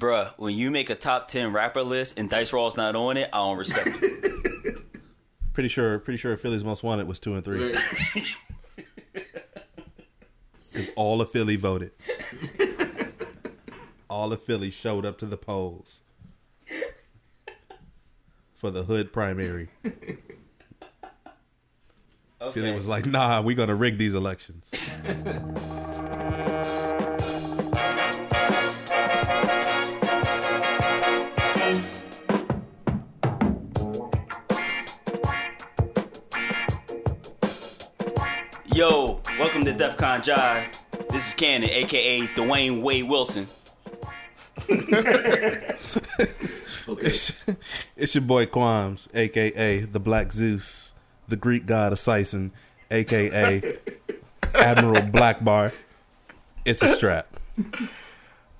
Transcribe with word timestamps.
Bruh, 0.00 0.32
when 0.38 0.56
you 0.56 0.70
make 0.70 0.88
a 0.88 0.94
top 0.94 1.28
ten 1.28 1.52
rapper 1.52 1.82
list 1.82 2.18
and 2.18 2.28
Dice 2.28 2.54
Raw's 2.54 2.74
not 2.74 2.96
on 2.96 3.18
it, 3.18 3.28
I 3.34 3.36
don't 3.36 3.58
respect 3.58 3.98
it. 4.00 4.78
Pretty 5.52 5.68
sure, 5.68 5.98
pretty 5.98 6.16
sure 6.16 6.34
Philly's 6.38 6.64
most 6.64 6.82
wanted 6.82 7.06
was 7.06 7.18
two 7.18 7.34
and 7.34 7.44
three. 7.44 7.74
Because 10.72 10.90
all 10.96 11.20
of 11.20 11.30
Philly 11.30 11.56
voted. 11.56 11.90
all 14.08 14.32
of 14.32 14.40
Philly 14.42 14.70
showed 14.70 15.04
up 15.04 15.18
to 15.18 15.26
the 15.26 15.36
polls 15.36 16.02
for 18.54 18.70
the 18.70 18.84
hood 18.84 19.12
primary. 19.12 19.68
Okay. 19.84 20.18
Philly 22.52 22.72
was 22.72 22.86
like, 22.86 23.04
"Nah, 23.04 23.42
we're 23.42 23.56
gonna 23.56 23.74
rig 23.74 23.98
these 23.98 24.14
elections." 24.14 24.70
DefCon 39.80 40.22
Jive. 40.22 40.66
This 41.08 41.28
is 41.28 41.34
Cannon, 41.34 41.70
aka 41.70 42.26
Dwayne 42.26 42.82
Wade 42.82 43.08
Wilson. 43.08 43.48
It's, 47.02 47.46
it's 47.96 48.14
your 48.16 48.22
boy 48.22 48.46
Quams, 48.46 49.08
aka 49.14 49.80
the 49.80 50.00
Black 50.00 50.32
Zeus, 50.32 50.92
the 51.28 51.36
Greek 51.36 51.64
god 51.64 51.92
of 51.92 51.98
Sison, 51.98 52.50
aka 52.90 53.78
Admiral 54.54 55.02
Blackbar. 55.02 55.72
It's 56.64 56.82
a 56.82 56.88
strap. 56.88 57.28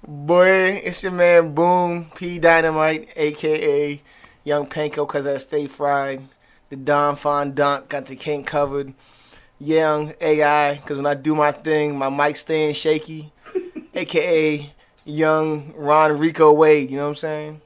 Boy, 0.07 0.80
it's 0.84 1.02
your 1.02 1.12
man 1.12 1.55
Boom 1.55 2.07
P 2.15 2.38
Dynamite, 2.38 3.10
aka 3.16 4.01
Young 4.45 4.66
Panko, 4.66 5.09
cause 5.09 5.26
I 5.26 5.37
stay 5.38 5.66
fried. 5.66 6.23
The 6.71 6.76
Don 6.76 7.16
Fondant 7.16 7.88
got 7.88 8.07
the 8.07 8.16
king 8.16 8.45
covered. 8.45 8.95
Young 9.63 10.15
AI, 10.23 10.80
cause 10.87 10.97
when 10.97 11.05
I 11.05 11.13
do 11.13 11.35
my 11.35 11.53
thing, 11.53 11.99
my 11.99 12.09
mic 12.09 12.37
staying 12.37 12.73
shaky. 12.73 13.30
aka 13.95 14.73
Young 15.05 15.75
Ron 15.77 16.19
Rico 16.19 16.51
Wade. 16.53 16.91
You 16.91 16.97
know 16.97 17.11
what 17.11 17.11
I'm 17.11 17.15
saying? 17.16 17.61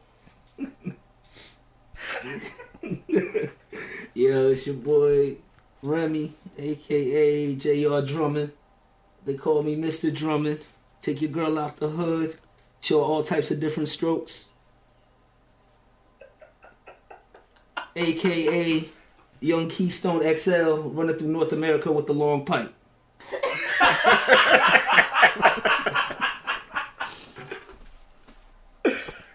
Yo, 4.14 4.48
it's 4.48 4.66
your 4.66 4.76
boy 4.76 5.36
Remy, 5.82 6.32
aka 6.58 7.54
J.R. 7.54 8.02
Drummond. 8.02 8.52
They 9.24 9.34
call 9.34 9.62
me 9.62 9.76
Mr. 9.76 10.14
Drummond. 10.14 10.64
Take 11.00 11.22
your 11.22 11.30
girl 11.30 11.58
out 11.58 11.76
the 11.76 11.88
hood. 11.88 12.36
Show 12.80 13.00
all 13.00 13.22
types 13.22 13.50
of 13.50 13.60
different 13.60 13.88
strokes. 13.88 14.50
AKA 17.96 18.88
Young 19.44 19.68
Keystone 19.68 20.22
XL 20.22 20.88
running 20.88 21.16
through 21.16 21.28
North 21.28 21.52
America 21.52 21.92
with 21.92 22.06
the 22.06 22.14
long 22.14 22.46
pipe. 22.46 22.72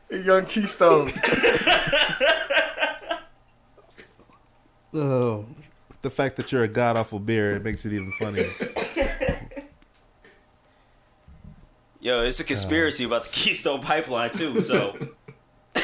Young 0.26 0.48
Keystone. 0.48 1.12
Oh, 4.96 5.46
the 6.02 6.10
fact 6.10 6.38
that 6.38 6.52
you're 6.52 6.64
a 6.64 6.68
god 6.68 6.98
awful 6.98 7.20
beer 7.20 7.58
it 7.58 7.64
makes 7.64 7.86
it 7.86 7.94
even 7.94 8.12
funnier. 8.14 8.50
Yo, 12.00 12.24
it's 12.24 12.40
a 12.40 12.44
conspiracy 12.44 13.04
about 13.04 13.26
the 13.26 13.30
Keystone 13.30 13.84
Pipeline 13.84 14.32
too. 14.34 14.60
So, 14.62 14.98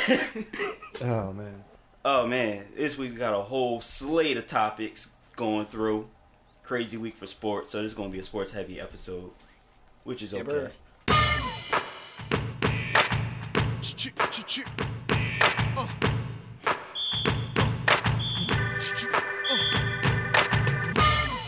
Oh 1.03 1.31
man. 1.33 1.63
Oh 2.05 2.27
man, 2.27 2.63
this 2.75 2.97
week 2.99 3.11
we 3.13 3.17
got 3.17 3.33
a 3.33 3.41
whole 3.41 3.81
slate 3.81 4.37
of 4.37 4.45
topics 4.45 5.13
going 5.35 5.65
through. 5.65 6.07
Crazy 6.63 6.97
week 6.97 7.17
for 7.17 7.25
sports, 7.25 7.71
so 7.71 7.81
this 7.81 7.91
is 7.91 7.97
gonna 7.97 8.09
be 8.09 8.19
a 8.19 8.23
sports 8.23 8.51
heavy 8.51 8.79
episode, 8.79 9.31
which 10.03 10.21
is 10.21 10.33
okay. 10.33 10.69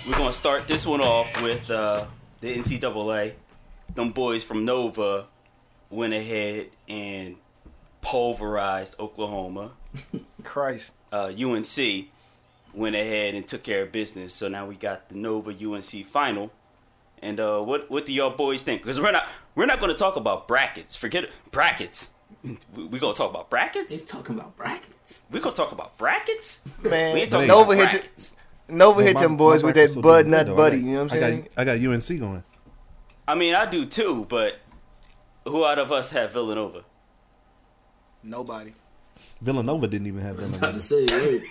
We're 0.07 0.17
gonna 0.17 0.33
start 0.33 0.67
this 0.67 0.85
one 0.85 1.01
off 1.01 1.41
with 1.41 1.69
uh, 1.69 2.05
the 2.41 2.55
NCAA. 2.55 3.33
Them 3.93 4.11
boys 4.11 4.43
from 4.43 4.65
Nova 4.65 5.25
went 5.89 6.13
ahead 6.13 6.69
and 6.87 7.35
pulverized 8.01 8.99
Oklahoma. 8.99 9.71
Christ. 10.43 10.95
uh, 11.11 11.31
UNC 11.39 12.07
went 12.73 12.95
ahead 12.95 13.33
and 13.35 13.47
took 13.47 13.63
care 13.63 13.83
of 13.83 13.91
business. 13.91 14.33
So 14.33 14.47
now 14.47 14.65
we 14.65 14.75
got 14.75 15.09
the 15.09 15.15
Nova 15.15 15.51
UNC 15.51 16.05
final. 16.05 16.51
And 17.21 17.39
uh, 17.39 17.61
what 17.61 17.89
what 17.89 18.05
do 18.05 18.13
y'all 18.13 18.35
boys 18.35 18.61
think? 18.63 18.81
Because 18.83 18.99
we're 19.01 19.11
not 19.11 19.27
we're 19.55 19.65
not 19.65 19.79
going 19.79 19.91
to 19.91 19.97
talk 19.97 20.15
about 20.17 20.47
brackets. 20.47 20.95
Forget 20.95 21.23
it. 21.23 21.31
brackets. 21.51 22.09
We, 22.43 22.85
we 22.85 22.99
gonna 22.99 23.15
talk 23.15 23.31
about 23.31 23.49
They 23.49 23.55
brackets. 23.57 24.01
talking 24.03 24.35
about 24.35 24.55
brackets. 24.55 25.25
We 25.31 25.39
gonna 25.39 25.55
talk 25.55 25.71
about 25.71 25.97
brackets. 25.97 26.63
Man, 26.83 27.15
We 27.15 27.21
ain't 27.21 27.31
talking 27.31 27.47
Nova 27.47 27.71
about 27.71 27.81
hit 27.91 28.01
brackets. 28.01 28.35
Nova 28.69 28.97
Well, 28.97 29.05
hit 29.07 29.15
my- 29.15 29.21
them 29.21 29.37
boys 29.37 29.63
my 29.63 29.67
with 29.67 29.75
that 29.75 29.99
Bud 30.01 30.27
Nut 30.27 30.45
though. 30.47 30.55
Buddy. 30.55 30.77
I 30.77 30.79
got- 30.81 30.85
You 30.85 30.91
know 30.93 31.03
what 31.03 31.13
I'm 31.13 31.17
I 31.17 31.21
saying? 31.21 31.41
got, 31.41 31.51
I 31.57 31.65
got 31.65 31.93
UNC 31.93 32.19
going. 32.19 32.43
I 33.27 33.35
mean, 33.35 33.55
I 33.55 33.65
do 33.65 33.85
too. 33.85 34.25
But 34.29 34.59
who 35.45 35.65
out 35.65 35.79
of 35.79 35.91
us 35.91 36.11
have 36.11 36.33
Villanova? 36.33 36.83
Nobody. 38.23 38.73
Villanova 39.41 39.87
didn't 39.87 40.07
even 40.07 40.21
have 40.21 40.39
About 40.55 40.73
to 40.73 40.79
say, 40.79 41.05
wait. 41.05 41.43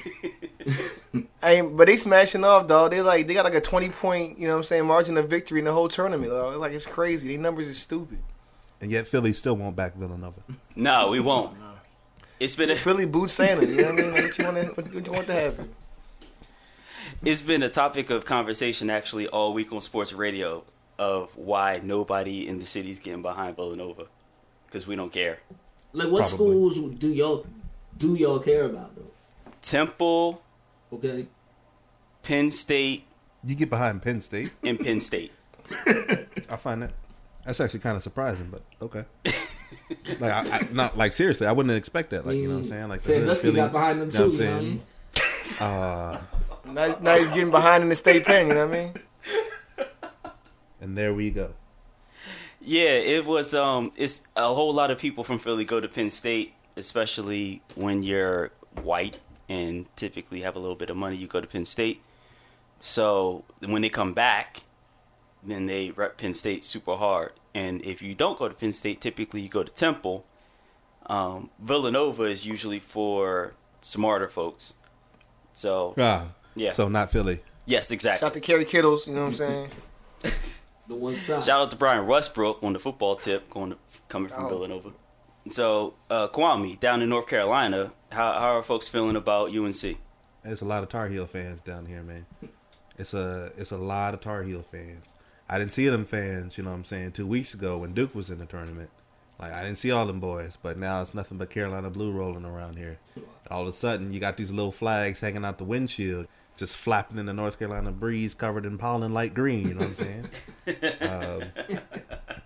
Hey, 1.42 1.60
but 1.60 1.86
they 1.86 1.96
smashing 1.96 2.42
off, 2.42 2.66
dog. 2.66 2.90
They 2.90 3.00
like 3.00 3.28
they 3.28 3.34
got 3.34 3.44
like 3.44 3.54
a 3.54 3.60
twenty 3.60 3.88
point, 3.88 4.38
you 4.38 4.48
know 4.48 4.54
what 4.54 4.58
I'm 4.58 4.64
saying, 4.64 4.84
margin 4.86 5.16
of 5.16 5.28
victory 5.30 5.60
in 5.60 5.64
the 5.64 5.72
whole 5.72 5.88
tournament, 5.88 6.32
dog. 6.32 6.54
It's 6.54 6.60
like 6.60 6.72
it's 6.72 6.86
crazy. 6.86 7.28
These 7.28 7.38
numbers 7.38 7.68
are 7.68 7.74
stupid. 7.74 8.18
And 8.80 8.90
yet 8.90 9.06
Philly 9.06 9.32
still 9.32 9.56
won't 9.56 9.76
back 9.76 9.94
Villanova. 9.94 10.40
No, 10.74 11.10
we 11.10 11.20
won't. 11.20 11.56
It's 12.38 12.54
been 12.54 12.68
a, 12.68 12.76
Philly 12.76 13.06
boot 13.14 13.30
Santa, 13.30 13.64
you 13.64 13.76
know 13.76 13.92
what 13.94 13.98
I 13.98 14.02
mean? 14.02 14.12
Like, 14.12 14.22
what 14.24 14.38
you 14.38 14.44
want 14.44 14.56
to 14.58 14.66
what, 14.74 14.94
what 14.94 15.06
you 15.06 15.12
want 15.12 15.26
to 15.28 15.32
happen? 15.32 15.74
it's 17.24 17.40
been 17.40 17.62
a 17.62 17.68
topic 17.70 18.10
of 18.10 18.26
conversation 18.26 18.90
actually 18.90 19.26
all 19.28 19.54
week 19.54 19.72
on 19.72 19.80
sports 19.80 20.12
radio 20.12 20.62
of 20.98 21.34
why 21.34 21.80
nobody 21.82 22.46
in 22.46 22.58
the 22.58 22.66
city 22.66 22.90
is 22.90 22.98
getting 22.98 23.22
behind 23.22 23.56
Villanova 23.56 24.04
because 24.66 24.86
we 24.86 24.96
don't 24.96 25.12
care. 25.12 25.38
Like, 25.94 26.10
what 26.10 26.28
Probably. 26.28 26.74
schools 26.74 26.94
do 26.98 27.08
y'all 27.08 27.46
do 27.98 28.14
y'all 28.14 28.38
care 28.38 28.64
about 28.64 28.94
though? 28.96 29.02
Temple, 29.62 30.42
Okay. 30.92 31.26
Penn 32.22 32.50
State, 32.50 33.04
You 33.44 33.54
get 33.54 33.70
behind 33.70 34.02
Penn 34.02 34.20
State. 34.20 34.54
and 34.64 34.78
Penn 34.78 35.00
State. 35.00 35.32
I 36.50 36.56
find 36.56 36.82
that 36.82 36.92
that's 37.44 37.60
actually 37.60 37.80
kind 37.80 37.96
of 37.96 38.02
surprising, 38.02 38.48
but 38.50 38.62
okay. 38.82 39.04
like, 40.20 40.32
I, 40.32 40.58
I, 40.58 40.68
not 40.72 40.96
like 40.98 41.12
seriously, 41.12 41.46
I 41.46 41.52
wouldn't 41.52 41.74
expect 41.76 42.10
that. 42.10 42.26
Like, 42.26 42.36
you 42.36 42.48
know 42.48 42.54
what 42.54 42.60
I'm 42.60 42.64
saying? 42.64 42.88
Like, 42.88 43.00
the 43.02 43.12
hood 43.12 43.18
Sandusky 43.20 43.46
Philly, 43.48 43.56
got 43.56 43.72
behind 43.72 44.00
them 44.00 44.08
you 44.08 44.12
too. 44.12 44.32
You 44.32 44.38
know 44.44 44.50
what 44.50 44.56
I 44.56 44.60
mean? 44.60 44.80
saying? 45.12 45.60
Uh, 45.60 46.18
Now, 46.66 46.98
now 47.00 47.16
he's 47.16 47.28
getting 47.28 47.50
behind 47.52 47.82
in 47.84 47.88
the 47.88 47.96
state 47.96 48.24
pen, 48.24 48.48
you 48.48 48.54
know 48.54 48.66
what 48.66 48.76
I 48.76 48.82
mean? 48.82 48.94
and 50.80 50.98
there 50.98 51.14
we 51.14 51.30
go. 51.30 51.52
Yeah, 52.60 52.90
it 52.90 53.24
was. 53.24 53.54
Um, 53.54 53.92
it's 53.96 54.26
a 54.34 54.52
whole 54.52 54.74
lot 54.74 54.90
of 54.90 54.98
people 54.98 55.22
from 55.22 55.38
Philly 55.38 55.64
go 55.64 55.78
to 55.80 55.86
Penn 55.86 56.10
State, 56.10 56.52
especially 56.76 57.62
when 57.74 58.02
you're 58.02 58.50
white 58.82 59.18
and 59.48 59.86
typically 59.96 60.40
have 60.42 60.56
a 60.56 60.58
little 60.58 60.74
bit 60.76 60.90
of 60.90 60.96
money. 60.96 61.16
You 61.16 61.26
go 61.26 61.40
to 61.40 61.46
Penn 61.46 61.64
State. 61.64 62.02
So 62.80 63.44
when 63.64 63.82
they 63.82 63.88
come 63.88 64.12
back, 64.12 64.62
then 65.42 65.66
they 65.66 65.90
rep 65.90 66.18
Penn 66.18 66.34
State 66.34 66.64
super 66.64 66.96
hard. 66.96 67.32
And 67.54 67.82
if 67.84 68.02
you 68.02 68.14
don't 68.14 68.38
go 68.38 68.48
to 68.48 68.54
Penn 68.54 68.72
State, 68.72 69.00
typically 69.00 69.40
you 69.40 69.48
go 69.48 69.62
to 69.62 69.72
Temple. 69.72 70.24
Um, 71.06 71.50
Villanova 71.60 72.24
is 72.24 72.44
usually 72.44 72.80
for 72.80 73.54
smarter 73.80 74.28
folks. 74.28 74.74
So 75.54 75.94
Ah, 75.96 76.26
Yeah. 76.54 76.72
So 76.72 76.88
not 76.88 77.10
Philly. 77.12 77.40
yes, 77.64 77.90
exactly. 77.90 78.18
Shout 78.20 78.30
out 78.32 78.34
to 78.34 78.40
Kerry 78.40 78.64
Kittles, 78.64 79.06
you 79.08 79.14
know 79.14 79.20
what 79.22 79.26
I'm 79.28 79.32
saying? 79.34 79.68
The 80.88 80.94
one 80.94 81.16
side. 81.16 81.42
Shout 81.42 81.60
out 81.60 81.70
to 81.72 81.76
Brian 81.76 82.06
Westbrook 82.06 82.62
on 82.62 82.72
the 82.72 82.78
football 82.78 83.16
tip, 83.16 83.50
going 83.50 83.70
to, 83.72 83.76
coming 84.08 84.28
from 84.28 84.44
Oh. 84.44 84.48
Villanova. 84.50 84.92
So, 85.50 85.94
uh, 86.10 86.28
Kwame, 86.28 86.78
down 86.80 87.02
in 87.02 87.08
North 87.08 87.28
Carolina, 87.28 87.92
how, 88.10 88.32
how 88.32 88.56
are 88.56 88.62
folks 88.62 88.88
feeling 88.88 89.16
about 89.16 89.54
UNC? 89.54 89.98
There's 90.42 90.62
a 90.62 90.64
lot 90.64 90.82
of 90.82 90.88
Tar 90.88 91.08
Heel 91.08 91.26
fans 91.26 91.60
down 91.60 91.86
here, 91.86 92.02
man. 92.02 92.26
It's 92.98 93.14
a 93.14 93.50
it's 93.56 93.72
a 93.72 93.76
lot 93.76 94.14
of 94.14 94.20
Tar 94.20 94.42
Heel 94.42 94.62
fans. 94.62 95.06
I 95.48 95.58
didn't 95.58 95.72
see 95.72 95.88
them 95.88 96.04
fans, 96.04 96.56
you 96.56 96.64
know 96.64 96.70
what 96.70 96.76
I'm 96.76 96.84
saying, 96.84 97.12
two 97.12 97.26
weeks 97.26 97.54
ago 97.54 97.78
when 97.78 97.94
Duke 97.94 98.14
was 98.14 98.30
in 98.30 98.38
the 98.38 98.46
tournament. 98.46 98.90
Like 99.38 99.52
I 99.52 99.62
didn't 99.62 99.78
see 99.78 99.90
all 99.90 100.06
them 100.06 100.20
boys, 100.20 100.56
but 100.60 100.78
now 100.78 101.02
it's 101.02 101.14
nothing 101.14 101.38
but 101.38 101.50
Carolina 101.50 101.90
blue 101.90 102.10
rolling 102.10 102.44
around 102.44 102.76
here. 102.78 102.98
All 103.50 103.62
of 103.62 103.68
a 103.68 103.72
sudden, 103.72 104.12
you 104.12 104.20
got 104.20 104.36
these 104.36 104.50
little 104.50 104.72
flags 104.72 105.20
hanging 105.20 105.44
out 105.44 105.58
the 105.58 105.64
windshield, 105.64 106.26
just 106.56 106.76
flapping 106.76 107.18
in 107.18 107.26
the 107.26 107.34
North 107.34 107.58
Carolina 107.58 107.92
breeze, 107.92 108.34
covered 108.34 108.64
in 108.64 108.78
pollen 108.78 109.12
light 109.12 109.34
green. 109.34 109.68
You 109.68 109.74
know 109.74 109.86
what 109.86 109.88
I'm 109.88 109.94
saying? 109.94 110.28
um, 111.02 111.42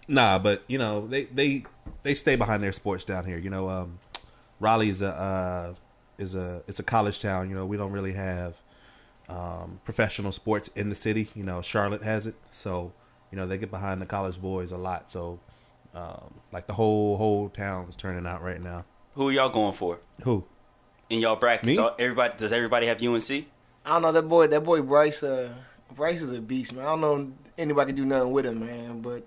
nah, 0.08 0.38
but 0.38 0.64
you 0.67 0.79
know 0.79 1.06
they 1.06 1.25
they 1.25 1.64
they 2.02 2.14
stay 2.14 2.37
behind 2.37 2.62
their 2.62 2.73
sports 2.73 3.05
down 3.05 3.25
here. 3.25 3.38
You 3.38 3.50
know, 3.50 3.69
um, 3.69 3.99
Raleigh 4.58 4.88
is 4.91 5.02
a 5.02 5.12
uh, 5.14 5.75
is 6.19 6.35
a 6.35 6.62
it's 6.67 6.79
a 6.79 6.82
college 6.82 7.20
town. 7.20 7.49
You 7.50 7.56
know, 7.56 7.67
we 7.67 7.76
don't 7.76 7.93
really 7.93 8.12
have 8.12 8.61
um, 9.29 9.81
professional 9.85 10.32
sports 10.32 10.69
in 10.69 10.88
the 10.88 10.94
city. 10.97 11.29
You 11.35 11.44
know, 11.44 11.62
Charlotte 11.62 12.02
has 12.02 12.26
it, 12.26 12.35
so 12.50 12.93
you 13.31 13.37
know 13.37 13.47
they 13.47 13.58
get 13.58 13.70
behind 13.70 14.00
the 14.02 14.06
college 14.06 14.41
boys 14.41 14.73
a 14.73 14.76
lot. 14.79 15.11
So, 15.11 15.41
um, 15.94 16.35
like 16.52 16.67
the 16.67 16.75
whole 16.75 17.17
whole 17.17 17.49
town's 17.49 17.97
turning 17.97 18.26
out 18.26 18.43
right 18.43 18.61
now. 18.61 18.85
Who 19.14 19.29
are 19.29 19.32
y'all 19.32 19.49
going 19.49 19.73
for 19.73 19.99
Who? 20.23 20.44
in 21.08 21.19
y'all 21.20 21.37
brackets? 21.37 21.67
Me? 21.67 21.76
All- 21.79 21.94
Everybody 21.99 22.35
does 22.38 22.52
everybody 22.52 22.87
have 22.87 23.02
UNC? 23.02 23.31
I 23.85 23.94
don't 23.94 24.02
know 24.02 24.12
that 24.12 24.29
boy. 24.29 24.47
That 24.47 24.62
boy 24.62 24.82
Brice. 24.82 25.23
Uh, 25.23 25.52
Brice 25.94 26.23
is 26.23 26.31
a 26.32 26.41
beast, 26.41 26.73
man. 26.75 26.85
I 26.85 26.88
don't 26.91 27.00
know 27.00 27.32
anybody 27.58 27.88
can 27.88 27.97
do 27.97 28.05
nothing 28.05 28.31
with 28.31 28.47
him, 28.47 28.61
man. 28.61 29.00
But 29.00 29.25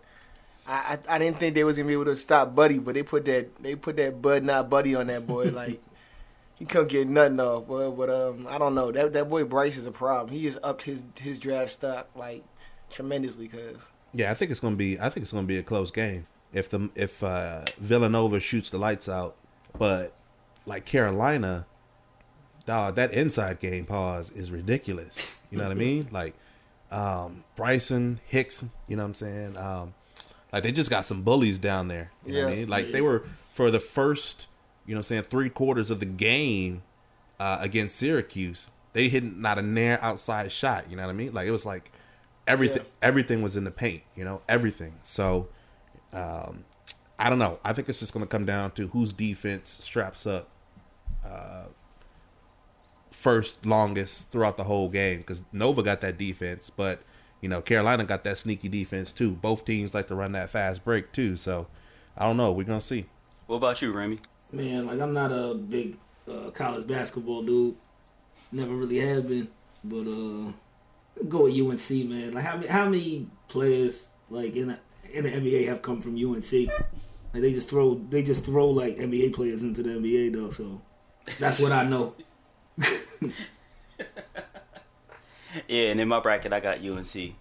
I, 0.65 0.97
I, 1.09 1.15
I 1.15 1.17
didn't 1.19 1.39
think 1.39 1.55
they 1.55 1.63
was 1.63 1.77
gonna 1.77 1.87
be 1.87 1.93
able 1.93 2.05
to 2.05 2.15
stop 2.15 2.55
Buddy, 2.55 2.79
but 2.79 2.95
they 2.95 3.03
put 3.03 3.25
that 3.25 3.55
they 3.61 3.75
put 3.75 3.97
that 3.97 4.21
Bud 4.21 4.43
not 4.43 4.69
Buddy 4.69 4.95
on 4.95 5.07
that 5.07 5.27
boy. 5.27 5.45
like 5.51 5.81
he 6.55 6.65
couldn't 6.65 6.89
get 6.89 7.09
nothing 7.09 7.39
off. 7.39 7.67
But, 7.67 7.91
but 7.91 8.09
um, 8.09 8.47
I 8.49 8.57
don't 8.57 8.75
know. 8.75 8.91
That 8.91 9.13
that 9.13 9.29
boy 9.29 9.43
Brice 9.43 9.77
is 9.77 9.85
a 9.85 9.91
problem. 9.91 10.33
He 10.33 10.43
just 10.43 10.59
upped 10.63 10.83
his 10.83 11.03
his 11.19 11.39
draft 11.39 11.71
stock 11.71 12.09
like 12.15 12.43
tremendously. 12.89 13.47
Cause 13.47 13.91
Yeah, 14.13 14.31
I 14.31 14.33
think 14.33 14.51
it's 14.51 14.59
gonna 14.59 14.75
be. 14.75 14.99
I 14.99 15.09
think 15.09 15.23
it's 15.23 15.33
gonna 15.33 15.47
be 15.47 15.57
a 15.57 15.63
close 15.63 15.91
game 15.91 16.27
if 16.53 16.69
the 16.69 16.89
if 16.95 17.23
uh, 17.23 17.65
Villanova 17.77 18.39
shoots 18.39 18.69
the 18.69 18.77
lights 18.77 19.09
out, 19.09 19.35
but 19.77 20.13
like 20.65 20.85
Carolina, 20.85 21.65
dog, 22.65 22.95
that 22.95 23.11
inside 23.11 23.59
game 23.59 23.85
pause 23.85 24.29
is 24.31 24.51
ridiculous. 24.51 25.39
You 25.51 25.57
know 25.57 25.65
what 25.65 25.71
I 25.71 25.75
mean? 25.75 26.07
Like 26.11 26.35
um, 26.91 27.43
Bryson 27.55 28.21
Hicks. 28.27 28.63
You 28.87 28.95
know 28.95 29.03
what 29.03 29.07
I'm 29.07 29.13
saying? 29.15 29.57
Um, 29.57 29.93
like 30.53 30.63
they 30.63 30.71
just 30.71 30.89
got 30.89 31.05
some 31.05 31.23
bullies 31.23 31.57
down 31.57 31.89
there. 31.89 32.11
You 32.25 32.33
know 32.33 32.39
what 32.43 32.47
I 32.47 32.51
Yeah. 32.51 32.55
mean? 32.59 32.69
Like 32.69 32.91
they 32.93 33.01
were 33.01 33.23
for 33.53 33.69
the 33.71 33.79
first, 33.81 34.47
you 34.85 34.93
know, 34.95 34.99
I'm 34.99 35.03
saying 35.03 35.23
three 35.23 35.49
quarters 35.49 35.91
of 35.91 35.99
the 35.99 36.05
game 36.05 36.83
uh, 37.39 37.57
against 37.59 37.97
Syracuse. 37.97 38.69
They 38.93 39.09
hit 39.09 39.23
not 39.23 39.57
a 39.57 39.61
near 39.63 39.99
outside 40.01 40.51
shot. 40.51 40.89
You 40.89 40.95
know 40.95 41.03
what 41.03 41.09
I 41.09 41.13
mean? 41.13 41.33
Like 41.33 41.47
it 41.47 41.51
was 41.51 41.65
like 41.65 41.91
everything. 42.47 42.83
Everything 43.01 43.41
was 43.41 43.57
in 43.57 43.63
the 43.65 43.71
paint. 43.71 44.03
You 44.15 44.23
know, 44.23 44.41
everything. 44.47 44.93
So 45.03 45.49
um, 46.13 46.63
I 47.17 47.29
don't 47.29 47.39
know. 47.39 47.59
I 47.65 47.73
think 47.73 47.89
it's 47.89 47.99
just 47.99 48.13
going 48.13 48.23
to 48.25 48.29
come 48.29 48.45
down 48.45 48.71
to 48.71 48.87
whose 48.89 49.11
defense 49.11 49.69
straps 49.71 50.27
up 50.27 50.49
uh, 51.25 51.63
first, 53.11 53.65
longest 53.65 54.29
throughout 54.31 54.57
the 54.57 54.65
whole 54.65 54.89
game. 54.89 55.19
Because 55.19 55.43
Nova 55.51 55.81
got 55.83 56.01
that 56.01 56.17
defense, 56.17 56.69
but 56.69 57.01
you 57.43 57.49
know 57.49 57.61
Carolina 57.61 58.05
got 58.05 58.23
that 58.23 58.37
sneaky 58.37 58.69
defense 58.69 59.11
too. 59.11 59.31
Both 59.31 59.65
teams 59.65 59.93
like 59.93 60.07
to 60.07 60.15
run 60.15 60.31
that 60.31 60.49
fast 60.49 60.85
break 60.85 61.11
too. 61.11 61.35
So 61.35 61.67
I 62.17 62.25
don't 62.25 62.37
know. 62.37 62.53
We're 62.53 62.63
gonna 62.63 62.79
see. 62.79 63.07
What 63.47 63.57
about 63.57 63.81
you, 63.81 63.91
Remy? 63.91 64.19
Man, 64.53 64.87
like 64.87 65.01
I'm 65.01 65.13
not 65.13 65.33
a 65.33 65.53
big 65.53 65.97
uh, 66.25 66.51
college 66.51 66.87
basketball 66.87 67.43
dude. 67.43 67.75
Never 68.53 68.73
really 68.73 68.99
have 68.99 69.27
been, 69.27 69.49
but 69.83 70.07
uh, 70.07 70.53
go 71.27 71.43
with 71.43 71.59
UNC, 71.59 72.07
man. 72.09 72.31
Like 72.31 72.45
how 72.45 72.55
many 72.55 72.67
how 72.67 72.85
many 72.85 73.27
players 73.49 74.07
like 74.29 74.55
in 74.55 74.69
the, 74.69 74.79
in 75.11 75.25
the 75.25 75.29
NBA 75.29 75.67
have 75.67 75.81
come 75.81 76.01
from 76.01 76.15
UNC? 76.15 76.53
Like 77.33 77.41
they 77.41 77.51
just 77.51 77.69
throw 77.69 77.95
they 77.95 78.23
just 78.23 78.45
throw 78.45 78.69
like 78.69 78.95
NBA 78.95 79.33
players 79.33 79.63
into 79.63 79.83
the 79.83 79.89
NBA 79.89 80.31
though. 80.31 80.49
So 80.49 80.81
that's 81.39 81.59
what 81.59 81.73
I 81.73 81.83
know. 81.83 82.15
Yeah, 85.67 85.89
and 85.91 85.99
in 85.99 86.07
my 86.07 86.19
bracket, 86.19 86.53
I 86.53 86.59
got 86.59 86.79
UNC 86.83 87.35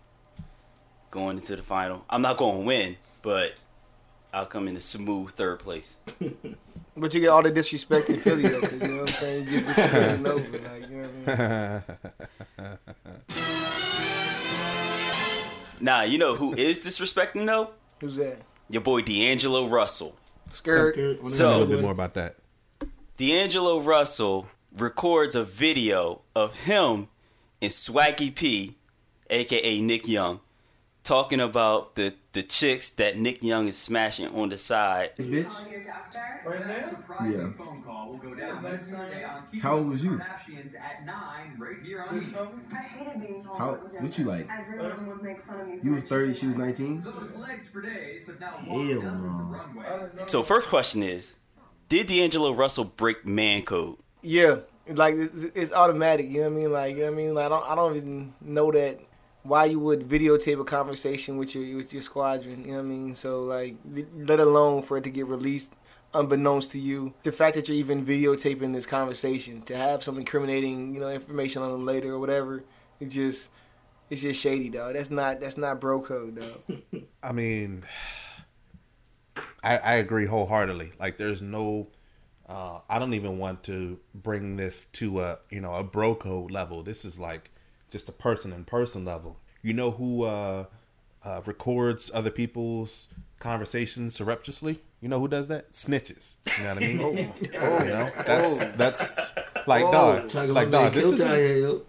going 1.10 1.36
into 1.36 1.56
the 1.56 1.62
final. 1.62 2.04
I'm 2.10 2.22
not 2.22 2.36
going 2.38 2.60
to 2.60 2.66
win, 2.66 2.96
but 3.22 3.54
I'll 4.32 4.46
come 4.46 4.68
in 4.68 4.76
a 4.76 4.80
smooth 4.80 5.30
third 5.32 5.58
place. 5.60 5.98
but 6.96 7.14
you 7.14 7.20
get 7.20 7.28
all 7.28 7.42
the 7.42 7.50
disrespect 7.50 8.10
in 8.10 8.16
Philly 8.18 8.48
though, 8.48 8.60
cause 8.60 8.82
you 8.82 8.88
know 8.88 9.00
what 9.02 9.10
I'm 9.10 9.16
saying. 9.16 9.48
You 9.48 9.60
just 9.60 9.78
disrespecting 9.80 10.20
Nova, 10.20 10.58
like 10.58 10.90
you 10.90 10.96
know 10.96 11.08
what 11.24 11.38
I 11.38 11.82
mean. 12.58 12.78
Nah, 15.80 16.02
you 16.02 16.16
know 16.16 16.36
who 16.36 16.54
is 16.54 16.78
disrespecting 16.78 17.44
though? 17.44 17.70
Who's 18.00 18.14
that? 18.16 18.38
Your 18.70 18.82
boy 18.82 19.02
D'Angelo 19.02 19.66
Russell. 19.68 20.16
Skirt. 20.48 20.94
Skirt 20.94 21.26
So- 21.28 21.44
a 21.44 21.58
little 21.58 21.66
bit 21.66 21.80
more 21.82 21.90
about 21.90 22.14
that. 22.14 22.36
D'Angelo 23.16 23.80
Russell 23.80 24.48
records 24.76 25.34
a 25.34 25.42
video 25.42 26.22
of 26.36 26.56
him 26.56 27.08
and 27.62 27.70
Swaggy 27.70 28.34
P, 28.34 28.74
aka 29.30 29.80
Nick 29.80 30.06
Young, 30.08 30.40
talking 31.04 31.40
about 31.40 31.94
the, 31.94 32.14
the 32.32 32.42
chicks 32.42 32.90
that 32.92 33.16
Nick 33.16 33.42
Young 33.42 33.68
is 33.68 33.78
smashing 33.78 34.26
on 34.34 34.48
the 34.50 34.58
side. 34.58 35.12
bitch. 35.18 35.46
Call 35.48 35.68
your 35.70 35.82
doctor. 35.82 36.18
Right 36.44 36.66
now? 36.66 37.24
Yeah. 37.24 37.50
phone 37.56 37.82
call 37.84 38.10
will 38.10 38.16
go 38.18 38.34
down 38.34 38.64
this 38.64 38.88
Sunday 38.88 39.22
on 39.22 39.44
Keeping 39.46 39.60
How 39.60 39.74
old 39.76 39.82
Up 39.86 39.92
was 39.92 40.02
with 40.02 40.10
you? 40.12 40.18
the 40.18 40.24
Kardashians 40.24 40.74
at 40.74 41.06
9 41.06 41.56
right 41.58 41.76
here 41.84 42.02
on! 42.02 42.18
I 42.72 42.76
hated 42.76 43.20
being 43.20 43.44
told 43.44 43.58
How- 43.58 43.72
what 43.74 44.02
was 44.02 44.18
you 44.18 44.24
like? 44.24 44.48
Everyone 44.50 45.06
would 45.06 45.22
make 45.22 45.46
fun 45.46 45.60
of 45.60 45.68
me. 45.68 45.78
You 45.84 45.92
was 45.92 46.02
30, 46.04 46.34
she 46.34 46.46
was 46.48 46.56
19? 46.56 47.02
Those 47.02 47.30
legs 47.36 47.68
for 47.72 47.80
days 47.80 48.26
have 48.26 48.40
now 48.40 48.56
Hell 48.56 48.74
walked 48.76 50.16
no. 50.16 50.26
So 50.26 50.42
first 50.42 50.68
question 50.68 51.02
is, 51.04 51.36
did 51.88 52.08
D'Angelo 52.08 52.52
Russell 52.52 52.84
break 52.84 53.24
man 53.24 53.62
code? 53.62 53.98
Yeah, 54.20 54.56
like 54.88 55.14
it's, 55.14 55.44
it's 55.44 55.72
automatic. 55.72 56.28
You 56.28 56.42
know 56.42 56.50
what 56.50 56.58
I 56.58 56.60
mean? 56.60 56.72
Like 56.72 56.96
you 56.96 57.00
know 57.00 57.06
what 57.06 57.12
I 57.12 57.16
mean? 57.16 57.34
Like 57.34 57.46
I 57.46 57.48
don't 57.48 57.70
I 57.70 57.74
don't 57.74 57.96
even 57.96 58.34
know 58.40 58.70
that 58.72 59.00
why 59.42 59.64
you 59.64 59.78
would 59.80 60.08
videotape 60.08 60.60
a 60.60 60.64
conversation 60.64 61.36
with 61.36 61.54
your 61.54 61.76
with 61.76 61.92
your 61.92 62.02
squadron. 62.02 62.64
You 62.64 62.72
know 62.72 62.76
what 62.78 62.84
I 62.84 62.88
mean? 62.88 63.14
So 63.14 63.40
like, 63.42 63.76
let 64.14 64.40
alone 64.40 64.82
for 64.82 64.98
it 64.98 65.04
to 65.04 65.10
get 65.10 65.26
released 65.26 65.72
unbeknownst 66.14 66.72
to 66.72 66.78
you. 66.78 67.14
The 67.22 67.32
fact 67.32 67.54
that 67.56 67.68
you're 67.68 67.78
even 67.78 68.04
videotaping 68.04 68.74
this 68.74 68.86
conversation 68.86 69.62
to 69.62 69.76
have 69.76 70.02
some 70.02 70.18
incriminating 70.18 70.94
you 70.94 71.00
know 71.00 71.10
information 71.10 71.62
on 71.62 71.72
them 71.72 71.84
later 71.84 72.12
or 72.12 72.18
whatever, 72.18 72.64
it 73.00 73.06
just 73.06 73.50
it's 74.10 74.20
just 74.20 74.40
shady, 74.40 74.68
dog. 74.68 74.94
That's 74.94 75.10
not 75.10 75.40
that's 75.40 75.56
not 75.56 75.80
bro 75.80 76.02
code, 76.02 76.36
dog. 76.36 77.02
I 77.22 77.32
mean, 77.32 77.84
I, 79.64 79.78
I 79.78 79.94
agree 79.94 80.26
wholeheartedly. 80.26 80.92
Like, 80.98 81.16
there's 81.16 81.40
no, 81.40 81.88
uh, 82.52 82.80
I 82.88 82.98
don't 82.98 83.14
even 83.14 83.38
want 83.38 83.62
to 83.64 83.98
bring 84.14 84.56
this 84.56 84.84
to 85.00 85.20
a, 85.20 85.38
you 85.50 85.60
know, 85.60 85.72
a 85.74 85.82
bro 85.82 86.14
code 86.14 86.50
level. 86.50 86.82
This 86.82 87.04
is 87.04 87.18
like 87.18 87.50
just 87.90 88.08
a 88.08 88.12
person 88.12 88.52
in 88.52 88.64
person 88.64 89.04
level. 89.04 89.38
You 89.62 89.72
know 89.72 89.92
who 89.92 90.24
uh, 90.24 90.66
uh, 91.24 91.40
records 91.46 92.10
other 92.12 92.30
people's 92.30 93.08
conversations 93.38 94.14
surreptitiously? 94.14 94.80
You 95.00 95.08
know 95.08 95.18
who 95.18 95.28
does 95.28 95.48
that? 95.48 95.72
Snitches. 95.72 96.34
You 96.58 96.64
know 96.64 96.74
what 96.74 96.82
I 96.84 96.86
mean? 96.86 97.32
Oh, 97.58 97.84
You 97.84 97.90
know, 97.90 98.10
that's 98.26 98.64
that's 98.76 99.16
like 99.66 99.84
Oh. 99.86 99.92
dog, 100.28 100.34
like 100.50 100.68
about 100.68 100.70
dog. 100.70 100.92
This 100.92 101.06
is 101.06 101.24
here, 101.24 101.56
yo. 101.58 101.82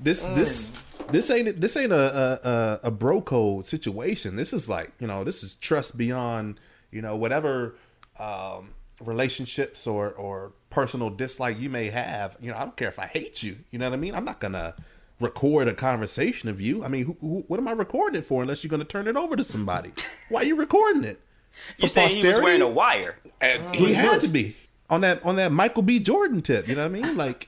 this 0.00 0.24
this 0.28 0.70
this 1.10 1.30
ain't 1.30 1.60
this 1.60 1.76
ain't 1.76 1.92
a 1.92 1.96
a, 2.44 2.48
a 2.48 2.80
a 2.84 2.90
bro 2.90 3.20
code 3.20 3.66
situation. 3.66 4.36
This 4.36 4.52
is 4.52 4.68
like 4.68 4.92
you 5.00 5.06
know 5.06 5.24
this 5.24 5.42
is 5.42 5.54
trust 5.56 5.96
beyond 5.98 6.58
you 6.90 7.02
know 7.02 7.16
whatever 7.16 7.74
um, 8.18 8.70
relationships 9.06 9.86
or 9.86 10.10
or 10.10 10.52
personal 10.70 11.10
dislike 11.10 11.60
you 11.60 11.70
may 11.70 11.90
have. 11.90 12.36
You 12.40 12.50
know 12.50 12.56
I 12.56 12.60
don't 12.60 12.76
care 12.76 12.88
if 12.88 12.98
I 12.98 13.06
hate 13.06 13.42
you. 13.42 13.58
You 13.70 13.78
know 13.78 13.88
what 13.88 13.94
I 13.94 13.98
mean. 13.98 14.14
I'm 14.14 14.24
not 14.24 14.40
gonna 14.40 14.74
record 15.20 15.68
a 15.68 15.74
conversation 15.74 16.48
of 16.48 16.60
you. 16.60 16.84
I 16.84 16.88
mean, 16.88 17.04
who, 17.04 17.16
who, 17.20 17.44
what 17.46 17.60
am 17.60 17.68
I 17.68 17.72
recording 17.72 18.20
it 18.20 18.26
for? 18.26 18.42
Unless 18.42 18.64
you're 18.64 18.70
gonna 18.70 18.84
turn 18.84 19.06
it 19.06 19.16
over 19.16 19.36
to 19.36 19.44
somebody. 19.44 19.92
Why 20.28 20.40
are 20.40 20.44
you 20.44 20.56
recording 20.56 21.04
it? 21.04 21.20
You 21.76 21.88
saying 21.90 22.22
he 22.22 22.26
was 22.26 22.40
wearing 22.40 22.62
a 22.62 22.68
wire? 22.68 23.18
And 23.38 23.62
mm. 23.62 23.74
he 23.74 23.92
had 23.92 24.22
to 24.22 24.28
be 24.28 24.56
on 24.88 25.02
that 25.02 25.22
on 25.22 25.36
that 25.36 25.52
Michael 25.52 25.82
B. 25.82 25.98
Jordan 25.98 26.40
tip. 26.40 26.66
You 26.66 26.74
know 26.74 26.88
what 26.88 26.96
I 26.96 27.00
mean? 27.02 27.16
Like 27.16 27.46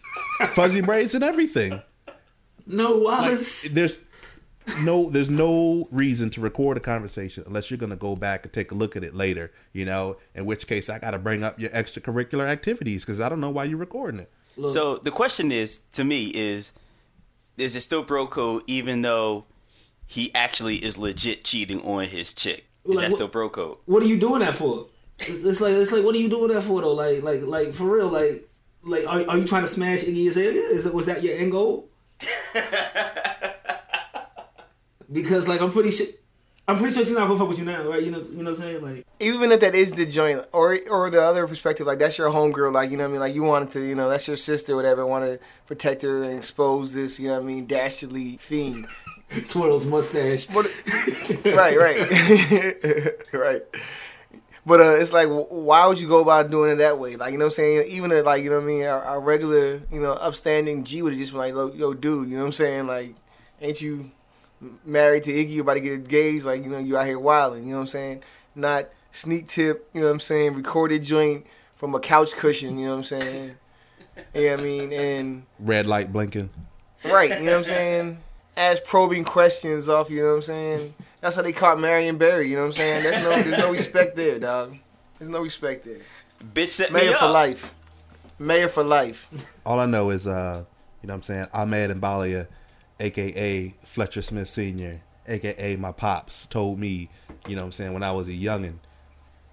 fuzzy 0.51 0.83
braids 0.83 1.15
and 1.15 1.25
everything. 1.25 1.81
No 2.67 2.99
Like, 3.65 3.73
there's 3.73 3.97
no 4.85 5.11
there's 5.11 5.29
no 5.31 5.85
reason 5.91 6.31
to 6.31 6.41
record 6.41 6.77
a 6.77 6.81
conversation 6.81 7.45
unless 7.47 7.71
you're 7.71 7.79
gonna 7.79 7.97
go 7.97 8.17
back 8.17 8.45
and 8.45 8.53
take 8.53 8.71
a 8.73 8.75
look 8.75 8.97
at 8.97 9.05
it 9.05 9.15
later. 9.15 9.53
You 9.73 9.85
know, 9.85 10.17
in 10.35 10.47
which 10.47 10.67
case 10.67 10.89
I 10.89 10.99
got 10.99 11.11
to 11.13 11.19
bring 11.19 11.43
up 11.43 11.59
your 11.61 11.71
extracurricular 11.71 12.47
activities 12.49 13.05
because 13.05 13.21
I 13.21 13.29
don't 13.29 13.41
know 13.41 13.51
why 13.51 13.65
you're 13.65 13.79
recording 13.79 14.21
it. 14.21 14.31
So 14.69 14.97
the 14.99 15.11
question 15.11 15.51
is, 15.53 15.79
to 15.93 16.05
me, 16.05 16.27
is 16.35 16.73
is 17.59 17.77
it 17.77 17.81
still 17.81 18.05
bro 18.05 18.27
code 18.27 18.63
even 18.67 19.03
though 19.03 19.47
he 20.07 20.33
actually 20.35 20.77
is 20.77 20.97
legit 20.99 21.45
cheating 21.45 21.81
on 21.83 22.05
his 22.07 22.33
chick? 22.33 22.67
Is 22.85 22.91
Like, 22.91 22.99
that 22.99 23.11
what- 23.11 23.17
still 23.17 23.29
bro 23.29 23.49
code? 23.49 23.79
what 23.87 24.03
are 24.03 24.07
you 24.07 24.19
doing 24.19 24.41
that 24.41 24.55
for? 24.55 24.87
It's, 25.19 25.45
it's 25.45 25.61
like 25.61 25.73
it's 25.75 25.93
like 25.93 26.05
what 26.05 26.15
are 26.15 26.19
you 26.19 26.29
doing 26.29 26.49
that 26.53 26.63
for 26.63 26.81
though? 26.81 26.93
Like 26.95 27.23
like 27.23 27.43
like 27.43 27.75
for 27.75 27.97
real? 27.97 28.09
Like 28.09 28.49
like 28.83 29.07
are, 29.07 29.29
are 29.29 29.39
you 29.39 29.45
trying 29.45 29.63
to 29.63 29.69
smash 29.69 30.05
Iggy 30.05 30.27
Azalea? 30.29 30.51
Is 30.51 30.87
it 30.87 30.95
was 30.95 31.07
that 31.07 31.23
your 31.23 31.37
end 31.37 31.53
goal? 31.53 31.89
because 35.13 35.49
like 35.49 35.61
I'm 35.61 35.71
pretty 35.71 35.91
sure 35.91 36.07
I'm 36.67 36.79
pretty 36.79 36.95
sure 36.95 37.05
she's 37.05 37.15
not 37.15 37.27
gonna 37.27 37.39
fuck 37.39 37.49
with 37.49 37.59
you 37.59 37.65
now, 37.65 37.83
right? 37.83 38.03
You 38.03 38.11
know 38.11 38.21
you 38.21 38.43
know 38.43 38.51
what 38.51 38.51
I'm 38.51 38.57
saying? 38.57 38.83
Like 38.83 39.07
even 39.21 39.53
if 39.53 39.61
that 39.61 39.75
is 39.75 39.93
the 39.93 40.07
joint, 40.07 40.47
or 40.53 40.79
or 40.91 41.11
the 41.11 41.23
other 41.23 41.47
perspective, 41.47 41.87
like 41.87 41.99
that's 41.99 42.17
your 42.17 42.31
homegirl, 42.31 42.73
like 42.73 42.91
you 42.91 42.97
know 42.97 43.05
what 43.05 43.09
I 43.09 43.13
mean, 43.13 43.21
like 43.21 43.35
you 43.35 43.43
wanted 43.43 43.71
to, 43.73 43.87
you 43.87 43.95
know, 43.95 44.09
that's 44.09 44.27
your 44.27 44.37
sister, 44.37 44.75
whatever, 44.75 45.05
want 45.05 45.25
to 45.25 45.39
protect 45.67 46.03
her 46.03 46.23
and 46.23 46.39
expose 46.39 46.95
this, 46.95 47.21
you 47.21 47.29
know 47.29 47.35
what 47.35 47.43
I 47.43 47.47
mean, 47.47 47.67
dastardly 47.67 48.39
fiend. 48.39 48.87
twirls 49.49 49.87
mustache. 49.87 50.47
But, 50.47 50.67
right, 51.45 51.77
right, 51.77 53.33
right. 53.33 53.63
But 54.67 54.81
uh, 54.81 54.97
it's 54.97 55.13
like, 55.13 55.29
why 55.29 55.87
would 55.87 56.01
you 56.01 56.09
go 56.09 56.23
about 56.23 56.51
doing 56.51 56.73
it 56.73 56.77
that 56.77 56.99
way? 56.99 57.17
Like, 57.17 57.33
you 57.33 57.39
know 57.39 57.45
what 57.45 57.49
I'm 57.49 57.57
saying? 57.57 57.89
Even 57.89 58.13
a, 58.13 58.23
like, 58.23 58.43
you 58.43 58.49
know 58.49 58.57
what 58.57 58.65
I 58.65 58.67
mean? 58.67 58.85
Our, 58.85 59.17
a 59.17 59.19
regular, 59.19 59.83
you 59.93 60.01
know, 60.01 60.13
upstanding 60.13 60.85
G 60.85 61.03
would 61.03 61.13
have 61.13 61.19
just 61.19 61.33
been 61.33 61.41
like, 61.41 61.53
"Yo, 61.53 61.71
yo, 61.73 61.93
dude, 61.93 62.31
you 62.31 62.37
know 62.37 62.43
what 62.43 62.47
I'm 62.47 62.53
saying? 62.53 62.87
Like, 62.87 63.15
ain't 63.61 63.83
you 63.83 64.11
married 64.85 65.25
to 65.25 65.33
Iggy? 65.33 65.51
You 65.51 65.61
about 65.63 65.75
to 65.75 65.81
get 65.81 65.93
engaged? 65.93 66.45
Like, 66.45 66.65
you 66.65 66.71
know, 66.71 66.79
you 66.79 66.97
out 66.97 67.07
here 67.07 67.19
wilding. 67.19 67.65
You 67.65 67.71
know 67.71 67.77
what 67.77 67.83
I'm 67.83 67.87
saying? 67.89 68.23
Not 68.55 68.89
sneak 69.11 69.49
tip. 69.49 69.89
You 69.93 70.01
know 70.01 70.07
what 70.07 70.13
I'm 70.15 70.21
saying? 70.21 70.55
Recorded 70.55 71.03
joint 71.03 71.47
from 71.77 71.95
a 71.95 72.01
couch 72.01 72.33
cushion. 72.33 72.79
You 72.79 72.87
know 72.87 72.93
what 72.93 72.97
I'm 72.99 73.05
saying? 73.21 73.57
you 74.35 74.45
know 74.45 74.51
what 74.53 74.61
I 74.61 74.63
mean? 74.63 74.93
And 74.93 75.43
Red 75.59 75.87
light 75.87 76.13
blinking. 76.13 76.51
Right, 77.05 77.31
you 77.31 77.45
know 77.45 77.53
what 77.53 77.59
I'm 77.59 77.65
saying? 77.65 78.19
Ask 78.57 78.85
probing 78.85 79.25
questions 79.25 79.89
off, 79.89 80.09
you 80.11 80.23
know 80.23 80.31
what 80.31 80.37
I'm 80.37 80.43
saying? 80.43 80.95
That's 81.21 81.37
how 81.37 81.43
they 81.43 81.53
caught 81.53 81.79
Marion 81.79 82.17
Barry, 82.17 82.49
you 82.49 82.55
know 82.57 82.63
what 82.63 82.67
I'm 82.69 82.73
saying? 82.73 83.03
That's 83.03 83.23
no 83.23 83.31
there's 83.31 83.59
no 83.59 83.71
respect 83.71 84.17
there, 84.17 84.39
dog. 84.39 84.77
There's 85.19 85.29
no 85.29 85.41
respect 85.43 85.85
there. 85.85 86.01
Bitch 86.55 86.69
set 86.69 86.93
me 86.93 87.01
Mayor 87.01 87.13
up. 87.13 87.19
for 87.21 87.29
life. 87.29 87.75
Mayor 88.39 88.69
for 88.69 88.85
life. 88.85 89.59
All 89.67 89.81
I 89.81 89.87
know 89.87 90.11
is, 90.11 90.27
uh, 90.27 90.65
you 91.03 91.09
know 91.09 91.15
what 91.15 91.19
I'm 91.19 91.23
saying, 91.23 91.47
Ahmed 91.53 91.91
Mbalia, 91.91 92.47
a.k.a. 93.01 93.75
Fletcher 93.87 94.23
Smith 94.23 94.49
Sr., 94.49 95.03
a.k.a. 95.27 95.77
my 95.77 95.93
pops, 95.93 96.47
told 96.47 96.79
me, 96.79 97.09
you 97.47 97.57
know 97.57 97.63
what 97.63 97.67
I'm 97.67 97.73
saying, 97.73 97.93
when 97.93 98.03
I 98.03 98.13
was 98.13 98.29
a 98.29 98.33
youngin', 98.33 98.79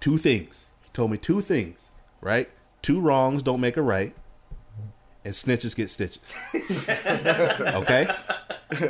two 0.00 0.18
things. 0.18 0.68
He 0.82 0.90
told 0.92 1.10
me 1.10 1.18
two 1.18 1.40
things, 1.40 1.90
right? 2.20 2.50
Two 2.82 3.00
wrongs 3.00 3.42
don't 3.42 3.60
make 3.60 3.76
a 3.76 3.82
right, 3.82 4.14
and 5.24 5.34
snitches 5.34 5.74
get 5.74 5.88
stitches. 5.90 6.22
okay? 6.54 8.08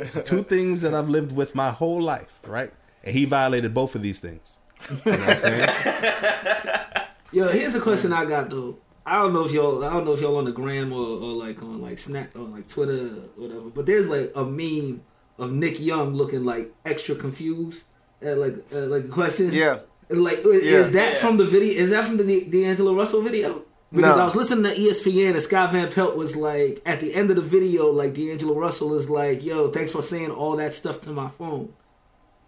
So 0.07 0.21
two 0.21 0.43
things 0.43 0.81
that 0.81 0.93
I've 0.93 1.09
lived 1.09 1.31
with 1.31 1.55
my 1.55 1.71
whole 1.71 2.01
life, 2.01 2.39
right? 2.45 2.73
And 3.03 3.15
he 3.15 3.25
violated 3.25 3.73
both 3.73 3.95
of 3.95 4.01
these 4.01 4.19
things. 4.19 4.57
You 4.89 5.11
know 5.11 5.17
what 5.19 5.29
I'm 5.29 5.37
saying? 5.39 5.69
Yo, 7.33 7.47
here's 7.47 7.75
a 7.75 7.81
question 7.81 8.13
I 8.13 8.25
got 8.25 8.49
though. 8.49 8.77
I 9.05 9.21
don't 9.21 9.33
know 9.33 9.43
if 9.45 9.51
y'all, 9.51 9.83
I 9.83 9.91
don't 9.91 10.05
know 10.05 10.13
if 10.13 10.21
y'all 10.21 10.37
on 10.37 10.45
the 10.45 10.51
gram 10.51 10.93
or, 10.93 10.99
or 11.05 11.33
like 11.33 11.61
on 11.61 11.81
like 11.81 11.99
Snap 11.99 12.35
on 12.35 12.51
like 12.53 12.67
Twitter 12.67 12.93
or 13.07 13.29
whatever. 13.35 13.69
But 13.69 13.85
there's 13.85 14.07
like 14.09 14.31
a 14.35 14.45
meme 14.45 15.01
of 15.37 15.51
Nick 15.51 15.79
Young 15.79 16.13
looking 16.13 16.45
like 16.45 16.71
extra 16.85 17.15
confused 17.15 17.87
at 18.21 18.37
like 18.37 18.53
uh, 18.73 18.79
like 18.87 19.09
questions. 19.09 19.53
Yeah. 19.53 19.79
And, 20.09 20.23
Like 20.23 20.39
is 20.45 20.63
Yeah. 20.65 21.01
that 21.01 21.17
from 21.17 21.37
the 21.37 21.45
video? 21.45 21.81
Is 21.81 21.89
that 21.91 22.05
from 22.05 22.17
the 22.17 22.23
D- 22.23 22.49
D'Angelo 22.49 22.95
Russell 22.95 23.21
video? 23.21 23.65
Because 23.91 24.15
No. 24.17 24.21
I 24.23 24.25
was 24.25 24.35
listening 24.35 24.63
to 24.63 24.77
ESPN 24.79 25.31
and 25.31 25.41
Scott 25.41 25.71
Van 25.71 25.91
Pelt 25.91 26.15
was 26.15 26.35
like 26.35 26.81
at 26.85 26.99
the 26.99 27.13
end 27.13 27.29
of 27.29 27.35
the 27.35 27.41
video, 27.43 27.91
like 27.91 28.13
D'Angelo 28.13 28.57
Russell 28.57 28.95
is 28.95 29.09
like, 29.09 29.43
"Yo, 29.43 29.67
thanks 29.67 29.91
for 29.91 30.01
saying 30.01 30.31
all 30.31 30.55
that 30.57 30.73
stuff 30.73 31.01
to 31.01 31.11
my 31.11 31.29
phone." 31.29 31.73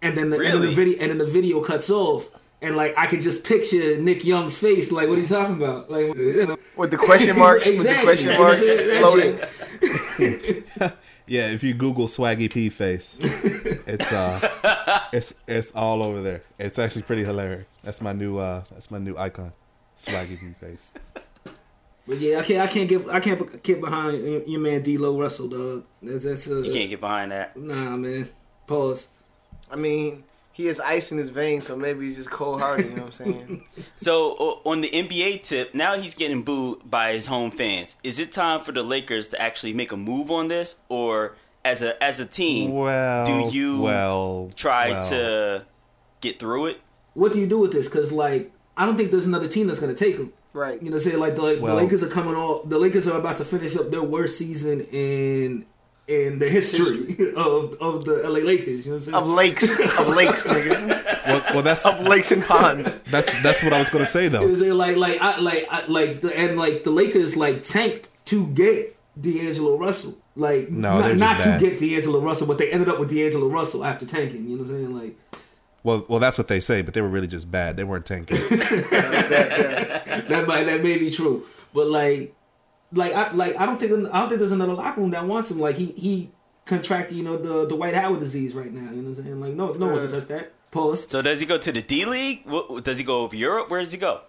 And 0.02 0.16
then 0.16 0.30
the, 0.30 0.36
and 0.38 0.46
then 0.46 0.52
Really? 0.54 0.68
the 0.68 0.74
video 0.74 0.98
and 1.00 1.10
then 1.10 1.18
the 1.18 1.26
video 1.26 1.60
cuts 1.60 1.90
off. 1.90 2.30
And 2.62 2.74
like 2.76 2.94
I 2.96 3.06
could 3.06 3.20
just 3.20 3.46
picture 3.46 3.98
Nick 4.00 4.24
Young's 4.24 4.58
face, 4.58 4.90
like 4.90 5.08
what 5.08 5.18
are 5.18 5.20
you 5.20 5.26
talking 5.26 5.56
about? 5.56 5.90
Like 5.90 6.14
you 6.16 6.46
know. 6.46 6.56
With 6.76 6.90
the 6.90 6.96
question 6.96 7.38
marks, 7.38 7.66
with 7.66 7.82
the 7.82 7.90
Exactly. 7.90 8.04
question 8.04 8.30
You 8.30 8.34
know 8.34 8.40
what 8.40 9.28
marks 9.28 9.40
I'm 9.40 9.46
saying? 9.48 10.48
That 10.48 10.62
floating. 10.78 10.92
Yeah, 11.28 11.48
if 11.48 11.64
you 11.64 11.74
Google 11.74 12.06
Swaggy 12.06 12.48
P 12.48 12.68
face, 12.68 13.18
it's 13.20 14.12
uh, 14.12 15.00
it's 15.12 15.34
it's 15.48 15.72
all 15.72 16.04
over 16.06 16.22
there. 16.22 16.42
It's 16.56 16.78
actually 16.78 17.02
pretty 17.02 17.24
hilarious. 17.24 17.66
That's 17.82 18.00
my 18.00 18.12
new 18.12 18.38
uh, 18.38 18.62
that's 18.70 18.92
my 18.92 18.98
new 18.98 19.16
icon, 19.18 19.52
Swaggy 19.98 20.38
P 20.38 20.54
face. 20.60 20.92
But 22.06 22.18
yeah, 22.20 22.38
I 22.38 22.42
can't 22.44 22.60
I 22.60 22.72
can't 22.72 22.88
get 22.88 23.08
I 23.08 23.18
can't 23.18 23.60
get 23.64 23.80
behind 23.80 24.22
your 24.22 24.42
your 24.44 24.60
man 24.60 24.82
D'Lo 24.82 25.18
Russell, 25.20 25.48
dog. 25.48 25.84
That's 26.00 26.24
that's 26.24 26.48
uh, 26.48 26.58
You 26.60 26.72
can't 26.72 26.90
get 26.90 27.00
behind 27.00 27.32
that. 27.32 27.56
nah, 27.56 27.96
man. 27.96 28.28
Pause. 28.68 29.08
I 29.68 29.74
mean, 29.74 30.22
he 30.56 30.66
has 30.66 30.80
ice 30.80 31.12
in 31.12 31.18
his 31.18 31.28
veins, 31.28 31.66
so 31.66 31.76
maybe 31.76 32.06
he's 32.06 32.16
just 32.16 32.30
cold 32.30 32.62
hearted, 32.62 32.86
you 32.86 32.92
know 32.92 33.02
what 33.02 33.06
I'm 33.06 33.12
saying? 33.12 33.64
So 33.96 34.60
on 34.64 34.80
the 34.80 34.88
NBA 34.88 35.42
tip, 35.42 35.74
now 35.74 35.98
he's 35.98 36.14
getting 36.14 36.42
booed 36.42 36.88
by 36.90 37.12
his 37.12 37.26
home 37.26 37.50
fans. 37.50 37.96
Is 38.02 38.18
it 38.18 38.32
time 38.32 38.60
for 38.60 38.72
the 38.72 38.82
Lakers 38.82 39.28
to 39.30 39.40
actually 39.40 39.72
make 39.74 39.92
a 39.92 39.96
move 39.98 40.30
on 40.30 40.48
this, 40.48 40.80
or 40.88 41.36
as 41.64 41.82
a 41.82 42.02
as 42.02 42.18
a 42.20 42.26
team, 42.26 42.72
Well, 42.72 43.24
do 43.26 43.48
you 43.56 43.82
well 43.82 44.50
try 44.56 44.90
well. 44.90 45.02
to 45.10 45.64
get 46.22 46.38
through 46.38 46.66
it? 46.66 46.80
What 47.14 47.32
do 47.34 47.38
you 47.38 47.46
do 47.46 47.60
with 47.60 47.72
this? 47.72 47.88
Because 47.88 48.12
like 48.12 48.50
I 48.76 48.86
don't 48.86 48.96
think 48.96 49.10
there's 49.10 49.26
another 49.26 49.48
team 49.48 49.66
that's 49.66 49.80
gonna 49.80 49.94
take 49.94 50.16
him. 50.16 50.32
Right. 50.52 50.82
You 50.82 50.90
know, 50.90 50.96
say 50.98 51.16
like 51.16 51.34
the, 51.36 51.42
like, 51.42 51.60
Well- 51.60 51.76
the 51.76 51.82
Lakers 51.82 52.02
are 52.02 52.08
coming 52.08 52.34
off. 52.34 52.66
The 52.68 52.78
Lakers 52.78 53.06
are 53.08 53.18
about 53.18 53.36
to 53.38 53.44
finish 53.44 53.76
up 53.76 53.90
their 53.90 54.02
worst 54.02 54.38
season 54.38 54.80
in 54.92 55.66
in 56.08 56.38
the 56.38 56.48
history 56.48 57.32
of 57.36 57.74
of 57.80 58.04
the 58.04 58.22
LA 58.24 58.38
Lakers. 58.40 58.86
You 58.86 58.92
know 58.92 58.98
what 58.98 59.08
I'm 59.08 59.12
saying? 59.12 59.14
Of 59.16 59.26
lakes. 59.28 59.80
Of 59.98 60.08
lakes, 60.08 60.46
nigga. 60.46 61.26
Well, 61.26 61.42
well, 61.54 61.62
that's 61.62 61.84
Of 61.84 62.00
lakes 62.00 62.30
and 62.32 62.44
ponds. 62.44 62.98
that's 63.10 63.42
that's 63.42 63.62
what 63.62 63.72
I 63.72 63.78
was 63.80 63.90
gonna 63.90 64.06
say 64.06 64.28
though. 64.28 64.42
Is 64.42 64.62
it 64.62 64.74
like 64.74 64.96
like 64.96 65.20
I 65.20 65.40
like 65.40 65.66
I, 65.70 65.86
like 65.86 66.20
the 66.20 66.36
and 66.38 66.56
like 66.58 66.84
the 66.84 66.90
Lakers 66.90 67.36
like 67.36 67.62
tanked 67.62 68.08
to 68.26 68.46
get 68.48 68.96
D'Angelo 69.20 69.76
Russell. 69.78 70.16
Like 70.36 70.70
No, 70.70 70.98
not, 71.00 71.16
not 71.16 71.40
to 71.40 71.58
get 71.58 71.78
D'Angelo 71.78 72.20
Russell, 72.20 72.46
but 72.46 72.58
they 72.58 72.70
ended 72.70 72.88
up 72.88 73.00
with 73.00 73.08
D'Angelo 73.10 73.48
Russell 73.48 73.84
after 73.84 74.06
tanking. 74.06 74.44
You 74.48 74.58
know 74.58 74.64
what 74.64 74.70
I'm 74.74 74.84
saying? 74.84 74.94
Like 74.94 75.16
Well, 75.82 76.04
well, 76.08 76.20
that's 76.20 76.38
what 76.38 76.46
they 76.48 76.60
say, 76.60 76.82
but 76.82 76.94
they 76.94 77.00
were 77.00 77.08
really 77.08 77.26
just 77.26 77.50
bad. 77.50 77.76
They 77.76 77.84
weren't 77.84 78.06
tanking. 78.06 78.36
that 78.48 80.44
might 80.46 80.64
that 80.64 80.82
may 80.82 80.98
be 80.98 81.10
true, 81.10 81.44
but 81.74 81.88
like 81.88 82.34
like 82.92 83.14
I 83.14 83.32
like 83.32 83.56
I 83.56 83.66
don't 83.66 83.78
think 83.78 83.92
I 83.92 84.20
don't 84.20 84.28
think 84.28 84.38
there's 84.38 84.52
another 84.52 84.74
locker 84.74 85.00
room 85.00 85.10
that 85.10 85.24
wants 85.26 85.50
him. 85.50 85.58
Like 85.60 85.76
he 85.76 85.86
he 85.92 86.30
contracted 86.64 87.16
you 87.16 87.22
know 87.22 87.36
the 87.36 87.66
the 87.66 87.76
Dwight 87.76 87.94
Howard 87.94 88.20
disease 88.20 88.54
right 88.54 88.72
now. 88.72 88.90
You 88.90 89.02
know 89.02 89.10
what 89.10 89.18
I'm 89.18 89.24
saying? 89.24 89.40
Like 89.40 89.54
no 89.54 89.72
no 89.72 89.86
one's 89.88 90.04
to 90.04 90.10
touch 90.10 90.26
that. 90.28 90.52
Pause. 90.70 91.08
So 91.10 91.22
does 91.22 91.40
he 91.40 91.46
go 91.46 91.58
to 91.58 91.72
the 91.72 91.82
D 91.82 92.04
League? 92.04 92.44
Does 92.82 92.98
he 92.98 93.04
go 93.04 93.22
over 93.22 93.36
Europe? 93.36 93.70
Where 93.70 93.80
does 93.82 93.92
he 93.92 93.98
go? 93.98 94.22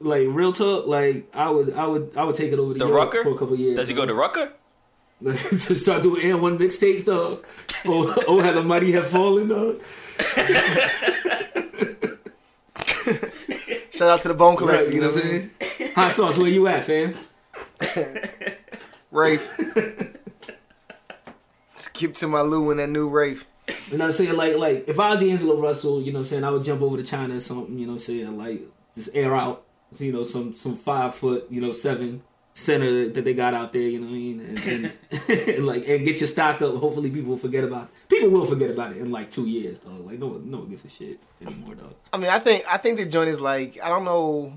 Like 0.00 0.26
real 0.30 0.52
talk. 0.52 0.86
Like 0.86 1.28
I 1.34 1.50
would 1.50 1.72
I 1.74 1.86
would 1.86 2.16
I 2.16 2.24
would 2.24 2.34
take 2.34 2.52
it 2.52 2.58
over 2.58 2.72
to 2.74 2.78
The 2.78 2.86
Europe 2.86 3.12
Rucker? 3.12 3.22
for 3.24 3.30
a 3.34 3.38
couple 3.38 3.56
years. 3.56 3.76
Does 3.78 3.88
he 3.88 3.94
go 3.94 4.04
to 4.06 4.14
Rucker? 4.14 4.52
to 5.24 5.32
start 5.32 6.02
doing 6.02 6.22
and 6.30 6.42
one 6.42 6.58
mixtapes 6.58 7.04
though. 7.04 7.40
Oh, 7.86 8.14
oh, 8.28 8.42
how 8.42 8.52
the 8.52 8.62
mighty 8.62 8.92
have 8.92 9.06
fallen 9.06 9.48
though. 9.48 9.78
Shout 13.90 14.08
out 14.10 14.20
to 14.22 14.28
the 14.28 14.34
Bone 14.34 14.56
Collector, 14.56 14.86
Right, 14.86 14.94
you 14.94 15.00
know 15.00 15.06
what 15.08 15.16
I'm 15.16 15.22
saying? 15.22 15.50
saying? 15.60 15.92
Hot 15.94 16.12
sauce, 16.12 16.36
where 16.38 16.48
you 16.48 16.66
at, 16.66 16.82
fam? 16.84 17.14
Rafe. 19.10 19.48
Skip 21.76 22.14
to 22.14 22.28
my 22.28 22.40
Lou 22.40 22.70
in 22.70 22.78
that 22.78 22.88
new 22.88 23.08
Rafe. 23.08 23.46
You 23.90 23.98
know 23.98 24.04
what 24.04 24.08
I'm 24.08 24.12
saying? 24.12 24.36
Like, 24.36 24.56
like 24.56 24.88
if 24.88 24.98
I 24.98 25.10
was 25.10 25.20
D'Angelo 25.20 25.60
Russell, 25.60 26.02
you 26.02 26.12
know 26.12 26.18
what 26.18 26.26
I'm 26.26 26.26
saying, 26.26 26.44
I 26.44 26.50
would 26.50 26.62
jump 26.62 26.82
over 26.82 26.96
to 26.96 27.02
China 27.02 27.34
or 27.34 27.38
something, 27.38 27.78
you 27.78 27.86
know 27.86 27.92
what 27.92 27.94
I'm 27.94 27.98
saying? 27.98 28.38
Like, 28.38 28.62
just 28.94 29.14
air 29.14 29.34
out, 29.34 29.64
you 29.98 30.12
know, 30.12 30.24
some 30.24 30.54
some 30.54 30.76
five 30.76 31.14
foot, 31.14 31.46
you 31.50 31.60
know, 31.60 31.72
seven 31.72 32.22
center 32.54 33.08
that 33.08 33.24
they 33.24 33.34
got 33.34 33.52
out 33.52 33.72
there, 33.72 33.82
you 33.82 33.98
know 34.00 34.06
what 34.06 34.12
I 34.12 34.18
mean? 34.18 34.40
And, 34.40 34.58
and, 34.66 34.92
and 35.48 35.66
like, 35.66 35.88
and 35.88 36.04
get 36.04 36.20
your 36.20 36.28
stock 36.28 36.62
up. 36.62 36.74
Hopefully 36.76 37.10
people 37.10 37.30
will 37.30 37.38
forget 37.38 37.64
about 37.64 37.84
it. 37.88 38.08
People 38.08 38.30
will 38.30 38.46
forget 38.46 38.70
about 38.70 38.92
it 38.92 38.98
in 38.98 39.10
like 39.10 39.30
two 39.30 39.48
years, 39.48 39.80
though. 39.80 40.02
Like, 40.04 40.18
no 40.18 40.28
one, 40.28 40.50
no 40.50 40.58
one 40.58 40.70
gives 40.70 40.84
a 40.84 40.90
shit 40.90 41.18
anymore, 41.42 41.74
though. 41.74 41.94
I 42.12 42.16
mean, 42.16 42.30
I 42.30 42.38
think 42.38 42.64
I 42.70 42.78
think 42.78 42.96
the 42.96 43.06
joint 43.06 43.28
is 43.28 43.40
like 43.40 43.78
I 43.82 43.88
don't 43.88 44.04
know, 44.04 44.52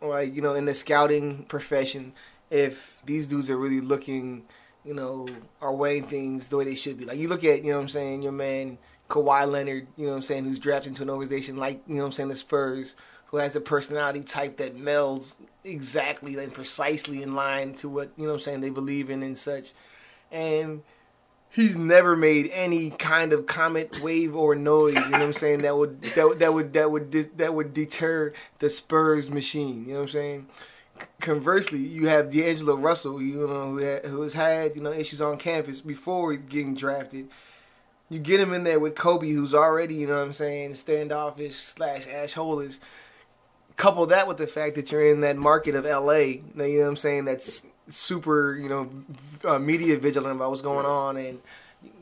like 0.00 0.34
you 0.34 0.42
know, 0.42 0.54
in 0.54 0.64
the 0.64 0.74
scouting 0.74 1.44
profession, 1.44 2.12
if 2.52 3.00
these 3.06 3.26
dudes 3.26 3.48
are 3.48 3.56
really 3.56 3.80
looking, 3.80 4.44
you 4.84 4.92
know, 4.92 5.26
are 5.62 5.74
weighing 5.74 6.04
things 6.04 6.48
the 6.48 6.58
way 6.58 6.64
they 6.64 6.74
should 6.74 6.98
be. 6.98 7.06
Like 7.06 7.16
you 7.16 7.26
look 7.26 7.44
at, 7.44 7.64
you 7.64 7.70
know, 7.70 7.78
what 7.78 7.82
I'm 7.82 7.88
saying 7.88 8.22
your 8.22 8.32
man 8.32 8.78
Kawhi 9.08 9.50
Leonard, 9.50 9.88
you 9.96 10.04
know, 10.04 10.12
what 10.12 10.16
I'm 10.16 10.22
saying 10.22 10.44
who's 10.44 10.58
drafted 10.58 10.90
into 10.90 11.02
an 11.02 11.10
organization 11.10 11.56
like 11.56 11.82
you 11.88 11.94
know, 11.94 12.00
what 12.00 12.06
I'm 12.06 12.12
saying 12.12 12.28
the 12.28 12.34
Spurs, 12.34 12.94
who 13.26 13.38
has 13.38 13.56
a 13.56 13.60
personality 13.60 14.22
type 14.22 14.58
that 14.58 14.76
melds 14.76 15.36
exactly 15.64 16.36
and 16.36 16.52
precisely 16.52 17.22
in 17.22 17.34
line 17.34 17.72
to 17.74 17.88
what 17.88 18.12
you 18.16 18.24
know, 18.24 18.30
what 18.30 18.34
I'm 18.34 18.40
saying 18.40 18.60
they 18.60 18.70
believe 18.70 19.08
in 19.08 19.22
and 19.22 19.36
such, 19.36 19.72
and 20.30 20.82
he's 21.48 21.76
never 21.76 22.16
made 22.16 22.50
any 22.52 22.90
kind 22.90 23.32
of 23.32 23.46
comment, 23.46 24.00
wave, 24.02 24.36
or 24.36 24.54
noise. 24.54 24.94
You 24.94 25.00
know 25.00 25.18
what 25.18 25.22
I'm 25.22 25.32
saying? 25.32 25.62
That 25.62 25.76
would 25.78 26.02
that 26.02 26.38
that 26.38 26.52
would 26.52 26.72
that 26.74 26.90
would 26.90 27.12
that 27.38 27.54
would 27.54 27.72
deter 27.72 28.34
the 28.58 28.68
Spurs 28.68 29.30
machine. 29.30 29.86
You 29.86 29.94
know 29.94 30.00
what 30.00 30.02
I'm 30.02 30.08
saying? 30.08 30.46
Conversely, 31.20 31.78
you 31.78 32.08
have 32.08 32.32
D'Angelo 32.32 32.76
Russell, 32.76 33.22
you 33.22 33.46
know, 33.46 33.70
who, 33.70 33.84
ha- 33.84 34.08
who 34.08 34.22
has 34.22 34.34
had 34.34 34.74
you 34.76 34.82
know 34.82 34.92
issues 34.92 35.20
on 35.20 35.38
campus 35.38 35.80
before 35.80 36.34
getting 36.34 36.74
drafted. 36.74 37.28
You 38.10 38.18
get 38.18 38.40
him 38.40 38.52
in 38.52 38.64
there 38.64 38.78
with 38.78 38.94
Kobe, 38.94 39.30
who's 39.30 39.54
already 39.54 39.94
you 39.94 40.06
know 40.06 40.16
what 40.16 40.22
I'm 40.26 40.32
saying 40.32 40.74
standoffish 40.74 41.56
slash 41.56 42.06
assholeish. 42.06 42.80
Couple 43.76 44.04
that 44.06 44.28
with 44.28 44.36
the 44.36 44.46
fact 44.46 44.74
that 44.74 44.92
you're 44.92 45.06
in 45.06 45.22
that 45.22 45.36
market 45.36 45.74
of 45.74 45.84
LA, 45.84 46.18
you 46.18 46.42
know 46.54 46.64
what 46.80 46.88
I'm 46.88 46.96
saying? 46.96 47.24
That's 47.24 47.66
super, 47.88 48.56
you 48.56 48.68
know, 48.68 48.90
uh, 49.44 49.58
media 49.58 49.98
vigilant 49.98 50.36
about 50.36 50.50
what's 50.50 50.62
going 50.62 50.86
on, 50.86 51.16
and 51.16 51.40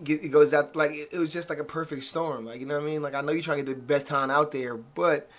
get, 0.05 0.25
it 0.25 0.29
goes 0.29 0.53
out 0.53 0.75
like 0.77 0.93
it 0.93 1.19
was 1.19 1.33
just 1.33 1.49
like 1.49 1.59
a 1.59 1.65
perfect 1.65 2.05
storm. 2.05 2.47
Like 2.47 2.61
you 2.61 2.67
know 2.67 2.75
what 2.79 2.85
I 2.85 2.87
mean? 2.87 3.03
Like 3.03 3.15
I 3.15 3.21
know 3.21 3.33
you're 3.33 3.43
trying 3.43 3.59
to 3.59 3.65
get 3.65 3.77
the 3.77 3.83
best 3.83 4.09
talent 4.09 4.33
out 4.33 4.53
there, 4.53 4.77
but 4.77 5.31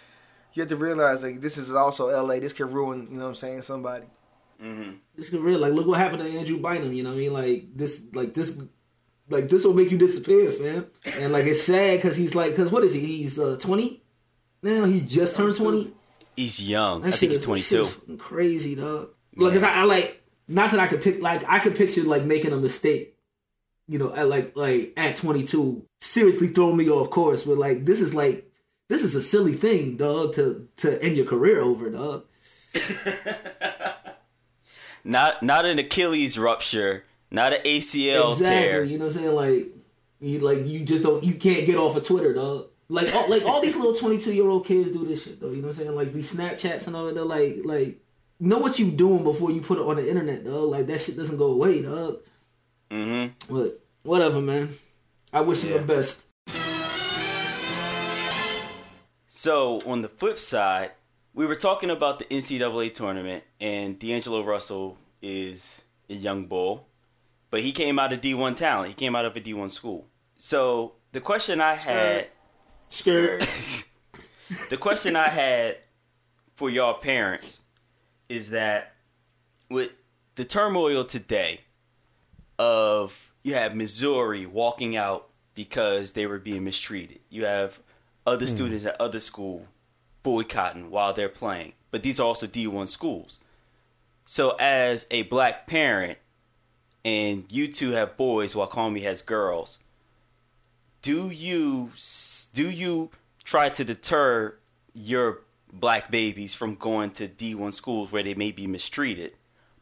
you 0.54 0.62
have 0.62 0.70
to 0.70 0.76
realize 0.76 1.24
like 1.24 1.42
this 1.42 1.58
is 1.58 1.72
also 1.74 2.08
LA. 2.10 2.40
This 2.40 2.54
could 2.54 2.70
ruin, 2.72 3.08
you 3.12 3.18
know 3.18 3.24
what 3.24 3.30
I'm 3.30 3.36
saying, 3.36 3.62
somebody. 3.64 4.06
This 5.16 5.34
is 5.34 5.40
real. 5.40 5.60
Like, 5.60 5.74
look 5.74 5.88
what 5.88 5.98
happened 5.98 6.22
to 6.24 6.38
Andrew 6.38 6.60
Bynum. 6.62 6.94
You 6.94 7.04
know 7.04 7.10
what 7.10 7.16
I 7.16 7.20
mean? 7.20 7.34
Like 7.34 7.66
this, 7.76 8.08
like 8.14 8.34
this, 8.36 8.62
like 9.30 9.50
this 9.50 9.66
will 9.66 9.74
make 9.74 9.90
you 9.92 9.98
disappear, 9.98 10.52
fam. 10.52 10.86
And 11.20 11.34
like 11.34 11.46
it's 11.46 11.64
sad 11.64 11.98
because 11.98 12.16
he's 12.16 12.36
like, 12.36 12.52
because 12.52 12.72
what 12.72 12.84
is 12.84 12.94
he? 12.94 13.00
He's 13.00 13.40
uh, 13.40 13.58
twenty 13.60 14.04
now. 14.62 14.86
He 14.86 15.02
just 15.02 15.36
turned 15.36 15.56
twenty. 15.56 15.94
He's 16.36 16.62
young. 16.62 17.02
That 17.02 17.08
I 17.08 17.12
shit 17.12 17.20
think 17.20 17.30
he's 17.32 17.40
is- 17.40 17.46
that 17.46 17.48
22. 17.48 17.64
shit 17.70 17.80
is 17.82 17.94
fucking 17.94 18.18
crazy, 18.20 18.76
dog. 18.76 19.10
Like, 19.36 19.54
'cause 19.54 19.64
I, 19.64 19.80
I 19.82 19.84
like 19.84 20.22
not 20.48 20.70
that 20.72 20.80
I 20.80 20.88
could 20.88 21.02
pick. 21.02 21.22
Like, 21.22 21.44
I 21.50 21.58
could 21.60 21.76
picture 21.76 22.04
like 22.04 22.24
making 22.26 22.52
a 22.54 22.58
mistake. 22.58 23.18
You 23.88 23.98
know, 23.98 24.14
at 24.16 24.28
like 24.30 24.56
like 24.56 24.94
at 24.96 25.16
22, 25.16 25.86
seriously 26.00 26.48
throwing 26.48 26.78
me 26.78 26.88
off 26.90 27.10
course. 27.10 27.46
But 27.46 27.58
like, 27.58 27.84
this 27.84 28.00
is 28.00 28.14
like 28.14 28.51
this 28.92 29.04
is 29.06 29.16
a 29.16 29.22
silly 29.22 29.54
thing, 29.54 29.96
dog. 29.96 30.34
To 30.34 30.68
to 30.78 31.02
end 31.02 31.16
your 31.16 31.26
career 31.26 31.62
over, 31.62 31.90
dog. 31.90 32.26
Not 35.04 35.42
not 35.42 35.66
an 35.66 35.80
Achilles 35.80 36.38
rupture, 36.38 37.06
not 37.32 37.54
an 37.54 37.62
ACL 37.64 38.32
exactly. 38.34 38.46
tear. 38.46 38.84
You 38.84 39.00
know 39.00 39.06
what 39.06 39.16
I'm 39.16 39.22
saying? 39.24 39.36
Like 39.36 39.68
you 40.20 40.40
like 40.40 40.68
you 40.68 40.84
just 40.86 41.02
don't 41.02 41.24
you 41.24 41.34
can't 41.34 41.66
get 41.66 41.76
off 41.78 41.96
of 41.96 42.04
Twitter, 42.04 42.34
dog. 42.36 42.68
Like 42.88 43.12
all, 43.16 43.28
like 43.30 43.44
all 43.46 43.62
these 43.62 43.78
little 43.78 43.96
22 43.96 44.34
year 44.34 44.48
old 44.48 44.66
kids 44.68 44.92
do 44.92 45.04
this 45.06 45.24
shit 45.26 45.40
though. 45.40 45.50
You 45.50 45.56
know 45.58 45.70
what 45.70 45.78
I'm 45.80 45.86
saying? 45.86 45.96
Like 45.96 46.12
these 46.14 46.36
Snapchats 46.36 46.86
and 46.86 46.96
all 46.96 47.06
that. 47.08 47.16
They're 47.16 47.24
like 47.24 47.56
like 47.64 47.98
know 48.40 48.60
what 48.60 48.78
you 48.78 48.92
doing 48.92 49.24
before 49.24 49.50
you 49.50 49.62
put 49.62 49.80
it 49.80 49.86
on 49.88 49.96
the 49.96 50.08
internet, 50.08 50.44
dog. 50.46 50.70
Like 50.70 50.86
that 50.86 51.02
shit 51.02 51.18
doesn't 51.18 51.38
go 51.40 51.48
away, 51.48 51.82
dog. 51.82 52.20
Mm-hmm. 52.92 53.56
But 53.56 53.72
whatever, 54.04 54.40
man. 54.40 54.70
I 55.34 55.42
wish 55.42 55.64
him 55.64 55.72
Yeah. 55.72 55.78
the 55.80 55.86
best. 55.86 56.28
So 59.44 59.82
on 59.88 60.04
the 60.04 60.08
flip 60.08 60.38
side, 60.38 60.92
we 61.34 61.48
were 61.48 61.56
talking 61.56 61.90
about 61.90 62.20
the 62.20 62.26
NCAA 62.26 62.94
tournament, 62.94 63.44
and 63.60 63.98
D'Angelo 63.98 64.44
Russell 64.44 65.00
is 65.20 65.82
a 66.08 66.14
young 66.14 66.46
bull, 66.46 66.86
but 67.50 67.62
he 67.62 67.72
came 67.72 67.98
out 67.98 68.14
of 68.14 68.22
D1 68.22 68.56
talent. 68.56 68.90
He 68.90 68.94
came 68.94 69.16
out 69.16 69.26
of 69.26 69.36
a 69.36 69.42
D1 69.42 69.72
school. 69.72 70.06
So 70.38 70.94
the 71.12 71.22
question 71.22 71.60
I 71.60 71.74
had, 71.74 72.28
Scared. 72.88 73.42
the 74.70 74.78
question 74.78 75.16
I 75.16 75.30
had 75.30 75.78
for 76.54 76.70
y'all 76.70 76.94
parents 76.94 77.64
is 78.30 78.52
that 78.52 78.94
with 79.72 79.94
the 80.36 80.46
turmoil 80.46 81.04
today 81.04 81.62
of 82.60 83.34
you 83.42 83.56
have 83.56 83.76
Missouri 83.76 84.46
walking 84.46 84.96
out 84.96 85.30
because 85.56 86.12
they 86.14 86.28
were 86.28 86.38
being 86.38 86.64
mistreated. 86.64 87.22
You 87.32 87.46
have 87.46 87.80
other 88.26 88.46
hmm. 88.46 88.56
students 88.56 88.86
at 88.86 89.00
other 89.00 89.20
school 89.20 89.68
boycotting 90.24 90.90
while 90.92 91.14
they're 91.14 91.30
playing. 91.30 91.74
But 91.90 92.04
these 92.04 92.20
are 92.20 92.24
also 92.28 92.48
D1 92.48 92.88
schools. 92.88 93.40
So 94.26 94.56
as 94.60 95.08
a 95.12 95.24
black 95.24 95.68
parent 95.68 96.18
and 97.04 97.46
you 97.52 97.68
two 97.68 97.92
have 97.92 98.18
boys 98.18 98.56
while 98.56 98.70
Kwame 98.70 99.02
has 99.04 99.22
girls, 99.22 99.80
do 101.02 101.30
you 101.30 101.92
do 102.54 102.70
you 102.70 103.10
try 103.44 103.70
to 103.70 103.84
deter 103.84 104.56
your 104.94 105.40
black 105.74 106.12
babies 106.12 106.54
from 106.54 106.76
going 106.76 107.12
to 107.12 107.28
D1 107.28 107.74
schools 107.74 108.12
where 108.12 108.24
they 108.24 108.36
may 108.36 108.52
be 108.52 108.68
mistreated? 108.68 109.34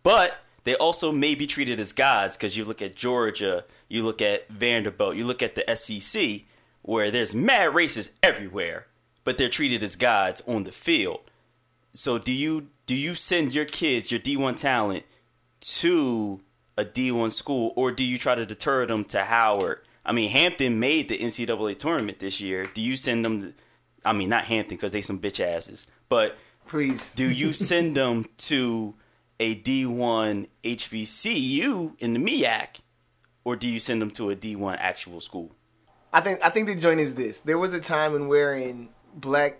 But 0.01 0.39
they 0.63 0.75
also 0.75 1.12
may 1.12 1.36
be 1.36 1.46
treated 1.46 1.79
as 1.79 1.93
gods 1.93 2.38
because 2.38 2.55
you 2.58 2.65
look 2.65 2.81
at 2.81 2.96
Georgia, 2.96 3.65
you 3.88 4.03
look 4.03 4.22
at 4.22 4.50
Vanderbilt, 4.50 5.15
you 5.15 5.25
look 5.25 5.43
at 5.43 5.55
the 5.55 5.75
SEC, 5.75 6.41
where 6.89 7.12
there's 7.12 7.36
mad 7.36 7.75
races 7.75 8.15
everywhere, 8.24 8.88
but 9.24 9.38
they're 9.38 9.48
treated 9.48 9.84
as 9.84 9.96
gods 9.96 10.41
on 10.48 10.63
the 10.63 10.72
field. 10.72 11.19
So 11.93 12.17
do 12.17 12.31
you 12.31 12.69
do 12.88 12.96
you 12.96 13.13
send 13.13 13.53
your 13.53 13.65
kids, 13.65 14.10
your 14.10 14.19
D1 14.19 14.60
talent, 14.60 15.05
to 15.60 16.41
a 16.75 16.84
D1 16.84 17.31
school, 17.31 17.74
or 17.75 17.91
do 17.91 18.03
you 18.03 18.17
try 18.17 18.34
to 18.34 18.43
deter 18.43 18.88
them 18.88 19.05
to 19.05 19.25
Howard? 19.25 19.81
I 20.03 20.13
mean, 20.13 20.31
Hampton 20.31 20.79
made 20.79 21.10
the 21.10 21.19
NCAA 21.19 21.77
tournament 21.77 22.17
this 22.17 22.41
year. 22.41 22.65
Do 22.74 22.81
you 22.81 22.98
send 22.98 23.24
them? 23.24 23.41
To, 23.41 23.53
I 24.03 24.13
mean, 24.13 24.29
not 24.29 24.46
Hampton 24.46 24.75
because 24.75 24.91
they 24.91 25.03
some 25.03 25.19
bitch 25.19 25.39
asses, 25.39 25.86
but 26.10 26.39
Please. 26.67 27.12
do 27.12 27.29
you 27.29 27.53
send 27.69 27.96
them 27.96 28.25
to 28.50 28.96
a 29.39 29.53
D1 29.53 30.48
HBCU 30.63 32.00
in 32.00 32.13
the 32.15 32.19
MEAC, 32.19 32.80
or 33.43 33.56
do 33.56 33.67
you 33.67 33.80
send 33.80 34.02
them 34.02 34.10
to 34.12 34.32
a 34.32 34.36
D1 34.36 34.75
actual 34.80 35.21
school? 35.21 35.52
I 36.12 36.22
think 36.22 36.39
I 36.43 36.50
think 36.50 36.67
the 36.67 36.76
joint 36.76 37.00
is 37.00 37.15
this. 37.15 37.39
There 37.39 37.58
was 37.58 37.74
a 37.74 37.80
time 37.80 38.15
in 38.15 38.28
wherein 38.28 38.89
black 39.15 39.58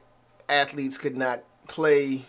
athletes 0.48 0.98
could 0.98 1.16
not 1.16 1.44
play 1.68 2.24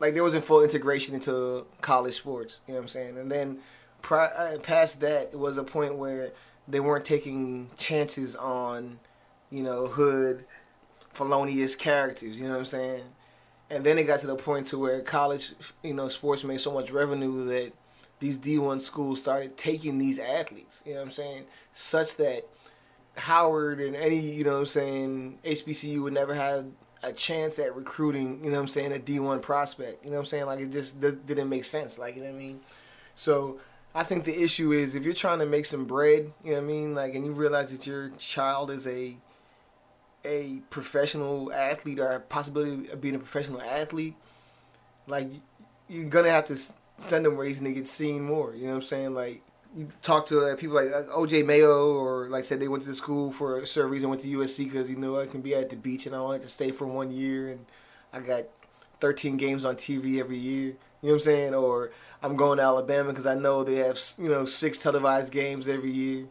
like 0.00 0.14
there 0.14 0.22
wasn't 0.22 0.44
full 0.44 0.62
integration 0.62 1.14
into 1.14 1.66
college 1.80 2.14
sports, 2.14 2.62
you 2.66 2.72
know 2.72 2.78
what 2.78 2.84
I'm 2.84 2.88
saying? 2.88 3.18
And 3.18 3.30
then 3.30 3.58
pri- 4.02 4.32
uh, 4.36 4.58
past 4.58 5.00
that 5.02 5.30
it 5.32 5.38
was 5.38 5.56
a 5.56 5.64
point 5.64 5.96
where 5.96 6.32
they 6.66 6.80
weren't 6.80 7.04
taking 7.04 7.70
chances 7.76 8.34
on, 8.36 8.98
you 9.50 9.62
know, 9.62 9.86
hood 9.86 10.44
felonious 11.12 11.76
characters, 11.76 12.40
you 12.40 12.46
know 12.46 12.52
what 12.52 12.58
I'm 12.58 12.64
saying? 12.64 13.02
And 13.70 13.84
then 13.84 13.98
it 13.98 14.04
got 14.04 14.20
to 14.20 14.26
the 14.26 14.36
point 14.36 14.66
to 14.68 14.78
where 14.78 15.00
college, 15.00 15.52
you 15.82 15.94
know, 15.94 16.08
sports 16.08 16.44
made 16.44 16.60
so 16.60 16.72
much 16.72 16.90
revenue 16.90 17.44
that 17.46 17.72
these 18.18 18.38
D1 18.38 18.80
schools 18.80 19.22
started 19.22 19.56
taking 19.56 19.98
these 19.98 20.18
athletes, 20.18 20.82
you 20.86 20.92
know 20.92 20.98
what 20.98 21.06
I'm 21.06 21.12
saying? 21.12 21.44
Such 21.72 22.16
that 22.16 22.46
Howard 23.16 23.80
and 23.80 23.94
any, 23.94 24.18
you 24.18 24.44
know 24.44 24.52
what 24.52 24.58
I'm 24.60 24.66
saying, 24.66 25.38
HBCU 25.44 26.02
would 26.02 26.12
never 26.12 26.34
have 26.34 26.66
a 27.02 27.12
chance 27.12 27.58
at 27.58 27.76
recruiting, 27.76 28.42
you 28.42 28.50
know 28.50 28.56
what 28.56 28.62
I'm 28.62 28.68
saying, 28.68 28.92
a 28.92 28.98
D1 28.98 29.42
prospect. 29.42 30.04
You 30.04 30.10
know 30.10 30.16
what 30.16 30.20
I'm 30.20 30.26
saying? 30.26 30.46
Like 30.46 30.60
it 30.60 30.72
just 30.72 31.00
didn't 31.00 31.48
make 31.48 31.64
sense. 31.64 31.98
Like, 31.98 32.16
you 32.16 32.22
know 32.22 32.30
what 32.30 32.36
I 32.36 32.38
mean? 32.38 32.60
So 33.14 33.60
I 33.94 34.02
think 34.02 34.24
the 34.24 34.42
issue 34.42 34.72
is 34.72 34.94
if 34.94 35.04
you're 35.04 35.14
trying 35.14 35.38
to 35.38 35.46
make 35.46 35.66
some 35.66 35.84
bread, 35.84 36.32
you 36.42 36.50
know 36.50 36.58
what 36.58 36.64
I 36.64 36.66
mean, 36.66 36.94
like, 36.94 37.14
and 37.14 37.24
you 37.24 37.32
realize 37.32 37.70
that 37.70 37.86
your 37.86 38.10
child 38.18 38.70
is 38.70 38.86
a 38.86 39.16
a 40.26 40.62
professional 40.70 41.52
athlete 41.52 42.00
or 42.00 42.12
a 42.12 42.20
possibility 42.20 42.88
of 42.90 43.00
being 43.00 43.14
a 43.14 43.18
professional 43.18 43.60
athlete, 43.60 44.14
like 45.06 45.28
you're 45.88 46.08
gonna 46.08 46.30
have 46.30 46.46
to 46.46 46.56
send 46.96 47.26
them 47.26 47.36
where 47.36 47.46
he's 47.46 47.60
gonna 47.60 47.72
get 47.72 47.86
seen 47.86 48.24
more. 48.24 48.54
You 48.54 48.62
know 48.62 48.70
what 48.70 48.76
I'm 48.76 48.82
saying? 48.82 49.14
Like 49.14 49.42
you 49.76 49.88
talk 50.02 50.26
to 50.26 50.40
uh, 50.46 50.56
people 50.56 50.76
like 50.76 50.88
uh, 50.88 51.10
OJ 51.12 51.44
Mayo 51.44 51.94
or 51.94 52.28
like 52.28 52.44
said 52.44 52.60
they 52.60 52.68
went 52.68 52.82
to 52.84 52.88
the 52.88 52.94
school 52.94 53.32
for 53.32 53.60
a 53.60 53.66
certain 53.66 53.90
reason, 53.90 54.08
went 54.08 54.22
to 54.22 54.28
USC 54.28 54.64
because 54.64 54.90
you 54.90 54.96
know 54.96 55.18
I 55.18 55.26
can 55.26 55.40
be 55.40 55.54
at 55.54 55.70
the 55.70 55.76
beach 55.76 56.06
and 56.06 56.14
I 56.14 56.20
wanted 56.20 56.42
to 56.42 56.48
stay 56.48 56.70
for 56.70 56.86
one 56.86 57.10
year 57.10 57.48
and 57.48 57.66
I 58.12 58.20
got 58.20 58.44
13 59.00 59.36
games 59.36 59.64
on 59.64 59.76
TV 59.76 60.20
every 60.20 60.36
year. 60.36 60.62
You 60.62 60.70
know 61.02 61.08
what 61.08 61.12
I'm 61.14 61.20
saying? 61.20 61.54
Or 61.54 61.90
I'm 62.22 62.36
going 62.36 62.58
to 62.58 62.64
Alabama 62.64 63.10
because 63.10 63.26
I 63.26 63.34
know 63.34 63.64
they 63.64 63.76
have 63.76 63.98
you 64.18 64.28
know 64.28 64.44
six 64.44 64.78
televised 64.78 65.32
games 65.32 65.68
every 65.68 65.90
year 65.90 66.26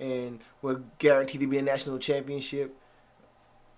and 0.00 0.40
we're 0.62 0.80
guaranteed 0.98 1.40
to 1.40 1.46
be 1.46 1.58
a 1.58 1.62
national 1.62 1.98
championship. 1.98 2.74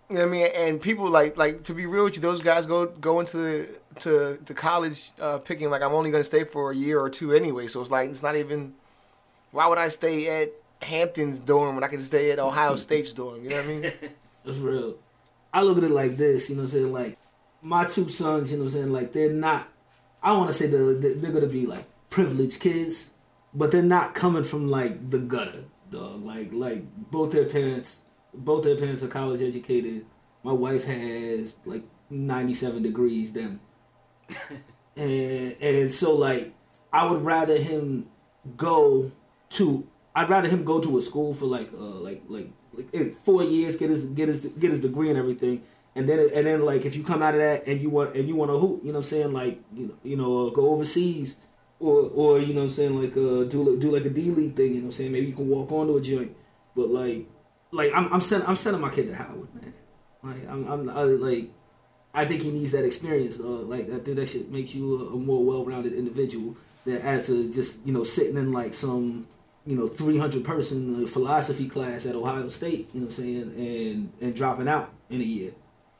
You 0.09 0.16
know 0.16 0.22
what 0.22 0.28
I 0.28 0.33
mean? 0.33 0.48
And 0.56 0.80
people 0.80 1.09
like 1.09 1.37
like 1.37 1.62
to 1.64 1.74
be 1.74 1.87
real 1.87 2.04
with 2.04 2.16
you, 2.16 2.22
those 2.22 2.40
guys 2.40 2.66
go 2.66 2.87
go 2.87 3.20
into 3.20 3.37
the 3.37 3.68
to 4.00 4.38
to 4.44 4.54
college 4.54 5.11
uh, 5.20 5.38
picking 5.38 5.70
like 5.70 5.83
I'm 5.83 5.92
only 5.92 6.11
gonna 6.11 6.24
stay 6.24 6.44
for 6.44 6.70
a 6.70 6.74
year 6.74 6.98
or 6.98 7.11
two 7.11 7.33
anyway. 7.33 7.66
So 7.66 7.80
it's 7.80 7.90
like 7.90 8.11
it's 8.11 8.22
not 8.22 8.37
even. 8.37 8.74
Why 9.52 9.66
would 9.66 9.78
I 9.78 9.88
stay 9.88 10.42
at 10.42 10.50
Hampton's 10.82 11.40
dorm 11.40 11.74
when 11.74 11.84
I 11.84 11.88
could 11.88 12.02
stay 12.02 12.30
at 12.30 12.38
Ohio 12.38 12.76
State's 12.76 13.12
dorm? 13.12 13.42
You 13.42 13.50
know 13.50 13.56
what 13.56 13.64
I 13.64 13.68
mean? 13.68 13.82
That's 14.44 14.58
real. 14.58 14.96
I 15.52 15.62
look 15.62 15.78
at 15.78 15.84
it 15.84 15.90
like 15.90 16.16
this, 16.16 16.48
you 16.48 16.56
know 16.56 16.62
what 16.62 16.72
I'm 16.72 16.80
saying? 16.80 16.92
Like, 16.92 17.18
my 17.62 17.84
two 17.84 18.08
sons, 18.08 18.52
you 18.52 18.58
know 18.58 18.64
what 18.64 18.72
I'm 18.72 18.80
saying? 18.80 18.92
Like, 18.92 19.12
they're 19.12 19.32
not, 19.32 19.68
I 20.22 20.36
want 20.36 20.48
to 20.48 20.54
say 20.54 20.66
they're, 20.68 20.94
they're 20.94 21.32
going 21.32 21.42
to 21.42 21.52
be 21.52 21.66
like 21.66 21.84
privileged 22.08 22.60
kids, 22.60 23.12
but 23.52 23.72
they're 23.72 23.82
not 23.82 24.14
coming 24.14 24.44
from 24.44 24.68
like 24.68 25.10
the 25.10 25.18
gutter, 25.18 25.64
dog. 25.90 26.24
Like, 26.24 26.52
like 26.52 26.84
both 27.10 27.32
their 27.32 27.46
parents, 27.46 28.04
both 28.32 28.62
their 28.62 28.76
parents 28.76 29.02
are 29.02 29.08
college 29.08 29.42
educated. 29.42 30.06
My 30.44 30.52
wife 30.52 30.84
has 30.84 31.58
like 31.66 31.82
97 32.08 32.82
degrees, 32.82 33.32
them. 33.32 33.60
and, 34.96 35.56
and 35.60 35.92
so, 35.92 36.14
like, 36.14 36.54
I 36.92 37.10
would 37.10 37.22
rather 37.22 37.56
him 37.56 38.08
go 38.56 39.12
to 39.50 39.86
I'd 40.14 40.28
rather 40.28 40.48
him 40.48 40.64
go 40.64 40.80
to 40.80 40.98
a 40.98 41.00
school 41.00 41.34
for 41.34 41.46
like 41.46 41.70
uh 41.72 42.00
like 42.00 42.22
like 42.28 42.48
like 42.72 42.92
in 42.94 43.12
four 43.12 43.42
years 43.42 43.76
get 43.76 43.90
his 43.90 44.06
get 44.06 44.28
his 44.28 44.46
get 44.46 44.70
his 44.70 44.80
degree 44.80 45.08
and 45.10 45.18
everything. 45.18 45.62
And 45.94 46.08
then 46.08 46.30
and 46.34 46.46
then 46.46 46.64
like 46.64 46.84
if 46.84 46.96
you 46.96 47.02
come 47.02 47.22
out 47.22 47.34
of 47.34 47.40
that 47.40 47.66
and 47.66 47.80
you 47.80 47.90
want 47.90 48.16
and 48.16 48.28
you 48.28 48.36
want 48.36 48.50
to 48.50 48.58
hoop 48.58 48.80
you 48.82 48.92
know 48.92 48.98
what 48.98 48.98
I'm 48.98 49.02
saying? 49.04 49.32
Like 49.32 49.60
you 49.74 49.88
know 49.88 49.94
you 50.02 50.16
know 50.16 50.48
uh, 50.48 50.50
go 50.50 50.70
overseas 50.70 51.38
or 51.78 52.10
or 52.14 52.38
you 52.38 52.54
know 52.54 52.60
what 52.60 52.64
I'm 52.64 52.70
saying? 52.70 53.00
Like 53.00 53.12
uh 53.12 53.44
do 53.44 53.78
do 53.78 53.90
like 53.90 54.04
a 54.04 54.10
D 54.10 54.30
league 54.30 54.54
thing 54.54 54.68
you 54.68 54.74
know 54.74 54.80
what 54.80 54.84
I'm 54.86 54.92
saying? 54.92 55.12
Maybe 55.12 55.26
you 55.26 55.32
can 55.34 55.48
walk 55.48 55.70
onto 55.72 55.96
a 55.96 56.00
joint. 56.00 56.36
But 56.76 56.88
like 56.88 57.26
like 57.72 57.92
I'm 57.94 58.12
I'm 58.12 58.20
sending 58.20 58.48
I'm 58.48 58.56
sending 58.56 58.80
my 58.80 58.90
kid 58.90 59.08
to 59.08 59.14
Howard 59.14 59.54
man. 59.54 59.74
Like 60.22 60.48
I'm 60.48 60.66
I'm 60.66 60.88
I, 60.90 61.02
like 61.02 61.50
I 62.12 62.24
think 62.24 62.42
he 62.42 62.50
needs 62.50 62.72
that 62.72 62.84
experience. 62.84 63.40
Uh, 63.40 63.46
like 63.46 63.86
I 63.90 63.98
think 63.98 64.16
that 64.16 64.28
should 64.28 64.50
makes 64.50 64.74
you 64.74 65.00
a, 65.00 65.14
a 65.14 65.16
more 65.16 65.44
well-rounded 65.44 65.92
individual 65.92 66.56
than 66.84 66.96
as 66.98 67.30
a 67.30 67.48
just 67.50 67.86
you 67.86 67.92
know 67.92 68.04
sitting 68.04 68.36
in 68.36 68.52
like 68.52 68.74
some 68.74 69.26
you 69.70 69.76
know 69.76 69.87
300 69.87 70.44
person 70.44 71.04
uh, 71.04 71.06
philosophy 71.06 71.68
class 71.68 72.04
at 72.04 72.16
Ohio 72.16 72.48
State. 72.48 72.88
You 72.92 73.00
know 73.00 73.06
what 73.06 73.18
I'm 73.18 73.22
saying 73.22 73.42
and 73.56 74.12
and 74.20 74.35
dropping 74.35 74.66
out 74.66 74.92
in 75.09 75.20
a 75.20 75.24
year. 75.24 75.52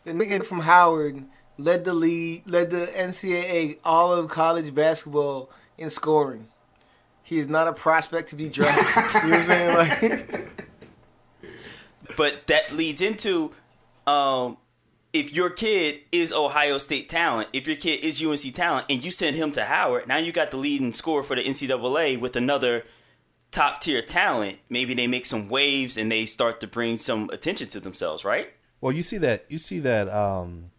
The 0.02 0.12
nigga 0.12 0.44
from 0.44 0.61
Howard 0.61 1.24
led 1.56 1.85
the 1.85 1.94
lead, 1.94 2.42
led 2.46 2.70
the 2.70 2.87
NCAA 2.87 3.78
all 3.85 4.12
of 4.12 4.28
college 4.28 4.74
basketball 4.74 5.50
in 5.78 5.88
scoring. 5.88 6.48
He 7.22 7.38
is 7.38 7.46
not 7.46 7.68
a 7.68 7.72
prospect 7.72 8.30
to 8.30 8.35
be 8.35 8.48
drafted. 8.48 9.22
you 9.22 9.30
know 9.30 9.38
what 9.38 9.38
I'm 9.38 9.44
saying? 9.44 10.26
Like, 10.33 10.48
But 12.16 12.48
that 12.48 12.72
leads 12.72 13.00
into 13.00 13.54
um, 14.04 14.56
if 15.12 15.33
your 15.33 15.48
kid 15.48 16.00
is 16.11 16.33
Ohio 16.33 16.78
State 16.78 17.09
talent, 17.09 17.48
if 17.52 17.68
your 17.68 17.76
kid 17.76 18.00
is 18.02 18.24
UNC 18.24 18.52
talent, 18.52 18.87
and 18.90 19.04
you 19.04 19.12
send 19.12 19.37
him 19.37 19.52
to 19.52 19.64
Howard, 19.64 20.09
now 20.09 20.16
you 20.16 20.33
got 20.33 20.50
the 20.50 20.56
leading 20.56 20.92
scorer 20.92 21.22
for 21.22 21.37
the 21.37 21.44
NCAA 21.44 22.18
with 22.18 22.35
another 22.35 22.85
top 23.50 23.80
tier 23.80 24.02
talent. 24.02 24.58
Maybe 24.68 24.94
they 24.94 25.06
make 25.06 25.26
some 25.26 25.48
waves 25.48 25.96
and 25.96 26.10
they 26.10 26.26
start 26.26 26.60
to 26.60 26.66
bring 26.66 26.96
some 26.96 27.30
attention 27.30 27.68
to 27.68 27.80
themselves, 27.80 28.24
right? 28.24 28.52
Well, 28.80 28.92
you 28.92 29.02
see 29.02 29.18
that 29.18 29.44
you 29.48 29.58
see 29.58 29.80
that 29.80 30.08
um, 30.08 30.70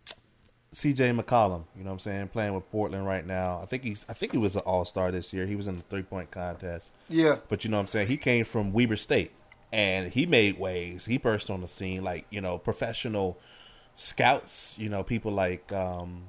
C.J. 0.73 1.12
McCollum. 1.12 1.65
You 1.75 1.84
know 1.84 1.89
what 1.89 1.93
I'm 1.93 1.99
saying? 1.99 2.27
Playing 2.29 2.55
with 2.55 2.69
Portland 2.71 3.05
right 3.05 3.25
now. 3.25 3.60
I 3.62 3.65
think 3.65 3.84
he's 3.84 4.05
I 4.10 4.13
think 4.13 4.31
he 4.31 4.38
was 4.38 4.55
an 4.55 4.63
All 4.65 4.86
Star 4.86 5.12
this 5.12 5.34
year. 5.34 5.45
He 5.45 5.55
was 5.55 5.67
in 5.67 5.77
the 5.77 5.84
three 5.84 6.03
point 6.03 6.31
contest. 6.31 6.91
Yeah. 7.10 7.38
But 7.49 7.63
you 7.63 7.69
know 7.69 7.77
what 7.77 7.81
I'm 7.81 7.88
saying? 7.88 8.07
He 8.07 8.17
came 8.17 8.45
from 8.45 8.73
Weber 8.73 8.95
State 8.95 9.31
and 9.71 10.12
he 10.12 10.25
made 10.25 10.60
waves. 10.60 11.05
He 11.05 11.17
burst 11.17 11.49
on 11.49 11.62
the 11.62 11.67
scene 11.67 12.03
like, 12.03 12.25
you 12.29 12.41
know, 12.41 12.57
professional 12.57 13.38
scouts, 13.95 14.75
you 14.77 14.89
know, 14.89 15.03
people 15.03 15.31
like 15.31 15.71
um 15.71 16.27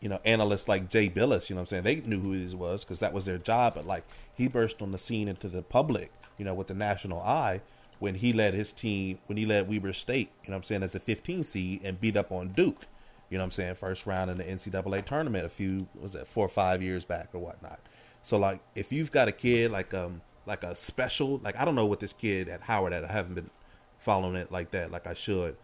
you 0.00 0.10
know, 0.10 0.20
analysts 0.26 0.68
like 0.68 0.90
Jay 0.90 1.08
Bilas, 1.08 1.48
you 1.48 1.54
know 1.56 1.62
what 1.62 1.72
I'm 1.72 1.82
saying? 1.82 1.84
They 1.84 2.06
knew 2.06 2.20
who 2.20 2.32
he 2.32 2.54
was 2.54 2.84
because 2.84 3.00
that 3.00 3.14
was 3.14 3.24
their 3.24 3.38
job, 3.38 3.74
but 3.74 3.86
like 3.86 4.04
he 4.34 4.48
burst 4.48 4.82
on 4.82 4.92
the 4.92 4.98
scene 4.98 5.28
into 5.28 5.48
the 5.48 5.62
public, 5.62 6.12
you 6.38 6.44
know, 6.44 6.54
with 6.54 6.66
the 6.66 6.74
national 6.74 7.20
eye 7.20 7.62
when 7.98 8.16
he 8.16 8.32
led 8.32 8.54
his 8.54 8.72
team, 8.72 9.18
when 9.26 9.38
he 9.38 9.46
led 9.46 9.68
Weber 9.68 9.92
State, 9.92 10.30
you 10.44 10.50
know 10.50 10.56
I'm 10.56 10.62
saying, 10.62 10.82
as 10.82 10.94
a 10.94 11.00
15 11.00 11.44
seed 11.44 11.80
and 11.84 12.00
beat 12.00 12.16
up 12.16 12.32
on 12.32 12.48
Duke, 12.48 12.86
you 13.30 13.38
know 13.38 13.44
I'm 13.44 13.50
saying, 13.50 13.76
first 13.76 14.06
round 14.06 14.30
in 14.30 14.38
the 14.38 14.44
NCAA 14.44 15.04
tournament 15.04 15.46
a 15.46 15.48
few, 15.48 15.88
was 15.98 16.12
that 16.12 16.26
four 16.26 16.44
or 16.44 16.50
five 16.50 16.82
years 16.82 17.04
back 17.04 17.30
or 17.32 17.38
whatnot. 17.38 17.80
So 18.22 18.38
like 18.38 18.60
if 18.74 18.92
you've 18.92 19.12
got 19.12 19.28
a 19.28 19.32
kid 19.32 19.70
like 19.70 19.94
um 19.94 20.22
like 20.46 20.62
a 20.62 20.74
special 20.74 21.40
like 21.42 21.56
I 21.58 21.64
don't 21.64 21.74
know 21.74 21.86
what 21.86 22.00
this 22.00 22.12
kid 22.12 22.48
at 22.48 22.62
Howard 22.62 22.92
at 22.92 23.04
I 23.04 23.12
haven't 23.12 23.34
been 23.34 23.50
following 23.98 24.34
it 24.34 24.50
like 24.52 24.70
that 24.72 24.90
like 24.90 25.06
I 25.06 25.14
should. 25.14 25.56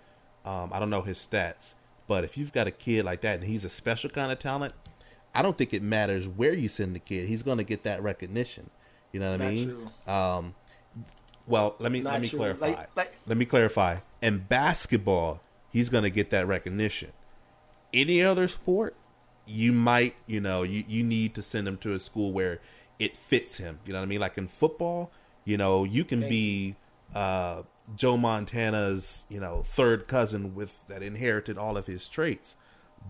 Um, 0.45 0.71
I 0.73 0.79
don't 0.79 0.89
know 0.89 1.03
his 1.03 1.19
stats, 1.19 1.75
but 2.07 2.25
if 2.25 2.39
you've 2.39 2.53
got 2.53 2.67
a 2.67 2.71
kid 2.71 3.05
like 3.05 3.21
that 3.21 3.41
and 3.41 3.45
he's 3.45 3.65
a 3.65 3.69
special 3.69 4.09
kind 4.09 4.33
of 4.33 4.39
talent, 4.39 4.73
I 5.35 5.43
don't 5.43 5.57
think 5.57 5.73
it 5.73 5.83
matters 5.83 6.27
where 6.27 6.53
you 6.55 6.69
send 6.69 6.95
the 6.95 6.99
kid. 6.99 7.29
He's 7.29 7.43
going 7.43 7.59
to 7.59 7.65
get 7.65 7.83
that 7.85 8.03
recognition. 8.03 8.71
You 9.13 9.21
know 9.21 9.31
what 9.33 9.41
I 9.41 9.51
mean? 9.51 9.69
true. 9.69 9.91
Um, 10.13 10.55
well, 11.47 11.77
let 11.79 11.91
me 11.93 12.01
Not 12.01 12.15
let 12.15 12.23
me 12.23 12.29
true. 12.29 12.39
clarify. 12.39 12.67
Like- 12.69 12.97
like- 12.97 13.19
let 13.27 13.37
me 13.37 13.45
clarify. 13.45 13.99
In 14.23 14.39
basketball, 14.39 15.41
he's 15.71 15.89
going 15.89 16.05
to 16.05 16.11
get 16.11 16.31
that 16.31 16.47
recognition. 16.47 17.13
Any 17.93 18.23
other 18.23 18.47
sport, 18.49 18.95
you 19.47 19.73
might, 19.73 20.15
you 20.27 20.41
know, 20.41 20.63
you, 20.63 20.85
you 20.87 21.03
need 21.03 21.35
to 21.35 21.43
send 21.43 21.67
him 21.67 21.77
to 21.79 21.95
a 21.95 22.01
school 22.01 22.33
where 22.33 22.61
it 22.99 23.17
fits 23.17 23.57
him. 23.57 23.81
You 23.85 23.93
know 23.93 23.99
what 24.01 24.05
I 24.05 24.09
mean? 24.09 24.21
Like 24.21 24.39
in 24.39 24.47
football, 24.47 25.11
you 25.45 25.57
know, 25.57 25.83
you 25.85 26.05
can 26.05 26.21
be 26.21 26.77
uh, 27.15 27.63
Joe 27.97 28.17
Montana's, 28.17 29.25
you 29.29 29.41
know, 29.41 29.63
third 29.65 30.07
cousin 30.07 30.55
with 30.55 30.87
that 30.89 31.03
inherited 31.03 31.59
all 31.59 31.77
of 31.77 31.87
his 31.87 32.07
traits, 32.09 32.55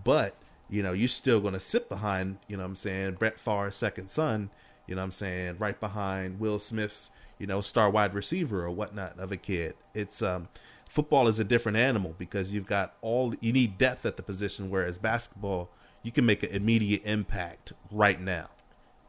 but 0.03 0.35
you 0.71 0.81
know, 0.81 0.93
you're 0.93 1.07
still 1.07 1.39
going 1.39 1.53
to 1.53 1.59
sit 1.59 1.87
behind, 1.89 2.37
you 2.47 2.57
know 2.57 2.63
what 2.63 2.69
I'm 2.69 2.75
saying, 2.77 3.15
Brett 3.15 3.39
Favre's 3.39 3.75
second 3.75 4.09
son, 4.09 4.49
you 4.87 4.95
know 4.95 5.01
what 5.01 5.05
I'm 5.05 5.11
saying, 5.11 5.57
right 5.59 5.79
behind 5.79 6.39
Will 6.39 6.57
Smith's, 6.59 7.11
you 7.37 7.45
know, 7.45 7.61
star 7.61 7.89
wide 7.89 8.15
receiver 8.15 8.63
or 8.65 8.71
whatnot 8.71 9.19
of 9.19 9.31
a 9.31 9.37
kid. 9.37 9.75
It's 9.93 10.21
um 10.23 10.47
football 10.89 11.27
is 11.27 11.39
a 11.39 11.43
different 11.43 11.77
animal 11.77 12.15
because 12.17 12.51
you've 12.51 12.65
got 12.67 12.95
all 13.01 13.35
you 13.41 13.53
need 13.53 13.77
depth 13.77 14.05
at 14.05 14.17
the 14.17 14.23
position 14.23 14.69
whereas 14.69 14.97
basketball 14.97 15.69
you 16.03 16.11
can 16.11 16.25
make 16.25 16.43
an 16.43 16.49
immediate 16.49 17.01
impact 17.05 17.71
right 17.91 18.19
now. 18.19 18.49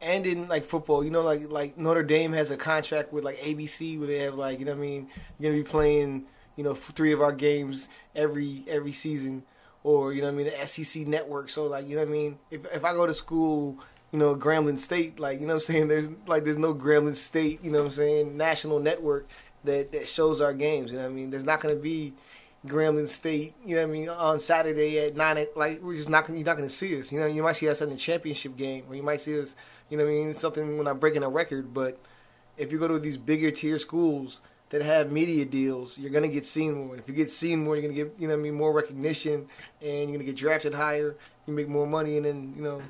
and 0.01 0.25
in 0.25 0.47
like 0.49 0.63
football, 0.63 1.03
you 1.03 1.11
know, 1.11 1.21
like 1.21 1.49
like 1.49 1.77
Notre 1.77 2.03
Dame 2.03 2.33
has 2.33 2.51
a 2.51 2.57
contract 2.57 3.13
with 3.13 3.23
like 3.23 3.37
ABC 3.37 3.97
where 3.97 4.07
they 4.07 4.19
have 4.19 4.35
like 4.35 4.59
you 4.59 4.65
know 4.65 4.71
what 4.71 4.77
I 4.79 4.81
mean 4.81 5.07
you're 5.39 5.51
gonna 5.51 5.63
be 5.63 5.69
playing 5.69 6.25
you 6.57 6.63
know 6.63 6.73
three 6.73 7.13
of 7.13 7.21
our 7.21 7.31
games 7.31 7.87
every 8.15 8.63
every 8.67 8.91
season, 8.91 9.43
or 9.83 10.13
you 10.13 10.21
know 10.21 10.27
what 10.27 10.33
I 10.33 10.37
mean 10.37 10.45
the 10.45 10.67
SEC 10.67 11.07
network. 11.07 11.49
So 11.49 11.67
like 11.67 11.87
you 11.87 11.95
know 11.95 12.01
what 12.01 12.09
I 12.09 12.11
mean 12.11 12.39
if 12.49 12.65
if 12.73 12.83
I 12.85 12.93
go 12.93 13.05
to 13.05 13.13
school. 13.13 13.79
You 14.11 14.19
know, 14.19 14.35
Grambling 14.35 14.77
State, 14.77 15.19
like 15.19 15.39
you 15.39 15.47
know 15.47 15.55
what 15.55 15.67
I'm 15.67 15.73
saying. 15.73 15.87
There's 15.87 16.11
like 16.27 16.43
there's 16.43 16.59
no 16.59 16.75
Grambling 16.75 17.15
State, 17.15 17.63
you 17.63 17.71
know 17.71 17.79
what 17.79 17.85
I'm 17.85 17.91
saying, 17.93 18.37
national 18.37 18.79
network 18.79 19.27
that 19.63 19.91
that 19.91 20.07
shows 20.07 20.39
our 20.39 20.53
games. 20.53 20.91
You 20.91 20.97
know 20.97 21.05
what 21.05 21.09
I 21.09 21.13
mean. 21.13 21.31
There's 21.31 21.45
not 21.45 21.61
gonna 21.61 21.75
be 21.75 22.13
Grambling 22.65 23.07
State, 23.07 23.55
you 23.65 23.75
know 23.75 23.81
what 23.81 23.89
I 23.89 23.91
mean, 23.91 24.09
on 24.09 24.39
Saturday 24.39 24.99
at 24.99 25.15
nine. 25.17 25.37
At, 25.37 25.57
like 25.57 25.81
we're 25.81 25.95
just 25.95 26.09
not 26.09 26.25
gonna, 26.25 26.39
you're 26.39 26.45
not 26.45 26.55
gonna 26.55 26.69
see 26.69 26.97
us. 26.99 27.11
You 27.11 27.19
know, 27.19 27.25
you 27.25 27.43
might 27.43 27.53
see 27.53 27.67
us 27.67 27.81
in 27.81 27.89
the 27.89 27.95
championship 27.95 28.55
game, 28.55 28.85
or 28.87 28.95
you 28.95 29.03
might 29.03 29.19
see 29.19 29.39
us, 29.39 29.55
you 29.89 29.97
know 29.97 30.05
what 30.05 30.11
I 30.11 30.13
mean, 30.13 30.33
something 30.33 30.77
when 30.77 30.87
I'm 30.87 30.99
breaking 30.99 31.23
a 31.23 31.29
record. 31.29 31.73
But 31.73 31.99
if 32.57 32.71
you 32.71 32.79
go 32.79 32.87
to 32.87 32.99
these 32.99 33.17
bigger 33.17 33.51
tier 33.51 33.79
schools 33.79 34.41
that 34.73 34.81
have 34.81 35.11
media 35.11 35.45
deals, 35.45 35.99
you're 35.99 36.09
gonna 36.09 36.27
get 36.27 36.47
seen 36.47 36.73
more. 36.73 36.97
If 36.97 37.07
you 37.07 37.13
get 37.13 37.29
seen 37.29 37.63
more, 37.63 37.75
you're 37.75 37.83
gonna 37.83 37.93
get, 37.93 38.15
you 38.17 38.27
know 38.27 38.33
what 38.33 38.39
I 38.39 38.43
mean, 38.43 38.55
more 38.55 38.73
recognition, 38.73 39.45
and 39.79 40.09
you're 40.09 40.13
gonna 40.13 40.23
get 40.23 40.35
drafted 40.35 40.73
higher. 40.73 41.15
You 41.45 41.53
make 41.53 41.67
more 41.67 41.85
money, 41.85 42.17
and 42.17 42.25
then 42.25 42.53
you 42.55 42.63
know, 42.63 42.81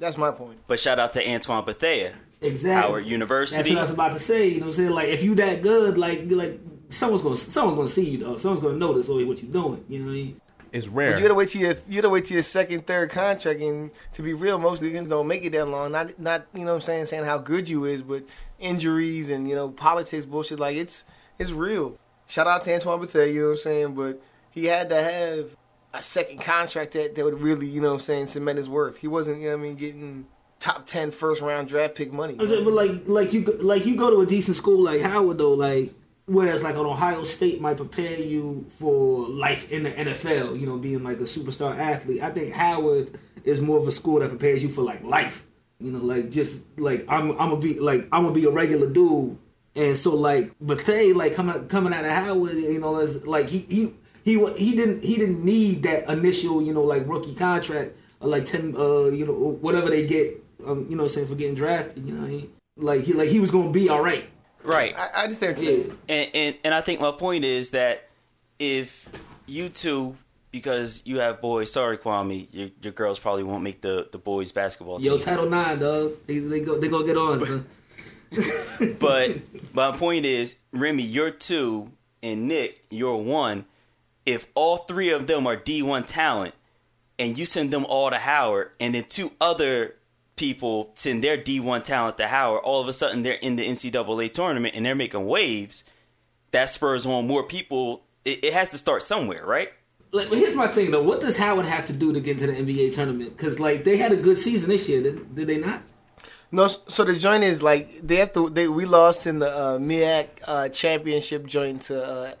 that's 0.00 0.18
my 0.18 0.32
point. 0.32 0.58
But 0.66 0.80
shout 0.80 0.98
out 0.98 1.12
to 1.12 1.24
Antoine 1.24 1.64
Bethea, 1.64 2.14
Exactly. 2.40 2.90
Howard 2.90 3.06
University. 3.06 3.56
That's 3.56 3.70
what 3.70 3.78
I 3.78 3.82
was 3.82 3.94
about 3.94 4.12
to 4.14 4.18
say. 4.18 4.48
You 4.48 4.54
know 4.54 4.60
what 4.62 4.66
I'm 4.66 4.72
saying? 4.72 4.90
Like 4.90 5.08
if 5.10 5.22
you 5.22 5.36
that 5.36 5.62
good, 5.62 5.96
like 5.96 6.28
you're 6.28 6.38
like 6.38 6.58
someone's 6.88 7.22
gonna 7.22 7.36
someone's 7.36 7.76
gonna 7.76 7.88
see 7.88 8.10
you 8.10 8.18
though. 8.18 8.36
Someone's 8.36 8.62
gonna 8.62 8.76
notice 8.76 9.08
oh, 9.08 9.24
what 9.24 9.40
you're 9.40 9.52
doing. 9.52 9.84
You 9.88 10.00
know 10.00 10.06
what 10.06 10.10
I 10.10 10.14
mean? 10.14 10.40
It's 10.72 10.86
But 10.86 10.94
rare. 10.94 11.16
you 11.16 11.22
gotta 11.22 11.34
wait 11.34 11.50
till 11.50 11.62
your 11.62 11.74
you 11.88 12.02
gotta 12.02 12.12
wait 12.12 12.24
till 12.24 12.34
your 12.34 12.42
second, 12.42 12.84
third 12.84 13.10
contract, 13.10 13.60
and 13.60 13.92
to 14.14 14.22
be 14.22 14.34
real, 14.34 14.58
most 14.58 14.82
Lions 14.82 15.06
don't 15.06 15.28
make 15.28 15.44
it 15.44 15.52
that 15.52 15.66
long. 15.66 15.92
Not 15.92 16.18
not 16.18 16.46
you 16.52 16.60
know 16.60 16.72
what 16.72 16.74
I'm 16.74 16.80
saying 16.80 17.06
saying 17.06 17.24
how 17.24 17.38
good 17.38 17.68
you 17.68 17.84
is, 17.84 18.02
but 18.02 18.24
injuries 18.58 19.30
and 19.30 19.48
you 19.48 19.54
know 19.54 19.68
politics 19.68 20.24
bullshit 20.24 20.58
like 20.58 20.76
it's 20.76 21.04
it's 21.38 21.52
real. 21.52 21.98
Shout 22.26 22.46
out 22.46 22.62
to 22.64 22.74
Antoine 22.74 23.00
Bethea, 23.00 23.26
you 23.26 23.40
know 23.40 23.46
what 23.46 23.52
I'm 23.52 23.58
saying, 23.58 23.94
but 23.94 24.22
he 24.50 24.66
had 24.66 24.88
to 24.90 25.02
have 25.02 25.56
a 25.94 26.02
second 26.02 26.40
contract 26.40 26.92
that, 26.92 27.14
that 27.14 27.24
would 27.24 27.40
really 27.40 27.66
you 27.66 27.80
know 27.80 27.88
what 27.88 27.94
I'm 27.94 28.00
saying 28.00 28.26
cement 28.26 28.58
his 28.58 28.68
worth. 28.68 28.98
He 28.98 29.08
wasn't 29.08 29.40
you 29.40 29.46
know 29.48 29.56
what 29.56 29.60
I 29.60 29.62
mean 29.62 29.76
getting 29.76 30.26
top 30.58 30.86
10 30.86 31.10
first 31.10 31.40
round 31.40 31.68
draft 31.68 31.94
pick 31.94 32.12
money. 32.12 32.34
But 32.34 32.48
like 32.48 33.08
like 33.08 33.32
you 33.32 33.44
like 33.44 33.86
you 33.86 33.96
go 33.96 34.10
to 34.10 34.20
a 34.20 34.26
decent 34.26 34.56
school 34.56 34.82
like 34.82 35.00
Howard 35.00 35.38
though, 35.38 35.54
like 35.54 35.94
whereas 36.26 36.62
like 36.62 36.74
an 36.74 36.84
Ohio 36.84 37.22
State 37.24 37.60
might 37.60 37.76
prepare 37.76 38.18
you 38.18 38.66
for 38.68 39.26
life 39.28 39.70
in 39.72 39.84
the 39.84 39.90
NFL, 39.90 40.58
you 40.58 40.66
know, 40.66 40.76
being 40.76 41.02
like 41.02 41.18
a 41.18 41.22
superstar 41.22 41.76
athlete. 41.76 42.22
I 42.22 42.30
think 42.30 42.52
Howard 42.52 43.18
is 43.44 43.60
more 43.60 43.78
of 43.78 43.88
a 43.88 43.92
school 43.92 44.20
that 44.20 44.28
prepares 44.28 44.62
you 44.62 44.68
for 44.68 44.82
like 44.82 45.02
life. 45.02 45.46
You 45.80 45.92
know, 45.92 46.00
like 46.00 46.30
just 46.30 46.78
like 46.78 47.04
I'm 47.08 47.32
I'm 47.32 47.50
gonna 47.50 47.56
be 47.56 47.78
like 47.78 48.08
I'm 48.12 48.22
gonna 48.22 48.34
be 48.34 48.44
a 48.44 48.50
regular 48.50 48.90
dude. 48.90 49.38
And 49.76 49.96
so 49.96 50.14
like 50.16 50.52
Bethea 50.60 51.14
like 51.14 51.34
coming 51.34 51.68
coming 51.68 51.92
out 51.92 52.04
of 52.04 52.10
Howard, 52.10 52.54
you 52.56 52.80
know, 52.80 52.98
is 52.98 53.26
like 53.26 53.48
he 53.48 53.58
he 53.58 53.94
he 54.24 54.44
he 54.56 54.76
didn't 54.76 55.04
he 55.04 55.16
didn't 55.16 55.44
need 55.44 55.82
that 55.84 56.08
initial, 56.10 56.60
you 56.62 56.72
know, 56.72 56.82
like 56.82 57.06
rookie 57.06 57.34
contract 57.34 57.92
or 58.20 58.28
like 58.28 58.44
ten 58.44 58.74
uh 58.76 59.04
you 59.04 59.24
know 59.24 59.32
whatever 59.60 59.88
they 59.90 60.06
get 60.06 60.42
um 60.66 60.86
you 60.88 60.96
know 60.96 61.02
what 61.02 61.04
I'm 61.04 61.08
saying 61.10 61.26
for 61.28 61.34
getting 61.36 61.54
drafted, 61.54 62.04
you 62.04 62.14
know 62.14 62.22
what 62.22 62.26
I 62.26 62.30
mean? 62.30 62.52
Like 62.76 63.04
he 63.04 63.12
like 63.12 63.28
he 63.28 63.38
was 63.40 63.50
gonna 63.50 63.70
be 63.70 63.88
all 63.88 64.02
right. 64.02 64.26
right. 64.64 64.94
I, 64.98 65.20
I 65.20 65.22
understand 65.24 65.56
what 65.58 65.66
Yeah. 65.66 65.92
and, 66.08 66.30
and 66.34 66.56
and 66.64 66.74
I 66.74 66.80
think 66.80 67.00
my 67.00 67.12
point 67.12 67.44
is 67.44 67.70
that 67.70 68.08
if 68.58 69.08
you 69.46 69.68
two, 69.68 70.16
because 70.50 71.06
you 71.06 71.18
have 71.20 71.40
boys, 71.40 71.70
sorry 71.72 71.98
Kwame, 71.98 72.48
your, 72.50 72.70
your 72.82 72.92
girls 72.92 73.18
probably 73.18 73.44
won't 73.44 73.62
make 73.62 73.80
the 73.82 74.08
the 74.10 74.18
boys 74.18 74.50
basketball 74.50 74.98
team. 74.98 75.06
Yo, 75.06 75.18
Title 75.18 75.48
Nine, 75.48 75.78
dog. 75.78 76.12
They, 76.26 76.38
they 76.38 76.60
go 76.60 76.78
they 76.78 76.88
gonna 76.88 77.06
get 77.06 77.16
on, 77.16 77.38
son. 77.44 77.66
but 79.00 79.36
my 79.74 79.92
point 79.92 80.26
is, 80.26 80.60
Remy, 80.72 81.02
you're 81.02 81.30
two, 81.30 81.92
and 82.22 82.48
Nick, 82.48 82.84
you're 82.90 83.16
one. 83.16 83.64
If 84.26 84.46
all 84.54 84.78
three 84.78 85.10
of 85.10 85.26
them 85.26 85.46
are 85.46 85.56
D1 85.56 86.06
talent, 86.06 86.54
and 87.18 87.36
you 87.36 87.46
send 87.46 87.70
them 87.70 87.84
all 87.86 88.10
to 88.10 88.18
Howard, 88.18 88.70
and 88.78 88.94
then 88.94 89.04
two 89.08 89.32
other 89.40 89.96
people 90.36 90.92
send 90.94 91.22
their 91.22 91.36
D1 91.36 91.84
talent 91.84 92.16
to 92.18 92.28
Howard, 92.28 92.62
all 92.64 92.80
of 92.80 92.88
a 92.88 92.92
sudden 92.92 93.22
they're 93.22 93.34
in 93.34 93.56
the 93.56 93.66
NCAA 93.66 94.32
tournament 94.32 94.74
and 94.74 94.86
they're 94.86 94.94
making 94.94 95.26
waves. 95.26 95.84
That 96.52 96.70
spurs 96.70 97.04
on 97.04 97.26
more 97.26 97.42
people. 97.42 98.04
It, 98.24 98.44
it 98.44 98.52
has 98.54 98.70
to 98.70 98.78
start 98.78 99.02
somewhere, 99.02 99.44
right? 99.44 99.70
Like, 100.12 100.28
here's 100.28 100.56
my 100.56 100.68
thing 100.68 100.90
though. 100.90 101.02
What 101.02 101.20
does 101.20 101.36
Howard 101.36 101.66
have 101.66 101.86
to 101.88 101.92
do 101.92 102.14
to 102.14 102.20
get 102.20 102.40
into 102.40 102.46
the 102.46 102.54
NBA 102.54 102.94
tournament? 102.94 103.36
Because 103.36 103.60
like 103.60 103.84
they 103.84 103.98
had 103.98 104.12
a 104.12 104.16
good 104.16 104.38
season 104.38 104.70
this 104.70 104.88
year, 104.88 105.02
did, 105.02 105.34
did 105.34 105.48
they 105.48 105.58
not? 105.58 105.82
No, 106.50 106.66
so 106.66 107.04
the 107.04 107.14
joint 107.14 107.44
is 107.44 107.62
like 107.62 108.00
they 108.00 108.16
have 108.16 108.32
to. 108.32 108.48
They 108.48 108.68
we 108.68 108.86
lost 108.86 109.26
in 109.26 109.38
the 109.40 109.50
uh, 109.50 109.78
MEAC 109.78 110.28
uh, 110.46 110.68
championship 110.70 111.46
joint 111.46 111.82
to 111.82 112.02
uh, 112.02 112.32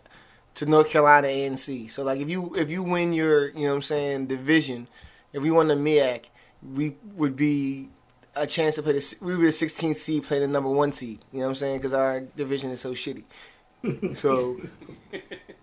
to 0.54 0.66
North 0.66 0.90
Carolina 0.90 1.28
A&T. 1.28 1.88
So 1.88 2.04
like 2.04 2.18
if 2.18 2.30
you 2.30 2.54
if 2.56 2.70
you 2.70 2.82
win 2.82 3.12
your 3.12 3.50
you 3.50 3.64
know 3.64 3.68
what 3.68 3.74
I'm 3.76 3.82
saying 3.82 4.26
division, 4.26 4.88
if 5.34 5.42
we 5.42 5.50
won 5.50 5.68
the 5.68 5.74
MEAC, 5.74 6.24
we 6.74 6.96
would 7.16 7.36
be 7.36 7.90
a 8.34 8.46
chance 8.46 8.76
to 8.76 8.82
play 8.82 8.94
the 8.94 9.16
we 9.20 9.32
would 9.32 9.40
be 9.40 9.46
the 9.46 9.52
16th 9.52 9.96
seed 9.96 10.22
playing 10.22 10.42
the 10.42 10.48
number 10.48 10.70
one 10.70 10.90
seed. 10.90 11.18
You 11.30 11.40
know 11.40 11.44
what 11.44 11.50
I'm 11.50 11.54
saying? 11.56 11.78
Because 11.78 11.92
our 11.92 12.20
division 12.20 12.70
is 12.70 12.80
so 12.80 12.92
shitty. 12.92 13.24
so 14.16 14.58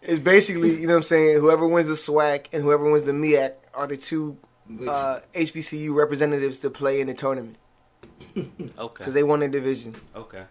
it's 0.04 0.20
basically 0.20 0.82
you 0.82 0.86
know 0.86 0.94
what 0.94 0.98
I'm 0.98 1.04
saying. 1.04 1.40
Whoever 1.40 1.68
wins 1.68 1.88
the 1.88 1.94
SWAC 1.94 2.46
and 2.54 2.62
whoever 2.62 2.90
wins 2.92 3.06
the 3.06 3.12
MEAC 3.12 3.54
are 3.74 3.88
the 3.88 3.98
two 3.98 4.38
uh, 4.88 5.22
HBCU 5.34 5.96
representatives 5.96 6.60
to 6.60 6.70
play 6.70 7.02
in 7.02 7.08
the 7.08 7.16
tournament 7.16 7.58
Okay. 8.78 8.98
because 8.98 9.14
they 9.14 9.24
won 9.24 9.40
the 9.40 9.48
division. 9.48 9.96
Okay. 10.16 10.44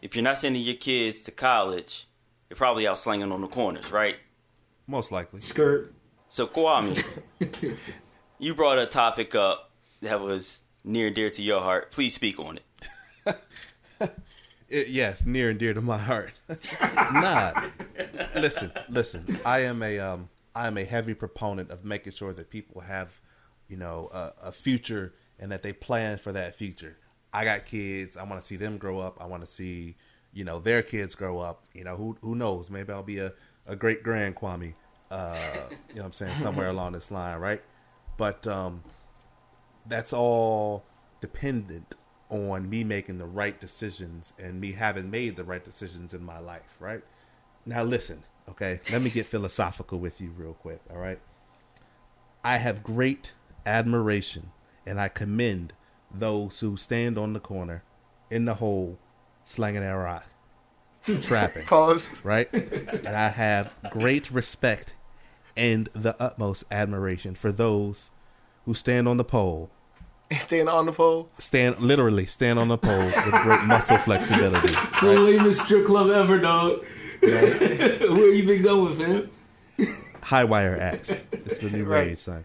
If 0.00 0.14
you're 0.14 0.22
not 0.22 0.38
sending 0.38 0.62
your 0.62 0.76
kids 0.76 1.22
to 1.22 1.30
college, 1.30 2.06
you're 2.48 2.56
probably 2.56 2.86
out 2.86 2.98
slanging 2.98 3.32
on 3.32 3.40
the 3.40 3.48
corners, 3.48 3.90
right? 3.90 4.16
Most 4.86 5.10
likely. 5.12 5.40
Skirt. 5.40 5.92
So 6.28 6.46
Kwame, 6.46 6.96
you 8.38 8.54
brought 8.54 8.78
a 8.78 8.86
topic 8.86 9.34
up 9.34 9.70
that 10.02 10.20
was 10.20 10.62
near 10.84 11.08
and 11.08 11.16
dear 11.16 11.30
to 11.30 11.42
your 11.42 11.60
heart. 11.60 11.90
Please 11.90 12.14
speak 12.14 12.38
on 12.38 12.58
it. 12.58 13.36
It, 14.70 14.88
yes, 14.88 15.24
near 15.24 15.48
and 15.48 15.58
dear 15.58 15.72
to 15.72 15.80
my 15.80 15.96
heart. 15.96 16.34
nah, 16.94 17.68
listen, 18.34 18.70
listen. 18.90 19.38
I 19.42 19.60
am 19.60 19.82
a 19.82 19.98
um, 19.98 20.28
I 20.54 20.66
am 20.66 20.76
a 20.76 20.84
heavy 20.84 21.14
proponent 21.14 21.70
of 21.70 21.86
making 21.86 22.12
sure 22.12 22.34
that 22.34 22.50
people 22.50 22.82
have, 22.82 23.18
you 23.68 23.76
know, 23.76 24.08
a, 24.12 24.32
a 24.48 24.52
future 24.52 25.14
and 25.38 25.52
that 25.52 25.62
they 25.62 25.72
plan 25.72 26.18
for 26.18 26.32
that 26.32 26.54
future. 26.54 26.96
I 27.32 27.44
got 27.44 27.66
kids. 27.66 28.16
I 28.16 28.24
want 28.24 28.40
to 28.40 28.46
see 28.46 28.56
them 28.56 28.78
grow 28.78 28.98
up. 29.00 29.18
I 29.20 29.26
want 29.26 29.42
to 29.42 29.48
see, 29.48 29.96
you 30.32 30.44
know, 30.44 30.58
their 30.58 30.82
kids 30.82 31.14
grow 31.14 31.38
up. 31.38 31.64
You 31.74 31.84
know, 31.84 31.96
who 31.96 32.16
who 32.22 32.34
knows? 32.34 32.70
Maybe 32.70 32.92
I'll 32.92 33.02
be 33.02 33.18
a, 33.18 33.32
a 33.66 33.76
great 33.76 34.02
grand 34.02 34.36
Kwame. 34.36 34.74
Uh, 35.10 35.36
you 35.88 35.96
know, 35.96 36.02
what 36.02 36.06
I'm 36.06 36.12
saying 36.12 36.34
somewhere 36.36 36.68
along 36.68 36.92
this 36.92 37.10
line, 37.10 37.38
right? 37.38 37.62
But 38.16 38.46
um, 38.46 38.82
that's 39.86 40.12
all 40.12 40.84
dependent 41.20 41.94
on 42.30 42.68
me 42.68 42.84
making 42.84 43.18
the 43.18 43.26
right 43.26 43.58
decisions 43.60 44.34
and 44.38 44.60
me 44.60 44.72
having 44.72 45.10
made 45.10 45.36
the 45.36 45.44
right 45.44 45.64
decisions 45.64 46.12
in 46.12 46.24
my 46.24 46.38
life, 46.38 46.76
right? 46.78 47.02
Now 47.64 47.84
listen, 47.84 48.22
okay? 48.48 48.80
Let 48.92 49.02
me 49.02 49.10
get 49.10 49.26
philosophical 49.36 49.98
with 49.98 50.20
you 50.20 50.30
real 50.36 50.54
quick, 50.54 50.80
all 50.90 50.98
right? 50.98 51.18
I 52.44 52.58
have 52.58 52.82
great 52.82 53.32
admiration 53.66 54.50
and 54.86 55.00
I 55.00 55.08
commend 55.08 55.72
those 56.12 56.60
who 56.60 56.76
stand 56.76 57.18
on 57.18 57.32
the 57.32 57.40
corner 57.40 57.82
in 58.30 58.44
the 58.44 58.54
hole 58.54 58.98
slanging 59.42 59.82
that 59.82 59.90
rock, 59.92 60.24
trapping, 61.22 61.64
Pause. 61.66 62.24
right? 62.24 62.52
And 62.52 63.08
I 63.08 63.28
have 63.28 63.74
great 63.90 64.30
respect 64.30 64.94
and 65.56 65.88
the 65.92 66.20
utmost 66.22 66.64
admiration 66.70 67.34
for 67.34 67.50
those 67.52 68.10
who 68.64 68.74
stand 68.74 69.08
on 69.08 69.16
the 69.16 69.24
pole 69.24 69.70
Staying 70.30 70.68
on 70.68 70.84
the 70.84 70.92
pole. 70.92 71.30
stand 71.38 71.78
literally 71.80 72.26
stand 72.26 72.58
on 72.58 72.68
the 72.68 72.76
pole 72.76 73.02
with 73.06 73.42
great 73.42 73.62
muscle 73.62 73.96
flexibility. 73.96 74.74
So 75.00 75.14
lamest 75.14 75.62
strip 75.62 75.86
club 75.86 76.10
ever, 76.10 76.38
dog. 76.38 76.84
Where 77.22 78.34
you 78.34 78.46
been 78.46 78.62
going, 78.62 78.94
fam? 78.94 79.30
High 80.22 80.44
wire 80.44 80.78
acts. 80.78 81.24
It's 81.32 81.58
the 81.60 81.70
new 81.70 81.84
Right. 81.86 82.08
rage, 82.08 82.18
son. 82.18 82.44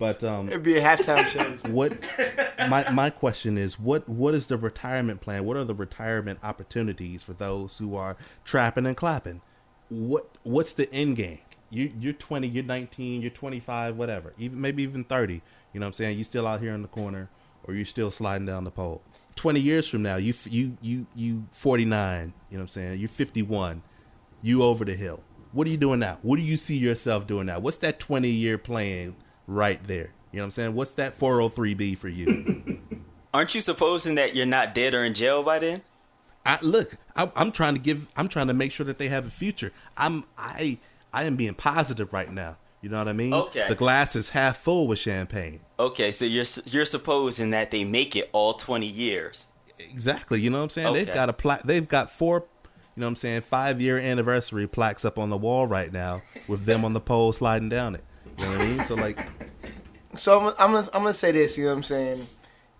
But 0.00 0.24
um, 0.24 0.48
It'd 0.48 0.62
be 0.62 0.78
a 0.78 0.82
halftime 0.82 1.28
show. 1.28 1.68
what 1.70 1.92
my 2.70 2.90
my 2.90 3.10
question 3.10 3.58
is 3.58 3.78
what 3.78 4.08
what 4.08 4.34
is 4.34 4.46
the 4.46 4.56
retirement 4.56 5.20
plan? 5.20 5.44
What 5.44 5.58
are 5.58 5.64
the 5.64 5.74
retirement 5.74 6.38
opportunities 6.42 7.22
for 7.22 7.34
those 7.34 7.76
who 7.76 7.94
are 7.94 8.16
trapping 8.42 8.86
and 8.86 8.96
clapping? 8.96 9.42
What 9.90 10.26
what's 10.42 10.72
the 10.72 10.90
end 10.90 11.16
game? 11.16 11.40
You 11.68 11.92
you're 12.00 12.14
20, 12.14 12.48
you're 12.48 12.64
19, 12.64 13.20
you're 13.20 13.30
25, 13.30 13.98
whatever. 13.98 14.32
Even 14.38 14.58
maybe 14.58 14.82
even 14.82 15.04
30. 15.04 15.34
You 15.34 15.80
know 15.80 15.84
what 15.84 15.88
I'm 15.88 15.92
saying? 15.92 16.16
You 16.16 16.24
still 16.24 16.46
out 16.46 16.60
here 16.62 16.72
in 16.74 16.80
the 16.80 16.88
corner 16.88 17.28
or 17.64 17.74
you're 17.74 17.84
still 17.84 18.10
sliding 18.10 18.46
down 18.46 18.64
the 18.64 18.70
pole. 18.70 19.02
20 19.36 19.60
years 19.60 19.86
from 19.86 20.02
now, 20.02 20.16
you 20.16 20.32
you 20.48 20.78
you 20.80 21.06
you 21.14 21.44
49, 21.52 22.32
you 22.50 22.56
know 22.56 22.62
what 22.62 22.62
I'm 22.62 22.68
saying? 22.68 22.98
You're 23.00 23.08
51. 23.10 23.82
You 24.40 24.62
over 24.62 24.86
the 24.86 24.94
hill. 24.94 25.20
What 25.52 25.66
are 25.66 25.70
you 25.70 25.76
doing 25.76 26.00
now? 26.00 26.18
What 26.22 26.36
do 26.36 26.42
you 26.42 26.56
see 26.56 26.78
yourself 26.78 27.26
doing 27.26 27.46
now? 27.46 27.58
What's 27.58 27.76
that 27.78 28.00
20 28.00 28.30
year 28.30 28.56
plan 28.56 29.14
right 29.50 29.82
there? 29.84 30.12
You 30.32 30.38
know 30.38 30.42
what 30.42 30.46
I'm 30.46 30.50
saying? 30.52 30.74
What's 30.74 30.92
that 30.92 31.18
403b 31.18 31.98
for 31.98 32.08
you? 32.08 32.78
Aren't 33.34 33.54
you 33.54 33.60
supposing 33.60 34.14
that 34.14 34.34
you're 34.34 34.46
not 34.46 34.74
dead 34.74 34.94
or 34.94 35.04
in 35.04 35.14
jail 35.14 35.42
by 35.42 35.58
then? 35.58 35.82
I 36.46 36.58
look, 36.62 36.96
I, 37.14 37.30
I'm 37.36 37.52
trying 37.52 37.74
to 37.74 37.80
give, 37.80 38.08
I'm 38.16 38.28
trying 38.28 38.46
to 38.46 38.54
make 38.54 38.72
sure 38.72 38.86
that 38.86 38.98
they 38.98 39.08
have 39.08 39.26
a 39.26 39.30
future. 39.30 39.72
I'm, 39.96 40.24
I, 40.38 40.78
I 41.12 41.24
am 41.24 41.36
being 41.36 41.54
positive 41.54 42.12
right 42.12 42.32
now. 42.32 42.56
You 42.80 42.88
know 42.88 42.98
what 42.98 43.08
I 43.08 43.12
mean? 43.12 43.34
Okay. 43.34 43.66
The 43.68 43.74
glass 43.74 44.16
is 44.16 44.30
half 44.30 44.56
full 44.58 44.86
with 44.88 44.98
champagne. 44.98 45.60
Okay, 45.78 46.12
so 46.12 46.24
you're 46.24 46.46
you're 46.64 46.86
supposing 46.86 47.50
that 47.50 47.70
they 47.70 47.84
make 47.84 48.16
it 48.16 48.30
all 48.32 48.54
20 48.54 48.86
years. 48.86 49.46
Exactly. 49.78 50.40
You 50.40 50.48
know 50.48 50.58
what 50.58 50.64
I'm 50.64 50.70
saying? 50.70 50.94
They've 50.94 51.12
got 51.12 51.28
a 51.28 51.34
pla- 51.34 51.60
They've 51.62 51.86
got 51.86 52.10
four. 52.10 52.46
You 52.96 53.02
know 53.02 53.06
what 53.06 53.10
I'm 53.10 53.16
saying? 53.16 53.42
Five 53.42 53.82
year 53.82 53.98
anniversary 53.98 54.66
plaques 54.66 55.04
up 55.04 55.18
on 55.18 55.28
the 55.28 55.36
wall 55.36 55.66
right 55.66 55.92
now 55.92 56.22
with 56.48 56.64
them 56.64 56.84
on 56.84 56.94
the 56.94 57.00
pole 57.00 57.32
sliding 57.32 57.68
down 57.68 57.94
it. 57.94 58.04
You 58.40 58.46
know 58.46 58.52
what 58.52 58.60
I 58.60 58.66
mean? 58.66 58.84
So 58.86 58.94
like, 58.94 59.26
So 60.16 60.40
I'm, 60.40 60.46
I'm 60.58 60.72
gonna 60.72 60.88
I'm 60.92 61.02
gonna 61.02 61.12
say 61.12 61.30
this. 61.30 61.56
You 61.56 61.64
know 61.64 61.70
what 61.70 61.76
I'm 61.76 61.82
saying? 61.84 62.26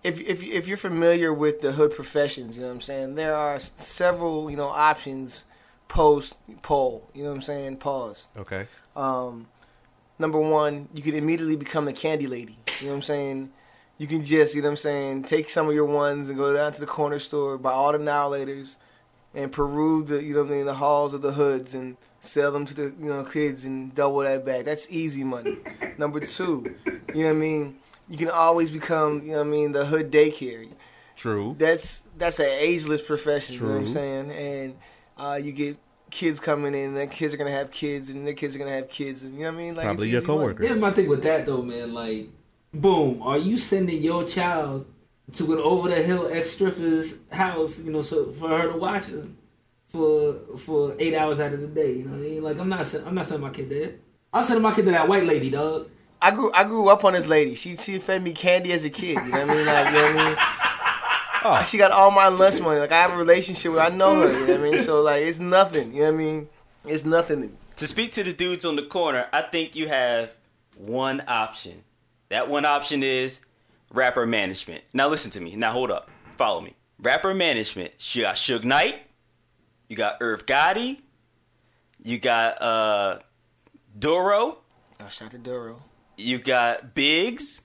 If 0.02 0.20
if 0.20 0.42
if 0.42 0.66
you're 0.66 0.76
familiar 0.76 1.32
with 1.32 1.60
the 1.60 1.72
hood 1.72 1.92
professions, 1.94 2.56
you 2.56 2.62
know 2.62 2.68
what 2.68 2.74
I'm 2.74 2.80
saying. 2.80 3.14
There 3.14 3.34
are 3.36 3.58
several 3.60 4.50
you 4.50 4.56
know 4.56 4.68
options 4.68 5.44
post 5.86 6.38
pole. 6.62 7.08
You 7.14 7.22
know 7.24 7.28
what 7.30 7.36
I'm 7.36 7.42
saying? 7.42 7.76
Pause. 7.76 8.28
okay, 8.38 8.66
Um, 8.96 9.48
number 10.18 10.40
one, 10.40 10.88
you 10.94 11.02
can 11.02 11.14
immediately 11.14 11.56
become 11.56 11.84
the 11.84 11.92
candy 11.92 12.26
lady. 12.26 12.56
You 12.80 12.86
know 12.86 12.92
what 12.92 12.96
I'm 12.96 13.02
saying? 13.02 13.50
You 13.98 14.06
can 14.06 14.24
just, 14.24 14.54
you 14.54 14.62
know 14.62 14.68
what 14.68 14.72
I'm 14.72 14.76
saying, 14.76 15.24
take 15.24 15.50
some 15.50 15.68
of 15.68 15.74
your 15.74 15.84
ones 15.84 16.30
and 16.30 16.38
go 16.38 16.54
down 16.54 16.72
to 16.72 16.80
the 16.80 16.86
corner 16.86 17.18
store, 17.18 17.58
buy 17.58 17.72
all 17.72 17.92
the 17.92 17.98
now 17.98 18.30
laters, 18.30 18.76
and 19.34 19.52
peruse 19.52 20.08
the, 20.08 20.22
you 20.22 20.32
know 20.32 20.44
what 20.44 20.52
I 20.52 20.56
mean, 20.56 20.66
the 20.66 20.74
halls 20.74 21.12
of 21.12 21.20
the 21.22 21.32
hoods 21.32 21.74
and 21.74 21.98
sell 22.20 22.52
them 22.52 22.66
to 22.66 22.74
the, 22.74 22.83
you 23.00 23.09
know, 23.09 23.24
kids 23.24 23.64
and 23.64 23.94
double 23.94 24.20
that 24.20 24.44
back. 24.44 24.64
That's 24.64 24.90
easy 24.90 25.24
money. 25.24 25.56
number 25.98 26.20
two, 26.20 26.74
you 27.14 27.22
know 27.22 27.28
what 27.28 27.30
I 27.30 27.33
mean? 27.33 27.76
You 28.09 28.18
can 28.18 28.30
always 28.30 28.70
become, 28.70 29.22
you 29.22 29.33
know 29.33 29.38
what 29.38 29.46
I 29.46 29.50
mean, 29.50 29.72
the 29.72 29.85
hood 29.87 30.11
daycare. 30.11 30.68
true. 31.16 31.54
That's 31.59 32.02
that's 32.18 32.38
an 32.40 32.46
ageless 32.59 33.02
profession. 33.02 33.54
You 33.54 33.61
know 33.62 33.68
what 33.68 33.76
I'm 33.78 33.87
saying? 33.87 34.30
And 34.33 34.76
uh, 35.16 35.38
you 35.40 35.52
get 35.52 35.78
kids 36.11 36.40
coming 36.40 36.74
in, 36.74 36.88
and 36.88 36.96
their 36.96 37.06
kids 37.06 37.33
are 37.35 37.37
gonna 37.37 37.50
have 37.52 37.70
kids, 37.70 38.11
and 38.11 38.26
their 38.26 38.35
kids 38.35 38.56
are 38.56 38.59
gonna 38.59 38.72
have 38.72 38.88
kids, 38.88 39.22
and 39.22 39.35
you 39.35 39.40
know 39.40 39.52
what 39.52 39.54
I 39.54 39.62
mean? 39.62 39.74
Like 39.76 39.85
Probably 39.85 40.06
it's 40.06 40.12
your 40.12 40.18
easy 40.22 40.26
money. 40.26 40.38
coworkers. 40.40 40.66
Here's 40.68 40.80
my 40.80 40.90
thing 40.90 41.09
with 41.09 41.22
that 41.22 41.46
though, 41.46 41.62
man. 41.62 41.94
Like, 41.94 42.28
boom, 42.74 43.22
are 43.22 43.38
you 43.38 43.56
sending 43.56 44.02
your 44.02 44.24
child 44.24 44.87
to 45.35 45.52
an 45.52 45.59
over 45.61 45.88
the 45.88 46.02
hill 46.02 46.28
ex 46.33 46.50
stripper's 46.50 47.22
house, 47.30 47.80
you 47.85 47.92
know, 47.92 48.02
so 48.02 48.33
for 48.33 48.48
her 48.48 48.72
to 48.72 48.76
watch 48.78 49.04
him 49.06 49.37
for 49.90 50.35
for 50.57 50.94
eight 50.98 51.14
hours 51.14 51.40
out 51.40 51.53
of 51.53 51.61
the 51.61 51.66
day? 51.66 51.92
You 51.92 52.05
know 52.05 52.12
what 52.12 52.18
I 52.18 52.20
mean? 52.20 52.42
Like, 52.42 52.59
I'm 52.59 52.68
not 52.68 52.87
sen- 52.87 53.05
I'm 53.07 53.14
not 53.14 53.26
sending 53.26 53.46
my 53.46 53.53
kid 53.53 53.68
there. 53.68 53.92
I'm 54.33 54.44
sending 54.44 54.62
my 54.62 54.72
kid 54.72 54.85
to 54.85 54.92
that 54.92 55.09
white 55.09 55.24
lady, 55.24 55.50
dog. 55.50 55.88
I 56.22 56.31
grew 56.31 56.53
I 56.53 56.64
grew 56.64 56.88
up 56.88 57.05
on 57.05 57.14
this 57.14 57.26
lady. 57.26 57.55
She 57.55 57.76
she 57.76 57.98
fed 57.98 58.22
me 58.22 58.33
candy 58.33 58.72
as 58.72 58.85
a 58.85 58.90
kid. 58.90 59.16
You 59.16 59.33
know 59.33 59.46
what 59.46 59.50
I 59.50 59.55
mean? 59.55 59.66
Like 59.66 59.87
you 59.87 59.92
know 59.92 60.03
what 60.03 60.16
I 60.16 60.29
mean? 60.29 60.37
Oh. 61.42 61.64
She 61.64 61.79
got 61.79 61.90
all 61.90 62.11
my 62.11 62.29
lunch 62.29 62.61
money. 62.61 62.79
Like 62.79 62.92
I 62.92 63.00
have 63.00 63.12
a 63.12 63.16
relationship 63.16 63.72
with. 63.72 63.81
I 63.81 63.88
know 63.88 64.20
her. 64.20 64.33
You 64.33 64.46
know 64.46 64.59
what 64.59 64.68
I 64.68 64.70
mean? 64.70 64.79
So 64.81 65.00
like 65.00 65.22
it's 65.24 65.40
nothing. 65.40 65.94
You 65.94 66.00
know 66.00 66.12
what 66.12 66.14
I 66.14 66.18
mean? 66.18 66.48
It's 66.87 67.05
nothing. 67.05 67.57
To 67.76 67.87
speak 67.87 68.12
to 68.12 68.22
the 68.22 68.35
dudes 68.35 68.66
on 68.66 68.76
the 68.76 68.83
corner, 68.83 69.26
I 69.33 69.42
think 69.42 69.74
you 69.74 69.88
have 69.88 70.37
one 70.76 71.22
option. 71.26 71.85
That 72.29 72.50
one 72.50 72.66
option 72.66 73.03
is 73.03 73.40
rapper 73.92 74.26
management. 74.26 74.85
Now 74.92 75.09
listen 75.09 75.31
to 75.33 75.40
me. 75.40 75.57
Now 75.57 75.72
hold 75.72 75.90
up. 75.90 76.11
Follow 76.37 76.61
me. 76.61 76.74
Rapper 77.00 77.33
management. 77.33 77.92
You 78.14 78.22
got 78.22 78.37
Suge 78.37 78.64
Knight. 78.64 79.03
You 79.90 79.96
got 79.96 80.18
Irv 80.20 80.46
Gotti. 80.46 81.00
You 82.03 82.18
got 82.18 82.62
uh 82.62 83.18
Doro. 83.98 84.59
Oh, 85.00 85.09
shout 85.09 85.33
to 85.33 85.38
Duro. 85.38 85.83
You 86.16 86.38
got 86.38 86.94
Biggs. 86.94 87.62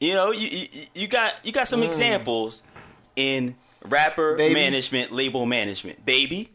You 0.00 0.12
know, 0.14 0.30
you 0.30 0.48
you, 0.48 0.86
you 0.94 1.08
got 1.08 1.44
you 1.46 1.50
got 1.50 1.66
some 1.66 1.82
examples 1.82 2.62
in 3.16 3.56
rapper 3.84 4.36
Baby. 4.36 4.54
management, 4.54 5.10
label 5.10 5.46
management. 5.46 6.04
Baby. 6.04 6.50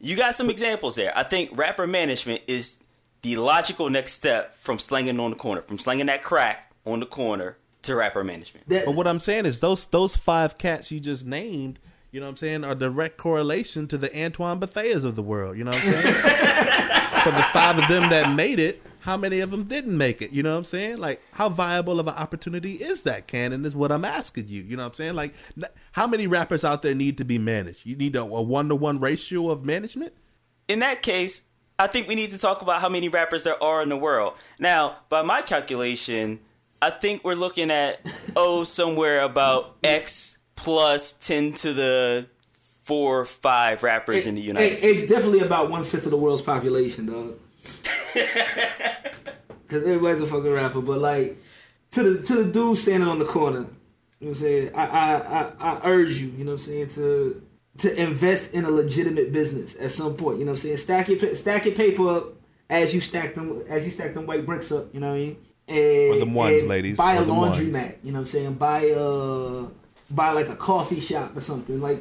You 0.00 0.16
got 0.16 0.34
some 0.34 0.48
examples 0.48 0.96
there. 0.96 1.12
I 1.16 1.22
think 1.22 1.50
rapper 1.56 1.86
management 1.86 2.42
is 2.46 2.80
the 3.20 3.36
logical 3.36 3.90
next 3.90 4.14
step 4.14 4.56
from 4.56 4.78
slanging 4.78 5.20
on 5.20 5.30
the 5.30 5.36
corner, 5.36 5.60
from 5.60 5.78
slanging 5.78 6.06
that 6.06 6.22
crack 6.24 6.72
on 6.86 6.98
the 6.98 7.06
corner 7.06 7.58
to 7.82 7.94
rapper 7.94 8.24
management. 8.24 8.68
That, 8.70 8.86
But 8.86 8.94
what 8.94 9.06
I'm 9.06 9.20
saying 9.20 9.44
is 9.44 9.60
those 9.60 9.84
those 9.84 10.16
five 10.16 10.56
cats 10.56 10.90
you 10.90 10.98
just 10.98 11.26
named, 11.26 11.78
you 12.12 12.20
know 12.20 12.26
what 12.26 12.32
I'm 12.32 12.36
saying, 12.36 12.64
are 12.64 12.74
direct 12.74 13.16
correlation 13.16 13.88
to 13.88 13.98
the 13.98 14.14
Antoine 14.16 14.60
Betheas 14.60 15.04
of 15.04 15.16
the 15.16 15.22
world. 15.22 15.56
You 15.56 15.64
know 15.64 15.70
what 15.70 15.82
I'm 15.84 15.92
saying? 15.92 16.14
From 17.22 17.34
the 17.34 17.42
five 17.52 17.78
of 17.78 17.88
them 17.88 18.10
that 18.10 18.34
made 18.34 18.58
it, 18.60 18.82
how 19.00 19.16
many 19.16 19.40
of 19.40 19.50
them 19.50 19.64
didn't 19.64 19.96
make 19.96 20.20
it? 20.20 20.30
You 20.30 20.42
know 20.42 20.52
what 20.52 20.58
I'm 20.58 20.64
saying? 20.64 20.98
Like, 20.98 21.22
how 21.32 21.48
viable 21.48 21.98
of 21.98 22.06
an 22.06 22.14
opportunity 22.14 22.74
is 22.74 23.02
that, 23.02 23.26
Cannon? 23.26 23.64
Is 23.64 23.74
what 23.74 23.90
I'm 23.90 24.04
asking 24.04 24.48
you. 24.48 24.62
You 24.62 24.76
know 24.76 24.82
what 24.82 24.88
I'm 24.88 24.94
saying? 24.94 25.14
Like, 25.14 25.34
how 25.92 26.06
many 26.06 26.26
rappers 26.26 26.64
out 26.64 26.82
there 26.82 26.94
need 26.94 27.16
to 27.18 27.24
be 27.24 27.38
managed? 27.38 27.86
You 27.86 27.96
need 27.96 28.14
a 28.14 28.24
one 28.24 28.68
to 28.68 28.76
one 28.76 29.00
ratio 29.00 29.50
of 29.50 29.64
management. 29.64 30.12
in 30.68 30.80
that 30.80 31.02
case, 31.02 31.46
I 31.78 31.86
think 31.86 32.06
we 32.08 32.14
need 32.14 32.30
to 32.32 32.38
talk 32.38 32.60
about 32.62 32.80
how 32.80 32.88
many 32.88 33.08
rappers 33.08 33.44
there 33.44 33.60
are 33.62 33.82
in 33.82 33.88
the 33.88 33.96
world. 33.96 34.34
Now, 34.58 34.98
by 35.08 35.22
my 35.22 35.42
calculation, 35.42 36.40
I 36.80 36.90
think 36.90 37.24
we're 37.24 37.34
looking 37.34 37.70
at 37.70 38.00
oh 38.36 38.64
somewhere 38.64 39.22
about 39.22 39.76
X 39.82 40.38
plus 40.56 41.12
ten 41.18 41.52
to 41.54 41.72
the 41.72 42.26
four 42.82 43.20
or 43.20 43.24
five 43.24 43.82
rappers 43.82 44.26
in 44.26 44.34
the 44.34 44.40
United 44.40 44.66
it- 44.72 44.78
States. 44.78 45.02
it's 45.02 45.10
definitely 45.12 45.40
about 45.40 45.70
one 45.70 45.84
fifth 45.84 46.04
of 46.04 46.10
the 46.10 46.16
world's 46.16 46.42
population, 46.42 47.06
dog. 47.06 47.38
Cause 49.68 49.86
everybody's 49.86 50.20
a 50.20 50.26
fucking 50.26 50.50
rapper, 50.52 50.82
but 50.82 50.98
like 50.98 51.38
to 51.92 52.02
the 52.02 52.22
to 52.24 52.44
the 52.44 52.52
dude 52.52 52.76
standing 52.76 53.08
on 53.08 53.18
the 53.18 53.24
corner, 53.24 53.60
you 53.60 53.64
know 53.64 53.68
what 54.20 54.28
I'm 54.28 54.34
saying? 54.34 54.70
I 54.74 54.84
I, 54.86 55.14
I, 55.68 55.78
I 55.78 55.80
urge 55.84 56.18
you, 56.20 56.28
you 56.28 56.44
know 56.44 56.50
what 56.52 56.52
I'm 56.52 56.58
saying, 56.58 56.86
to 56.88 57.42
to 57.78 58.02
invest 58.02 58.52
in 58.54 58.66
a 58.66 58.70
legitimate 58.70 59.32
business 59.32 59.74
at 59.80 59.90
some 59.90 60.14
point. 60.16 60.38
You 60.40 60.44
know 60.44 60.50
what 60.50 60.58
I'm 60.58 60.76
saying? 60.76 60.76
Stack 60.76 61.08
your 61.08 61.18
pa- 61.18 61.34
stack 61.34 61.64
your 61.64 61.74
paper 61.74 62.06
up 62.16 62.34
as 62.68 62.94
you 62.94 63.00
stack 63.00 63.34
them 63.34 63.62
as 63.68 63.86
you 63.86 63.90
stack 63.90 64.12
them 64.12 64.26
white 64.26 64.44
bricks 64.44 64.70
up. 64.72 64.92
You 64.92 65.00
know 65.00 65.08
what 65.08 65.14
I 65.16 65.18
mean? 65.20 65.36
And, 65.68 66.16
Or 66.16 66.18
them 66.18 66.34
ones, 66.34 66.60
and 66.60 66.68
ladies, 66.68 66.98
Buy 66.98 67.14
a 67.14 67.22
or 67.22 67.24
them 67.24 67.36
ones. 67.38 67.56
laundromat. 67.58 67.94
You 68.02 68.12
know 68.12 68.16
what 68.16 68.20
I'm 68.20 68.24
saying? 68.26 68.54
Buy 68.54 68.92
a 68.94 69.66
buy 70.14 70.30
like 70.32 70.48
a 70.48 70.56
coffee 70.56 71.00
shop 71.00 71.36
or 71.36 71.40
something 71.40 71.80
like 71.80 72.00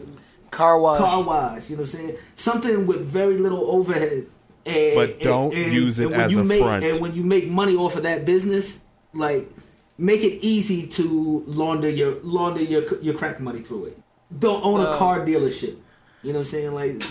Car 0.52 0.80
wash. 0.80 1.00
car 1.00 1.24
wash. 1.24 1.70
You 1.70 1.78
know 1.78 1.84
what 1.84 1.94
I'm 1.94 2.00
saying? 2.00 2.16
Something 2.36 2.86
with 2.86 3.06
very 3.06 3.38
little 3.38 3.64
overhead. 3.72 4.26
And, 4.66 4.96
But 4.96 5.20
don't 5.22 5.54
use 5.56 5.98
it 6.00 6.10
when 6.12 6.20
as 6.20 6.32
you 6.32 6.42
a 6.42 6.44
make, 6.44 6.62
front. 6.62 6.84
And 6.84 7.00
when 7.00 7.16
you 7.16 7.24
make 7.24 7.50
money 7.50 7.76
off 7.76 7.96
of 7.96 8.04
that 8.04 8.26
business, 8.26 8.86
like 9.14 9.50
make 9.98 10.22
it 10.24 10.44
easy 10.44 10.88
to 10.88 11.44
launder 11.48 11.90
your 11.90 12.16
launder 12.22 12.62
your 12.62 12.84
your 13.02 13.14
crack 13.16 13.40
money 13.40 13.62
through 13.62 13.86
it. 13.86 14.00
Don't 14.38 14.64
own 14.64 14.80
a 14.82 14.84
Uh, 14.92 14.98
car 14.98 15.26
dealership. 15.26 15.78
You 16.24 16.34
know 16.34 16.40
what 16.40 16.54
I'm 16.54 16.74
saying? 16.74 16.74
Like 16.74 17.02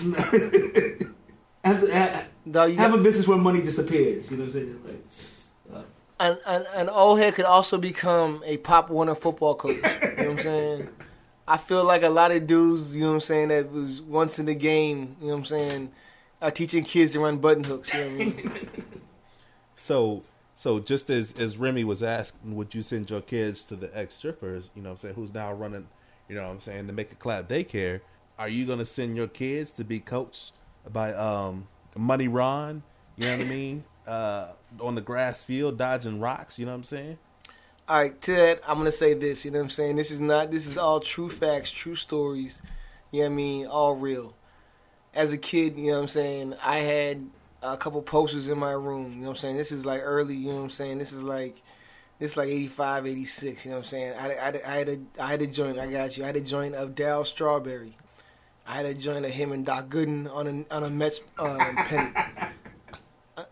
have, 1.65 1.89
have, 1.91 2.29
Dog, 2.51 2.71
have 2.73 2.91
got- 2.93 3.01
a 3.01 3.03
business 3.03 3.27
where 3.29 3.39
money 3.39 3.63
disappears. 3.63 4.31
You 4.31 4.37
know 4.39 4.45
what 4.45 4.55
I'm 4.55 4.61
saying? 4.61 4.81
Like 4.87 5.03
an, 6.21 6.39
an, 6.47 6.67
an 6.75 6.89
old 6.89 7.19
head 7.19 7.35
could 7.35 7.47
also 7.47 7.79
become 7.79 8.43
a 8.45 8.59
Pop 8.59 8.91
Warner 8.91 9.15
football 9.15 9.55
coach. 9.55 9.77
You 9.77 10.09
know 10.09 10.17
what 10.17 10.27
I'm 10.27 10.39
saying? 10.39 10.89
I 11.49 11.57
feel 11.57 11.85
like 11.85 12.05
a 12.05 12.09
lot 12.09 12.31
of 12.31 12.47
dudes, 12.47 12.95
you 12.95 13.03
know 13.03 13.09
what 13.09 13.15
I'm 13.15 13.21
saying, 13.21 13.49
that 13.49 13.73
was 13.73 14.01
once 14.03 14.39
in 14.39 14.47
the 14.47 14.55
game, 14.55 15.17
you 15.21 15.27
know 15.29 15.33
what 15.33 15.39
I'm 15.39 15.45
saying, 15.47 15.93
are 16.41 16.51
teaching 16.53 16.85
kids 16.85 17.15
to 17.15 17.21
run 17.21 17.39
button 17.39 17.65
hooks. 17.65 17.93
You 17.93 18.01
know 18.01 18.07
what 18.07 18.15
I 18.15 18.19
mean? 18.19 18.77
So 19.77 20.23
so 20.55 20.79
just 20.79 21.09
as 21.09 21.33
as 21.39 21.57
Remy 21.57 21.85
was 21.85 22.03
asking, 22.03 22.55
would 22.55 22.75
you 22.75 22.83
send 22.83 23.09
your 23.09 23.23
kids 23.23 23.65
to 23.65 23.77
the 23.77 23.91
ex 23.99 24.15
strippers? 24.17 24.69
You 24.75 24.83
know, 24.83 24.91
what 24.91 24.97
I'm 24.97 24.99
saying 24.99 25.15
who's 25.15 25.33
now 25.33 25.55
running, 25.55 25.89
you 26.29 26.35
know, 26.35 26.45
what 26.45 26.51
I'm 26.51 26.61
saying 26.61 26.87
to 26.89 26.93
Make 26.93 27.13
It 27.13 27.19
Clap 27.19 27.49
daycare. 27.49 28.03
Are 28.39 28.49
you 28.49 28.67
gonna 28.67 28.85
send 28.85 29.17
your 29.17 29.27
kids 29.27 29.71
to 29.73 29.85
be 29.85 29.99
coached 29.99 30.53
by 30.93 31.15
um 31.15 31.67
Money 31.97 32.29
Ron? 32.29 32.83
You 33.17 33.27
know 33.27 33.39
what 33.39 33.47
I 33.47 33.49
mean? 33.49 33.85
Uh, 34.07 34.49
on 34.79 34.95
the 34.95 35.01
grass 35.01 35.43
field, 35.43 35.79
dodging 35.79 36.21
rocks. 36.21 36.59
You 36.59 36.67
know 36.67 36.73
what 36.73 36.79
I'm 36.79 36.85
saying? 36.85 37.19
All 37.89 38.01
right, 38.01 38.21
that, 38.21 38.61
I'm 38.69 38.79
gonna 38.79 38.93
say 38.93 39.15
this. 39.15 39.45
You 39.45 39.51
know 39.51 39.59
what 39.59 39.65
I'm 39.65 39.71
saying? 39.71 39.97
This 39.97 40.11
is 40.11 40.21
not. 40.21 40.51
This 40.51 40.67
is 40.67 40.79
all 40.79 41.01
true 41.01 41.29
facts, 41.29 41.71
true 41.71 41.97
stories. 41.97 42.63
You 43.11 43.23
know 43.23 43.27
what 43.27 43.33
I 43.33 43.37
mean? 43.37 43.67
All 43.67 43.97
real. 43.97 44.35
As 45.13 45.33
a 45.33 45.39
kid, 45.39 45.77
you 45.77 45.91
know 45.91 45.97
what 45.97 46.03
I'm 46.03 46.09
saying. 46.09 46.55
I 46.65 46.77
had 46.77 47.29
a 47.63 47.77
couple 47.77 48.01
posters 48.03 48.49
in 48.49 48.59
my 48.59 48.73
room. 48.73 49.13
You 49.13 49.17
know 49.17 49.23
what 49.23 49.31
I'm 49.31 49.37
saying? 49.37 49.57
This 49.57 49.73
is 49.73 49.85
like 49.85 50.01
early. 50.05 50.37
You 50.37 50.51
know 50.51 50.57
what 50.57 50.63
I'm 50.63 50.71
saying? 50.71 50.99
This 50.99 51.13
is 51.13 51.25
like, 51.25 51.57
this 52.21 52.33
is 52.33 52.37
like 52.37 52.49
85, 52.49 53.07
86. 53.09 53.65
You 53.65 53.71
know 53.71 53.77
what 53.77 53.83
I'm 53.83 53.87
saying? 53.89 54.15
I, 54.19 54.29
I, 54.35 54.53
I 54.67 54.75
had 54.77 54.89
a, 54.89 54.99
I 55.21 55.27
had 55.27 55.43
a 55.43 55.47
joint. 55.49 55.79
I 55.79 55.87
got 55.87 56.17
you. 56.17 56.23
I 56.23 56.29
had 56.29 56.37
a 56.37 56.41
joint 56.41 56.77
of 56.77 56.95
Darryl 56.95 57.27
Strawberry. 57.27 57.97
I 58.67 58.75
had 58.75 58.87
a 58.87 58.95
joint 58.95 59.25
of 59.25 59.33
him 59.33 59.51
and 59.51 59.67
Doc 59.67 59.89
Gooden 59.89 60.33
on 60.33 60.47
a 60.47 60.75
on 60.75 60.85
a 60.85 60.91
Mets 60.91 61.21
um, 61.41 61.59
pennant. 61.77 62.17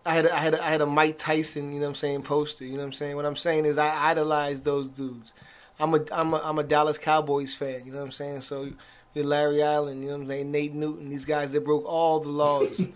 I 0.05 0.15
had 0.15 0.27
a, 0.27 0.35
I 0.35 0.39
had 0.39 0.55
a, 0.55 0.65
I 0.65 0.71
had 0.71 0.81
a 0.81 0.87
Mike 0.87 1.19
Tyson, 1.19 1.73
you 1.73 1.79
know 1.79 1.87
what 1.87 1.91
I'm 1.91 1.95
saying, 1.97 2.23
poster. 2.23 2.65
You 2.65 2.73
know 2.73 2.79
what 2.79 2.87
I'm 2.87 2.93
saying. 2.93 3.17
What 3.17 3.27
I'm 3.27 3.37
saying 3.37 3.65
is 3.65 3.79
I 3.79 4.11
idolize 4.11 4.63
those 4.63 4.89
dudes. 4.89 5.33
I'm 5.81 5.95
a 5.95 6.01
I'm 6.13 6.35
a 6.35 6.41
I'm 6.45 6.59
a 6.59 6.65
Dallas 6.65 6.99
Cowboys 6.99 7.55
fan. 7.55 7.83
You 7.85 7.93
know 7.93 7.99
what 7.99 8.07
I'm 8.07 8.13
saying. 8.13 8.41
So 8.41 8.69
you're 9.15 9.25
Larry 9.25 9.63
Allen, 9.63 10.03
you 10.03 10.09
know 10.09 10.17
what 10.17 10.23
I'm 10.23 10.29
saying, 10.29 10.51
Nate 10.53 10.75
Newton, 10.75 11.09
these 11.09 11.25
guys 11.25 11.53
that 11.53 11.65
broke 11.65 11.85
all 11.87 12.21
the 12.21 12.29
laws. 12.29 12.77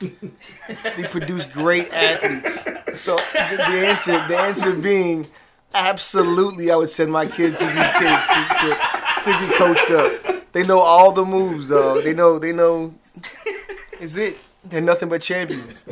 they 0.97 1.05
produce 1.05 1.47
great 1.47 1.93
athletes. 1.93 2.65
So 3.01 3.17
the, 3.17 3.57
the 3.57 3.87
answer 3.87 4.13
the 4.29 4.39
answer 4.39 4.75
being 4.75 5.27
absolutely, 5.75 6.71
I 6.71 6.77
would 6.77 6.91
send 6.91 7.13
my 7.13 7.27
kids 7.27 7.59
to 7.59 7.65
these 7.65 7.93
kids 7.99 8.27
to, 8.29 8.45
to, 8.61 9.23
to 9.25 9.31
get 9.31 9.55
coached 9.55 9.91
up. 9.91 10.53
They 10.53 10.65
know 10.65 10.81
all 10.81 11.13
the 11.13 11.25
moves, 11.25 11.69
though. 11.69 12.01
They 12.01 12.15
know 12.15 12.39
they 12.39 12.53
know. 12.53 12.95
Is 14.01 14.17
it? 14.17 14.37
They're 14.65 14.81
nothing 14.81 15.09
but 15.09 15.23
champions. 15.23 15.85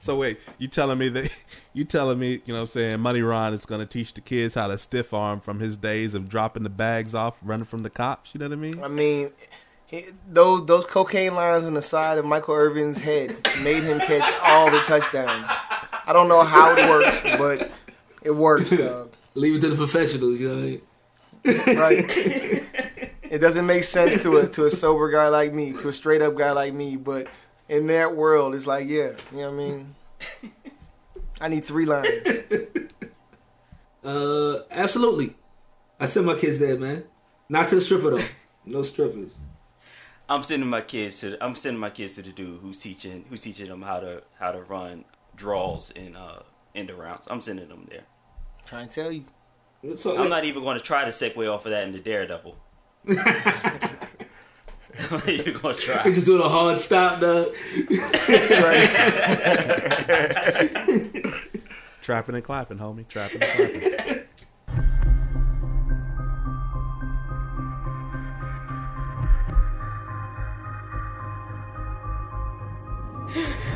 So 0.00 0.16
wait, 0.16 0.38
you 0.58 0.68
telling 0.68 0.98
me 0.98 1.08
that 1.10 1.30
you 1.72 1.84
telling 1.84 2.18
me, 2.18 2.40
you 2.44 2.54
know 2.54 2.54
what 2.54 2.60
I'm 2.60 2.66
saying, 2.68 3.00
Money 3.00 3.22
Ron 3.22 3.52
is 3.52 3.66
gonna 3.66 3.86
teach 3.86 4.14
the 4.14 4.20
kids 4.20 4.54
how 4.54 4.68
to 4.68 4.78
stiff 4.78 5.12
arm 5.12 5.40
from 5.40 5.60
his 5.60 5.76
days 5.76 6.14
of 6.14 6.28
dropping 6.28 6.62
the 6.62 6.70
bags 6.70 7.14
off, 7.14 7.38
running 7.42 7.64
from 7.66 7.82
the 7.82 7.90
cops, 7.90 8.30
you 8.34 8.40
know 8.40 8.46
what 8.46 8.52
I 8.52 8.56
mean? 8.56 8.82
I 8.84 8.88
mean, 8.88 9.32
he, 9.86 10.04
those 10.28 10.66
those 10.66 10.86
cocaine 10.86 11.34
lines 11.34 11.66
on 11.66 11.74
the 11.74 11.82
side 11.82 12.18
of 12.18 12.24
Michael 12.24 12.54
Irvin's 12.54 13.00
head 13.02 13.30
made 13.64 13.82
him 13.82 13.98
catch 14.00 14.32
all 14.44 14.70
the 14.70 14.80
touchdowns. 14.80 15.48
I 16.06 16.12
don't 16.12 16.28
know 16.28 16.44
how 16.44 16.74
it 16.76 16.88
works, 16.88 17.22
but 17.38 17.70
it 18.22 18.30
works, 18.30 18.70
dog. 18.70 19.12
leave 19.34 19.56
it 19.56 19.60
to 19.62 19.68
the 19.68 19.76
professionals. 19.76 20.40
You 20.40 20.48
know 20.48 20.54
what 20.54 20.62
I 20.62 20.66
mean? 20.66 20.80
Right? 21.78 23.08
It 23.30 23.38
doesn't 23.40 23.66
make 23.66 23.84
sense 23.84 24.22
to 24.22 24.38
a 24.38 24.46
to 24.46 24.64
a 24.66 24.70
sober 24.70 25.10
guy 25.10 25.28
like 25.28 25.52
me, 25.52 25.72
to 25.74 25.88
a 25.88 25.92
straight 25.92 26.22
up 26.22 26.34
guy 26.34 26.52
like 26.52 26.72
me, 26.72 26.96
but 26.96 27.26
in 27.68 27.86
that 27.88 28.16
world, 28.16 28.54
it's 28.54 28.66
like, 28.66 28.88
yeah, 28.88 29.10
you 29.32 29.38
know 29.38 29.50
what 29.50 29.54
I 29.54 29.56
mean. 29.56 29.94
I 31.40 31.48
need 31.48 31.64
three 31.64 31.86
lines. 31.86 32.08
Uh, 34.04 34.60
absolutely. 34.70 35.34
I 36.00 36.06
send 36.06 36.24
my 36.24 36.34
kids 36.34 36.60
there, 36.60 36.78
man. 36.78 37.04
Not 37.48 37.68
to 37.68 37.74
the 37.74 37.80
stripper 37.80 38.10
though. 38.12 38.24
No 38.64 38.82
strippers. 38.82 39.36
I'm 40.28 40.42
sending 40.42 40.70
my 40.70 40.80
kids 40.80 41.20
to. 41.20 41.30
The, 41.30 41.44
I'm 41.44 41.54
sending 41.54 41.80
my 41.80 41.90
kids 41.90 42.14
to 42.14 42.22
the 42.22 42.30
dude 42.30 42.60
who's 42.60 42.80
teaching 42.80 43.24
who's 43.28 43.42
teaching 43.42 43.66
them 43.66 43.82
how 43.82 44.00
to 44.00 44.22
how 44.38 44.52
to 44.52 44.62
run 44.62 45.04
draws 45.36 45.90
and 45.90 46.16
uh 46.16 46.40
end 46.74 46.90
rounds. 46.90 47.28
I'm 47.30 47.40
sending 47.40 47.68
them 47.68 47.86
there. 47.90 48.04
I'm 48.60 48.66
trying 48.66 48.88
to 48.88 48.94
tell 48.94 49.12
you. 49.12 49.24
So, 49.96 50.18
I'm 50.18 50.30
not 50.30 50.44
even 50.44 50.62
going 50.62 50.78
to 50.78 50.82
try 50.82 51.04
to 51.04 51.10
segue 51.10 51.52
off 51.52 51.64
of 51.66 51.70
that 51.70 51.86
into 51.86 52.00
Daredevil. 52.00 52.58
I'm 54.98 55.18
not 55.18 55.28
even 55.28 55.60
going 55.60 55.74
to 55.74 55.80
try. 55.80 56.02
He's 56.02 56.16
just 56.16 56.26
doing 56.26 56.42
a 56.42 56.48
hard 56.48 56.78
stop, 56.78 57.20
dog. 57.20 57.54
Right? 58.28 58.88
Trapping 62.02 62.34
and 62.34 62.44
clapping, 62.44 62.78
homie. 62.78 63.06
Trapping 63.06 63.42
and 63.42 63.50
clapping. 63.50 64.18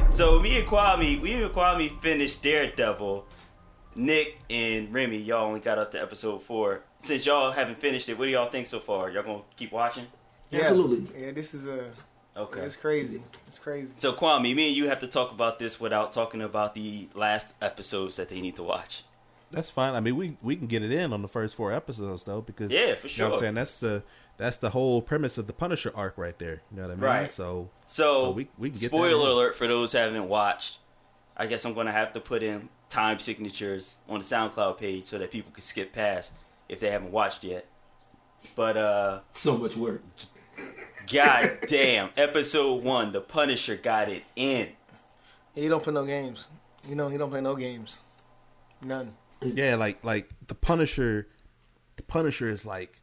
So 0.08 0.40
me 0.40 0.58
and 0.58 0.68
Kwame, 0.68 1.20
we 1.20 1.42
and 1.42 1.52
Kwame 1.52 2.00
finished 2.00 2.42
Daredevil. 2.42 3.26
Nick 3.94 4.38
and 4.50 4.92
Remy, 4.92 5.18
y'all 5.18 5.46
only 5.46 5.60
got 5.60 5.78
up 5.78 5.90
to 5.92 6.00
episode 6.00 6.42
four. 6.42 6.82
Since 6.98 7.26
y'all 7.26 7.50
haven't 7.50 7.78
finished 7.78 8.08
it, 8.08 8.18
what 8.18 8.26
do 8.26 8.30
y'all 8.30 8.48
think 8.48 8.66
so 8.66 8.78
far? 8.78 9.10
Y'all 9.10 9.22
gonna 9.22 9.42
keep 9.56 9.72
watching? 9.72 10.06
Yeah. 10.52 10.60
Absolutely. 10.60 11.20
Yeah, 11.20 11.32
this 11.32 11.54
is 11.54 11.66
a. 11.66 11.90
Okay. 12.36 12.60
It's 12.60 12.76
crazy. 12.76 13.22
It's 13.46 13.58
crazy. 13.58 13.90
So 13.96 14.12
Kwame, 14.12 14.42
me 14.54 14.68
and 14.68 14.76
you 14.76 14.88
have 14.88 15.00
to 15.00 15.06
talk 15.06 15.32
about 15.32 15.58
this 15.58 15.80
without 15.80 16.12
talking 16.12 16.40
about 16.40 16.74
the 16.74 17.08
last 17.14 17.54
episodes 17.60 18.16
that 18.16 18.28
they 18.30 18.40
need 18.40 18.56
to 18.56 18.62
watch. 18.62 19.02
That's 19.50 19.70
fine. 19.70 19.94
I 19.94 20.00
mean, 20.00 20.16
we 20.16 20.36
we 20.42 20.56
can 20.56 20.66
get 20.66 20.82
it 20.82 20.90
in 20.92 21.12
on 21.12 21.20
the 21.20 21.28
first 21.28 21.54
four 21.56 21.72
episodes 21.72 22.24
though, 22.24 22.40
because 22.40 22.70
Yeah, 22.72 22.94
for 22.94 23.08
You 23.08 23.14
know 23.18 23.28
what 23.30 23.34
I'm 23.34 23.40
saying 23.40 23.54
that's 23.54 23.80
the 23.80 24.02
that's 24.38 24.56
the 24.56 24.70
whole 24.70 25.02
premise 25.02 25.36
of 25.36 25.46
the 25.46 25.52
Punisher 25.52 25.92
arc 25.94 26.16
right 26.16 26.38
there. 26.38 26.62
You 26.70 26.78
know 26.78 26.82
what 26.84 26.92
I 26.92 26.94
mean? 26.94 27.04
Right. 27.04 27.32
So 27.32 27.68
So, 27.86 28.20
So 28.20 28.30
we- 28.30 28.48
we 28.58 28.70
can 28.70 28.74
get 28.74 28.80
that 28.80 28.86
spoiler 28.88 29.28
alert 29.28 29.54
for 29.54 29.66
those 29.66 29.92
who 29.92 29.98
haven't 29.98 30.28
watched. 30.28 30.78
I 31.36 31.46
guess 31.46 31.66
I'm 31.66 31.74
gonna 31.74 31.92
have 31.92 32.14
to 32.14 32.20
put 32.20 32.42
in 32.42 32.70
time 32.88 33.18
signatures 33.18 33.96
on 34.08 34.20
the 34.20 34.24
SoundCloud 34.24 34.78
page 34.78 35.06
so 35.06 35.18
that 35.18 35.30
people 35.30 35.52
can 35.52 35.62
skip 35.62 35.92
past 35.92 36.32
if 36.68 36.80
they 36.80 36.90
haven't 36.90 37.12
watched 37.12 37.44
yet. 37.44 37.66
But 38.56 38.78
uh 38.78 39.20
So 39.32 39.58
much 39.58 39.76
work. 39.76 40.02
God 41.10 41.58
damn, 41.66 42.10
episode 42.16 42.82
one, 42.82 43.12
the 43.12 43.20
Punisher 43.20 43.76
got 43.76 44.08
it 44.08 44.24
in. 44.36 44.68
He 45.54 45.68
don't 45.68 45.82
play 45.82 45.92
no 45.92 46.04
games. 46.04 46.48
You 46.88 46.94
know, 46.94 47.08
he 47.08 47.18
don't 47.18 47.30
play 47.30 47.40
no 47.40 47.54
games. 47.54 48.00
None. 48.82 49.14
yeah, 49.40 49.76
like 49.76 50.04
like 50.04 50.30
the 50.46 50.54
Punisher, 50.54 51.28
the 51.96 52.02
Punisher 52.02 52.48
is 52.48 52.66
like 52.66 53.00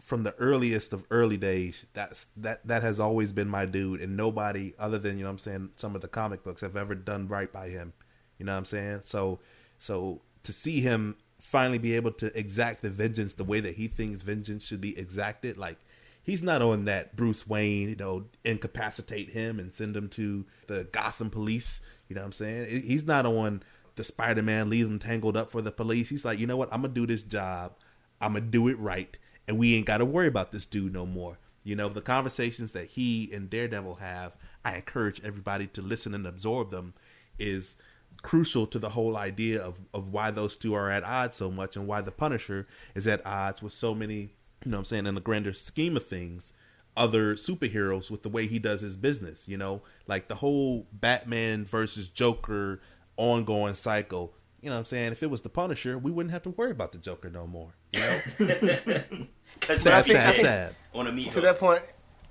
from 0.00 0.22
the 0.22 0.34
earliest 0.34 0.92
of 0.92 1.04
early 1.10 1.36
days. 1.36 1.86
That's 1.92 2.28
that 2.36 2.66
that 2.66 2.82
has 2.82 3.00
always 3.00 3.32
been 3.32 3.48
my 3.48 3.66
dude, 3.66 4.00
and 4.00 4.16
nobody 4.16 4.74
other 4.78 4.98
than 4.98 5.18
you 5.18 5.24
know 5.24 5.30
what 5.30 5.32
I'm 5.32 5.38
saying 5.38 5.70
some 5.76 5.94
of 5.94 6.00
the 6.00 6.08
comic 6.08 6.44
books 6.44 6.62
have 6.62 6.76
ever 6.76 6.94
done 6.94 7.28
right 7.28 7.52
by 7.52 7.68
him. 7.68 7.92
You 8.38 8.46
know 8.46 8.52
what 8.52 8.58
I'm 8.58 8.64
saying? 8.64 9.00
So 9.04 9.40
so 9.78 10.22
to 10.44 10.52
see 10.52 10.80
him 10.80 11.16
finally 11.40 11.78
be 11.78 11.94
able 11.94 12.12
to 12.12 12.36
exact 12.38 12.82
the 12.82 12.90
vengeance 12.90 13.34
the 13.34 13.44
way 13.44 13.60
that 13.60 13.74
he 13.74 13.88
thinks 13.88 14.22
vengeance 14.22 14.64
should 14.64 14.80
be 14.80 14.98
exacted, 14.98 15.58
like 15.58 15.78
he's 16.26 16.42
not 16.42 16.60
on 16.60 16.84
that 16.84 17.16
Bruce 17.16 17.46
Wayne, 17.46 17.88
you 17.88 17.96
know, 17.96 18.26
incapacitate 18.44 19.30
him 19.30 19.58
and 19.58 19.72
send 19.72 19.96
him 19.96 20.08
to 20.10 20.44
the 20.66 20.84
Gotham 20.90 21.30
police. 21.30 21.80
You 22.08 22.16
know 22.16 22.22
what 22.22 22.26
I'm 22.26 22.32
saying? 22.32 22.82
He's 22.82 23.06
not 23.06 23.24
on 23.24 23.62
the 23.94 24.04
Spider 24.04 24.42
Man 24.42 24.68
leave 24.68 24.86
him 24.86 24.98
tangled 24.98 25.36
up 25.36 25.50
for 25.50 25.62
the 25.62 25.72
police. 25.72 26.10
He's 26.10 26.24
like, 26.24 26.38
you 26.38 26.46
know 26.46 26.56
what? 26.56 26.68
I'm 26.72 26.82
gonna 26.82 26.92
do 26.92 27.06
this 27.06 27.22
job. 27.22 27.72
I'm 28.20 28.34
gonna 28.34 28.44
do 28.44 28.68
it 28.68 28.78
right, 28.78 29.16
and 29.48 29.56
we 29.56 29.74
ain't 29.74 29.86
got 29.86 29.98
to 29.98 30.04
worry 30.04 30.26
about 30.26 30.52
this 30.52 30.66
dude 30.66 30.92
no 30.92 31.06
more. 31.06 31.38
You 31.64 31.76
know, 31.76 31.88
the 31.88 32.02
conversations 32.02 32.72
that 32.72 32.88
he 32.88 33.30
and 33.32 33.48
Daredevil 33.48 33.96
have, 33.96 34.36
I 34.64 34.76
encourage 34.76 35.22
everybody 35.24 35.66
to 35.68 35.82
listen 35.82 36.14
and 36.14 36.26
absorb 36.26 36.70
them. 36.70 36.94
Is 37.38 37.76
crucial 38.22 38.66
to 38.66 38.78
the 38.78 38.90
whole 38.90 39.16
idea 39.16 39.60
of, 39.60 39.80
of 39.92 40.12
why 40.12 40.30
those 40.30 40.56
two 40.56 40.74
are 40.74 40.90
at 40.90 41.04
odds 41.04 41.36
so 41.36 41.50
much 41.50 41.76
and 41.76 41.86
why 41.86 42.00
the 42.00 42.10
Punisher 42.10 42.66
is 42.94 43.06
at 43.06 43.24
odds 43.26 43.62
with 43.62 43.74
so 43.74 43.94
many, 43.94 44.30
you 44.64 44.70
know 44.70 44.78
what 44.78 44.80
I'm 44.80 44.84
saying, 44.86 45.06
in 45.06 45.14
the 45.14 45.20
grander 45.20 45.52
scheme 45.52 45.96
of 45.96 46.06
things, 46.06 46.52
other 46.96 47.34
superheroes 47.34 48.10
with 48.10 48.22
the 48.22 48.28
way 48.28 48.46
he 48.46 48.58
does 48.58 48.80
his 48.80 48.96
business. 48.96 49.46
You 49.46 49.56
know, 49.56 49.82
like 50.06 50.28
the 50.28 50.36
whole 50.36 50.86
Batman 50.92 51.64
versus 51.64 52.08
Joker 52.08 52.80
ongoing 53.16 53.74
cycle. 53.74 54.34
You 54.60 54.70
know 54.70 54.76
what 54.76 54.80
I'm 54.80 54.84
saying? 54.86 55.12
If 55.12 55.22
it 55.22 55.30
was 55.30 55.42
the 55.42 55.48
Punisher, 55.48 55.98
we 55.98 56.10
wouldn't 56.10 56.32
have 56.32 56.42
to 56.42 56.50
worry 56.50 56.70
about 56.70 56.92
the 56.92 56.98
Joker 56.98 57.30
no 57.30 57.46
more. 57.46 57.74
You 57.92 58.00
know? 58.00 59.02
Sad, 59.60 60.04
sad, 60.04 60.36
sad. 60.36 60.74
on 60.94 61.06
a 61.06 61.12
meat 61.12 61.32
to 61.32 61.40
that 61.40 61.58
point, 61.58 61.82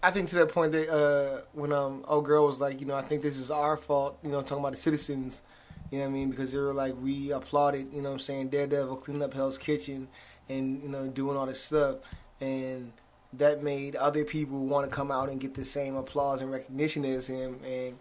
I 0.03 0.11
think 0.11 0.29
to 0.29 0.35
that 0.35 0.49
point 0.49 0.71
that 0.73 0.89
uh, 0.89 1.41
when 1.53 1.71
um 1.71 2.03
old 2.07 2.25
girl 2.25 2.45
was 2.45 2.61
like, 2.61 2.79
you 2.79 2.85
know, 2.85 2.95
I 2.95 3.01
think 3.01 3.23
this 3.23 3.39
is 3.39 3.49
our 3.49 3.75
fault, 3.77 4.19
you 4.23 4.29
know, 4.29 4.41
talking 4.41 4.59
about 4.59 4.73
the 4.73 4.77
citizens, 4.77 5.41
you 5.91 5.97
know 5.97 6.03
what 6.03 6.11
I 6.11 6.13
mean? 6.13 6.29
Because 6.29 6.51
they 6.51 6.59
were 6.59 6.73
like, 6.73 6.93
we 7.01 7.31
applauded, 7.31 7.87
you 7.91 8.01
know 8.01 8.09
what 8.09 8.15
I'm 8.15 8.19
saying, 8.19 8.49
Daredevil 8.49 8.97
cleaning 8.97 9.23
up 9.23 9.33
Hell's 9.33 9.57
Kitchen 9.57 10.07
and, 10.49 10.81
you 10.83 10.89
know, 10.89 11.07
doing 11.07 11.37
all 11.37 11.45
this 11.45 11.61
stuff. 11.61 11.97
And 12.41 12.91
that 13.33 13.63
made 13.63 13.95
other 13.95 14.23
people 14.23 14.65
want 14.65 14.89
to 14.89 14.95
come 14.95 15.11
out 15.11 15.29
and 15.29 15.39
get 15.39 15.53
the 15.55 15.65
same 15.65 15.95
applause 15.95 16.41
and 16.41 16.51
recognition 16.51 17.05
as 17.05 17.27
him. 17.27 17.59
And, 17.65 17.97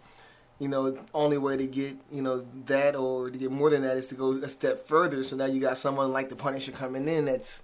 you 0.59 0.67
know, 0.67 0.97
only 1.13 1.37
way 1.37 1.57
to 1.57 1.67
get, 1.67 1.95
you 2.11 2.21
know, 2.21 2.45
that 2.67 2.95
or 2.95 3.29
to 3.29 3.37
get 3.37 3.51
more 3.51 3.69
than 3.69 3.81
that 3.81 3.97
is 3.97 4.07
to 4.07 4.15
go 4.15 4.31
a 4.33 4.49
step 4.49 4.79
further. 4.85 5.23
So 5.23 5.35
now 5.35 5.45
you 5.45 5.59
got 5.59 5.77
someone 5.77 6.11
like 6.11 6.29
the 6.29 6.35
Punisher 6.35 6.71
coming 6.71 7.07
in 7.07 7.25
that's 7.25 7.63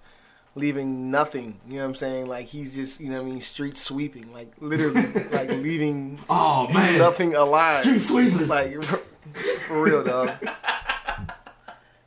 leaving 0.54 1.10
nothing. 1.10 1.58
You 1.66 1.76
know 1.76 1.80
what 1.80 1.88
I'm 1.88 1.94
saying? 1.94 2.26
Like 2.26 2.46
he's 2.46 2.74
just, 2.74 3.00
you 3.00 3.08
know 3.08 3.22
what 3.22 3.28
I 3.28 3.30
mean, 3.30 3.40
street 3.40 3.78
sweeping. 3.78 4.30
Like 4.32 4.52
literally 4.60 5.02
like 5.32 5.48
leaving 5.48 6.18
Oh 6.28 6.68
man, 6.72 6.98
nothing 6.98 7.34
alive. 7.34 7.76
street 7.78 8.00
sweepers. 8.00 8.50
Like 8.50 8.82
for 9.66 9.82
real, 9.82 10.04
dog. 10.04 10.36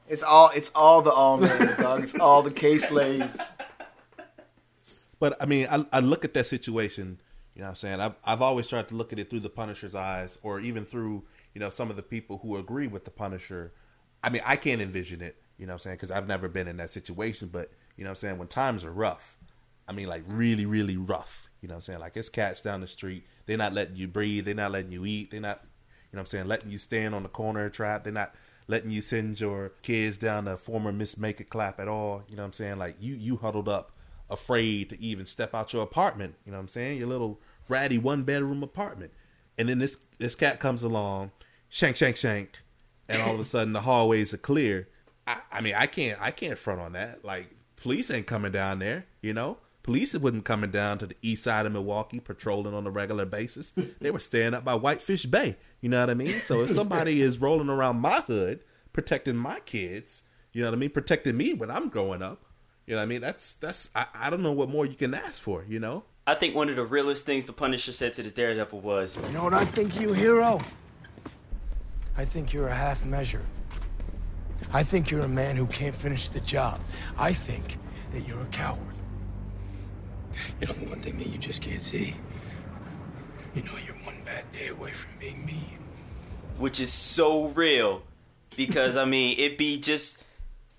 It's 0.07 0.23
all 0.23 0.51
it's 0.53 0.71
all 0.75 1.01
the 1.01 1.47
men, 1.47 1.75
dog. 1.79 2.03
It's 2.03 2.19
all 2.19 2.43
the 2.43 2.51
K 2.51 2.77
slaves. 2.77 3.39
But 5.19 5.41
I 5.41 5.45
mean, 5.45 5.67
I, 5.69 5.85
I 5.91 5.99
look 5.99 6.23
at 6.23 6.33
that 6.35 6.45
situation. 6.45 7.19
You 7.55 7.61
know, 7.61 7.67
what 7.67 7.71
I'm 7.71 7.75
saying 7.75 7.99
I've 7.99 8.15
I've 8.23 8.41
always 8.41 8.67
tried 8.67 8.87
to 8.89 8.95
look 8.95 9.13
at 9.13 9.19
it 9.19 9.29
through 9.29 9.39
the 9.39 9.49
Punisher's 9.49 9.95
eyes, 9.95 10.37
or 10.43 10.59
even 10.59 10.85
through 10.85 11.23
you 11.53 11.59
know 11.59 11.69
some 11.69 11.89
of 11.89 11.95
the 11.95 12.03
people 12.03 12.39
who 12.39 12.57
agree 12.57 12.87
with 12.87 13.05
the 13.05 13.11
Punisher. 13.11 13.73
I 14.23 14.29
mean, 14.29 14.41
I 14.45 14.55
can't 14.55 14.81
envision 14.81 15.21
it. 15.21 15.37
You 15.57 15.65
know, 15.65 15.71
what 15.71 15.75
I'm 15.75 15.79
saying 15.79 15.95
because 15.95 16.11
I've 16.11 16.27
never 16.27 16.47
been 16.49 16.67
in 16.67 16.77
that 16.77 16.89
situation. 16.89 17.49
But 17.51 17.71
you 17.97 18.03
know, 18.03 18.09
what 18.09 18.17
I'm 18.17 18.17
saying 18.17 18.37
when 18.37 18.47
times 18.47 18.83
are 18.83 18.91
rough, 18.91 19.37
I 19.87 19.93
mean, 19.93 20.07
like 20.07 20.23
really, 20.27 20.65
really 20.65 20.97
rough. 20.97 21.49
You 21.61 21.67
know, 21.67 21.75
what 21.75 21.77
I'm 21.77 21.81
saying 21.81 21.99
like 21.99 22.17
it's 22.17 22.29
cats 22.29 22.61
down 22.61 22.81
the 22.81 22.87
street. 22.87 23.25
They're 23.47 23.57
not 23.57 23.73
letting 23.73 23.95
you 23.95 24.07
breathe. 24.07 24.45
They're 24.45 24.53
not 24.53 24.71
letting 24.71 24.91
you 24.91 25.05
eat. 25.05 25.31
They're 25.31 25.41
not, 25.41 25.61
you 25.63 26.17
know, 26.17 26.17
what 26.17 26.21
I'm 26.21 26.25
saying 26.27 26.47
letting 26.47 26.69
you 26.69 26.77
stand 26.77 27.15
on 27.15 27.23
the 27.23 27.29
corner 27.29 27.69
trap. 27.69 28.03
They're 28.03 28.13
not 28.13 28.35
letting 28.67 28.91
you 28.91 29.01
send 29.01 29.39
your 29.39 29.69
kids 29.81 30.17
down 30.17 30.45
to 30.45 30.57
former 30.57 30.91
Miss 30.91 31.17
Make 31.17 31.39
It 31.39 31.49
Clap 31.49 31.79
at 31.79 31.87
all. 31.87 32.23
You 32.27 32.35
know, 32.35 32.43
what 32.43 32.47
I'm 32.47 32.53
saying 32.53 32.77
like 32.77 32.95
you 32.99 33.13
you 33.13 33.37
huddled 33.37 33.69
up 33.69 33.91
afraid 34.29 34.89
to 34.89 35.01
even 35.01 35.25
step 35.25 35.53
out 35.53 35.73
your 35.73 35.83
apartment. 35.83 36.35
You 36.45 36.51
know 36.51 36.57
what 36.57 36.63
I'm 36.63 36.67
saying? 36.67 36.97
Your 36.97 37.07
little 37.07 37.39
ratty 37.69 37.97
one 37.97 38.23
bedroom 38.23 38.63
apartment. 38.63 39.11
And 39.57 39.69
then 39.69 39.79
this 39.79 39.97
this 40.17 40.35
cat 40.35 40.59
comes 40.59 40.83
along, 40.83 41.31
shank, 41.69 41.95
shank, 41.95 42.17
shank, 42.17 42.61
and 43.07 43.21
all 43.21 43.35
of 43.35 43.39
a 43.39 43.45
sudden 43.45 43.73
the 43.73 43.81
hallways 43.81 44.33
are 44.33 44.37
clear. 44.37 44.87
I, 45.27 45.41
I 45.51 45.61
mean, 45.61 45.75
I 45.75 45.87
can't 45.87 46.19
I 46.21 46.31
can't 46.31 46.57
front 46.57 46.81
on 46.81 46.93
that. 46.93 47.23
Like 47.23 47.51
police 47.75 48.09
ain't 48.11 48.27
coming 48.27 48.51
down 48.51 48.79
there, 48.79 49.05
you 49.21 49.33
know? 49.33 49.57
Police 49.85 50.15
wasn't 50.17 50.45
coming 50.45 50.71
down 50.71 50.97
to 50.97 51.05
the 51.05 51.15
east 51.21 51.43
side 51.43 51.67
of 51.67 51.71
Milwaukee 51.71 52.19
patrolling 52.19 52.73
on 52.73 52.87
a 52.87 52.89
regular 52.89 53.23
basis. 53.23 53.71
They 54.01 54.09
were 54.09 54.19
staying 54.19 54.55
up 54.55 54.65
by 54.65 54.73
Whitefish 54.73 55.27
Bay. 55.27 55.57
You 55.79 55.89
know 55.89 55.99
what 55.99 56.09
I 56.09 56.15
mean? 56.15 56.39
So 56.41 56.61
if 56.61 56.71
somebody 56.71 57.21
is 57.27 57.37
rolling 57.37 57.69
around 57.69 57.99
my 57.99 58.21
hood, 58.21 58.63
protecting 58.93 59.35
my 59.35 59.59
kids, 59.59 60.23
you 60.53 60.63
know 60.63 60.69
what 60.69 60.75
I 60.75 60.79
mean, 60.79 60.89
protecting 60.89 61.37
me 61.37 61.53
when 61.53 61.69
I'm 61.69 61.89
growing 61.89 62.23
up, 62.23 62.45
you 62.87 62.95
know 62.95 63.01
what 63.01 63.03
I 63.03 63.05
mean? 63.05 63.21
That's 63.21 63.53
that's 63.53 63.91
I, 63.93 64.07
I 64.15 64.29
don't 64.31 64.41
know 64.41 64.53
what 64.53 64.69
more 64.69 64.87
you 64.87 64.95
can 64.95 65.13
ask 65.13 65.39
for, 65.39 65.63
you 65.69 65.79
know? 65.79 66.05
I 66.25 66.33
think 66.33 66.55
one 66.55 66.67
of 66.69 66.77
the 66.77 66.83
realest 66.83 67.27
things 67.27 67.45
the 67.45 67.53
Punisher 67.53 67.91
said 67.91 68.15
to 68.15 68.23
the 68.23 68.31
Daredevil 68.31 68.81
was, 68.81 69.15
You 69.27 69.33
know 69.33 69.43
what 69.43 69.53
I 69.53 69.65
think 69.65 70.01
you, 70.01 70.13
hero? 70.13 70.61
I 72.17 72.25
think 72.25 72.53
you're 72.53 72.69
a 72.69 72.75
half 72.75 73.05
measure. 73.05 73.45
I 74.73 74.81
think 74.81 75.11
you're 75.11 75.21
a 75.21 75.27
man 75.27 75.55
who 75.55 75.67
can't 75.67 75.95
finish 75.95 76.29
the 76.29 76.39
job. 76.39 76.79
I 77.19 77.33
think 77.33 77.77
that 78.13 78.27
you're 78.27 78.41
a 78.41 78.47
coward. 78.47 78.94
You 80.61 80.67
know 80.67 80.73
the 80.73 80.85
one 80.85 80.99
thing 80.99 81.17
that 81.17 81.27
you 81.27 81.37
just 81.37 81.61
can't 81.61 81.81
see? 81.81 82.15
You 83.55 83.63
know 83.63 83.73
you're 83.85 83.95
one 84.03 84.15
bad 84.25 84.51
day 84.51 84.67
away 84.67 84.91
from 84.91 85.11
being 85.19 85.45
me. 85.45 85.77
which 86.57 86.79
is 86.79 86.91
so 86.91 87.47
real 87.49 88.03
because 88.57 88.97
I 89.03 89.05
mean 89.05 89.37
it'd 89.39 89.57
be 89.57 89.79
just 89.79 90.23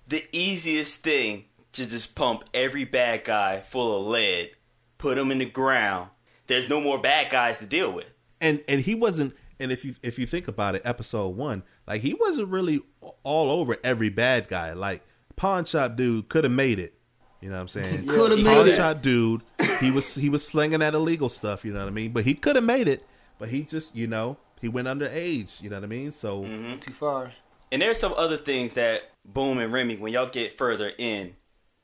the 0.07 0.23
easiest 0.31 1.03
thing 1.03 1.45
to 1.73 1.87
just 1.87 2.15
pump 2.15 2.43
every 2.53 2.85
bad 2.85 3.23
guy 3.23 3.59
full 3.59 3.99
of 4.01 4.07
lead, 4.07 4.51
put 4.97 5.15
them 5.15 5.31
in 5.31 5.39
the 5.39 5.45
ground. 5.45 6.09
There's 6.47 6.69
no 6.69 6.79
more 6.81 6.99
bad 6.99 7.31
guys 7.31 7.59
to 7.59 7.65
deal 7.65 7.91
with. 7.91 8.07
and 8.41 8.63
and 8.67 8.81
he 8.81 8.95
wasn't 8.95 9.35
and 9.59 9.71
if 9.71 9.83
you 9.83 9.95
if 10.03 10.17
you 10.19 10.25
think 10.27 10.47
about 10.47 10.75
it 10.75 10.81
episode 10.85 11.29
one 11.35 11.63
like 11.87 12.01
he 12.01 12.13
wasn't 12.13 12.47
really 12.47 12.79
all 13.23 13.49
over 13.49 13.77
every 13.83 14.09
bad 14.09 14.47
guy 14.47 14.73
like 14.73 15.03
pawn 15.35 15.65
shop 15.65 15.95
dude 15.95 16.29
could 16.29 16.43
have 16.43 16.53
made 16.53 16.77
it 16.79 16.93
you 17.41 17.49
know 17.49 17.55
what 17.55 17.61
i'm 17.61 17.67
saying 17.67 18.05
Coulda 18.07 18.35
made 18.37 18.45
pawn 18.45 18.67
it. 18.67 18.75
shop 18.75 19.01
dude 19.01 19.41
he 19.79 19.91
was 19.91 20.15
he 20.15 20.29
was 20.29 20.45
slinging 20.45 20.79
that 20.79 20.93
illegal 20.93 21.29
stuff 21.29 21.63
you 21.63 21.73
know 21.73 21.79
what 21.79 21.87
i 21.87 21.91
mean 21.91 22.11
but 22.11 22.23
he 22.25 22.33
could 22.33 22.55
have 22.55 22.65
made 22.65 22.87
it 22.87 23.05
but 23.39 23.49
he 23.49 23.63
just 23.63 23.95
you 23.95 24.07
know 24.07 24.37
he 24.59 24.67
went 24.67 24.87
underage 24.87 25.61
you 25.61 25.69
know 25.69 25.75
what 25.77 25.83
i 25.83 25.87
mean 25.87 26.11
so 26.11 26.43
Too 26.79 26.91
far. 26.91 27.31
And 27.71 27.81
there's 27.81 27.99
some 27.99 28.13
other 28.13 28.37
things 28.37 28.75
that 28.75 29.11
Boom 29.25 29.57
and 29.59 29.73
Remy, 29.73 29.97
when 29.97 30.13
y'all 30.13 30.29
get 30.29 30.53
further 30.53 30.91
in, 30.97 31.35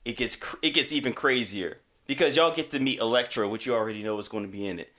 it 0.04 0.16
gets 0.16 0.38
it 0.62 0.70
gets 0.70 0.92
even 0.92 1.12
crazier 1.12 1.78
because 2.06 2.36
y'all 2.36 2.54
get 2.54 2.70
to 2.70 2.78
meet 2.78 3.00
Elektra, 3.00 3.46
which 3.46 3.66
you 3.66 3.74
already 3.74 4.02
know 4.02 4.18
is 4.18 4.28
going 4.28 4.44
to 4.44 4.50
be 4.50 4.66
in 4.66 4.78
it. 4.78 4.92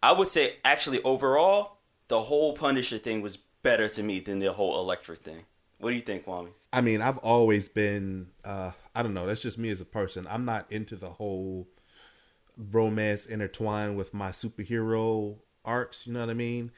I 0.00 0.12
would 0.12 0.28
say 0.28 0.56
actually 0.64 1.02
overall, 1.02 1.78
the 2.06 2.22
whole 2.22 2.54
Punisher 2.54 2.98
thing 2.98 3.20
was 3.20 3.36
better 3.36 3.88
to 3.88 4.02
me 4.02 4.20
than 4.20 4.38
the 4.38 4.52
whole 4.52 4.78
Elektra 4.80 5.16
thing. 5.16 5.44
What 5.78 5.90
do 5.90 5.96
you 5.96 6.02
think, 6.02 6.24
Kwame? 6.24 6.50
I 6.72 6.80
mean, 6.80 7.02
I've 7.02 7.18
always 7.18 7.68
been 7.68 8.28
uh 8.44 8.70
I 8.94 9.02
don't 9.02 9.14
know, 9.14 9.26
that's 9.26 9.42
just 9.42 9.58
me 9.58 9.70
as 9.70 9.80
a 9.80 9.86
person. 9.86 10.26
I'm 10.28 10.44
not 10.44 10.70
into 10.70 10.96
the 10.96 11.10
whole 11.10 11.68
romance 12.56 13.24
intertwined 13.26 13.96
with 13.96 14.12
my 14.12 14.30
superhero 14.30 15.36
arcs, 15.64 16.06
you 16.06 16.12
know 16.12 16.20
what 16.20 16.30
I 16.30 16.34
mean? 16.34 16.70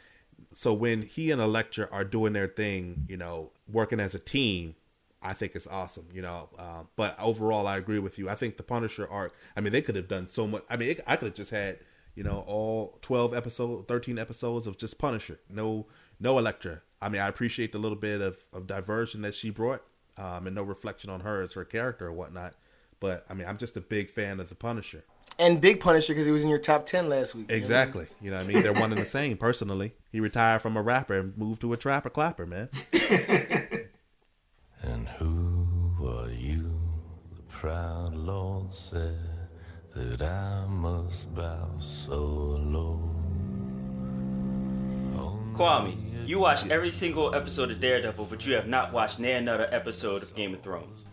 So 0.52 0.72
when 0.72 1.02
he 1.02 1.30
and 1.30 1.40
Elektra 1.40 1.88
are 1.90 2.04
doing 2.04 2.32
their 2.32 2.46
thing, 2.46 3.06
you 3.08 3.16
know, 3.16 3.50
working 3.68 4.00
as 4.00 4.14
a 4.14 4.18
team, 4.18 4.76
I 5.22 5.32
think 5.32 5.52
it's 5.54 5.66
awesome, 5.66 6.08
you 6.12 6.22
know. 6.22 6.50
Uh, 6.58 6.82
but 6.96 7.18
overall, 7.18 7.66
I 7.66 7.78
agree 7.78 7.98
with 7.98 8.18
you. 8.18 8.28
I 8.28 8.34
think 8.34 8.56
the 8.56 8.62
Punisher 8.62 9.08
arc. 9.10 9.34
I 9.56 9.60
mean, 9.60 9.72
they 9.72 9.80
could 9.80 9.96
have 9.96 10.06
done 10.06 10.28
so 10.28 10.46
much. 10.46 10.64
I 10.68 10.76
mean, 10.76 10.90
it, 10.90 11.00
I 11.06 11.16
could 11.16 11.28
have 11.28 11.34
just 11.34 11.50
had, 11.50 11.78
you 12.14 12.22
know, 12.22 12.44
all 12.46 12.98
twelve 13.00 13.32
episodes, 13.32 13.86
thirteen 13.88 14.18
episodes 14.18 14.66
of 14.66 14.76
just 14.76 14.98
Punisher. 14.98 15.40
No, 15.48 15.86
no 16.20 16.38
Elektra. 16.38 16.82
I 17.00 17.08
mean, 17.08 17.22
I 17.22 17.28
appreciate 17.28 17.72
the 17.72 17.78
little 17.78 17.96
bit 17.96 18.20
of, 18.20 18.36
of 18.52 18.66
diversion 18.66 19.22
that 19.22 19.34
she 19.34 19.50
brought, 19.50 19.82
um, 20.16 20.46
and 20.46 20.54
no 20.54 20.62
reflection 20.62 21.10
on 21.10 21.20
her 21.20 21.40
as 21.42 21.52
her 21.54 21.64
character 21.64 22.06
or 22.06 22.12
whatnot. 22.12 22.54
But 23.00 23.24
I 23.28 23.34
mean, 23.34 23.46
I'm 23.48 23.58
just 23.58 23.76
a 23.76 23.80
big 23.80 24.10
fan 24.10 24.40
of 24.40 24.48
the 24.48 24.54
Punisher. 24.54 25.04
And 25.38 25.60
Big 25.60 25.80
Punisher 25.80 26.12
because 26.12 26.26
he 26.26 26.32
was 26.32 26.44
in 26.44 26.48
your 26.48 26.60
top 26.60 26.86
ten 26.86 27.08
last 27.08 27.34
week. 27.34 27.48
you 27.48 27.54
know? 27.54 27.58
Exactly. 27.58 28.06
You 28.20 28.30
know 28.30 28.36
what 28.36 28.44
I 28.44 28.48
mean? 28.48 28.62
They're 28.62 28.72
one 28.72 28.92
and 28.92 29.00
the 29.00 29.04
same, 29.04 29.36
personally. 29.36 29.92
He 30.12 30.20
retired 30.20 30.62
from 30.62 30.76
a 30.76 30.82
rapper 30.82 31.18
and 31.18 31.36
moved 31.36 31.60
to 31.62 31.72
a 31.72 31.76
trapper 31.76 32.10
clapper, 32.10 32.46
man. 32.46 32.68
And 34.82 35.08
who 35.08 35.66
are 36.06 36.28
you? 36.30 36.70
The 37.34 37.42
proud 37.48 38.14
Lord 38.14 38.70
said 38.70 39.18
that 39.94 40.20
I 40.20 40.66
must 40.68 41.34
bow 41.34 41.70
so 41.78 42.20
low. 42.22 43.00
Kwame, 45.54 45.96
you 46.26 46.38
watch 46.38 46.68
every 46.68 46.90
single 46.90 47.34
episode 47.34 47.70
of 47.70 47.80
Daredevil, 47.80 48.26
but 48.26 48.46
you 48.46 48.54
have 48.54 48.66
not 48.66 48.92
watched 48.92 49.18
near 49.18 49.36
another 49.36 49.68
episode 49.70 50.22
of 50.22 50.34
Game 50.34 50.54
of 50.54 50.60
Thrones. 50.60 51.04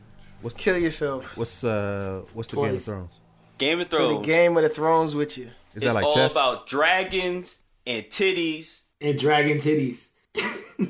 What's 0.42 0.56
kill 0.56 0.78
yourself. 0.78 1.38
What's 1.38 1.64
uh 1.64 2.24
what's 2.34 2.50
the 2.50 2.62
Game 2.62 2.76
of 2.76 2.84
Thrones? 2.84 3.20
Game 3.58 3.80
of 3.80 3.90
Play 3.90 4.00
the 4.00 4.08
Thrones 4.10 4.26
game 4.26 4.58
of 4.58 4.64
the 4.64 4.70
thrones 4.70 5.16
with 5.16 5.38
you. 5.38 5.50
Is 5.76 5.84
is 5.84 5.84
that 5.84 5.94
like 5.94 6.04
all 6.06 6.16
chess? 6.16 6.32
about 6.32 6.68
dragons 6.68 7.60
and 7.86 8.04
titties. 8.06 8.86
and 9.00 9.18
dragon 9.18 9.58
titties. 9.58 10.10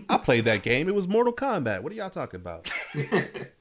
I 0.09 0.17
played 0.17 0.45
that 0.45 0.63
game. 0.63 0.87
It 0.87 0.95
was 0.95 1.07
Mortal 1.07 1.33
Kombat. 1.33 1.83
What 1.83 1.91
are 1.91 1.95
y'all 1.95 2.09
talking 2.09 2.39
about? 2.39 2.71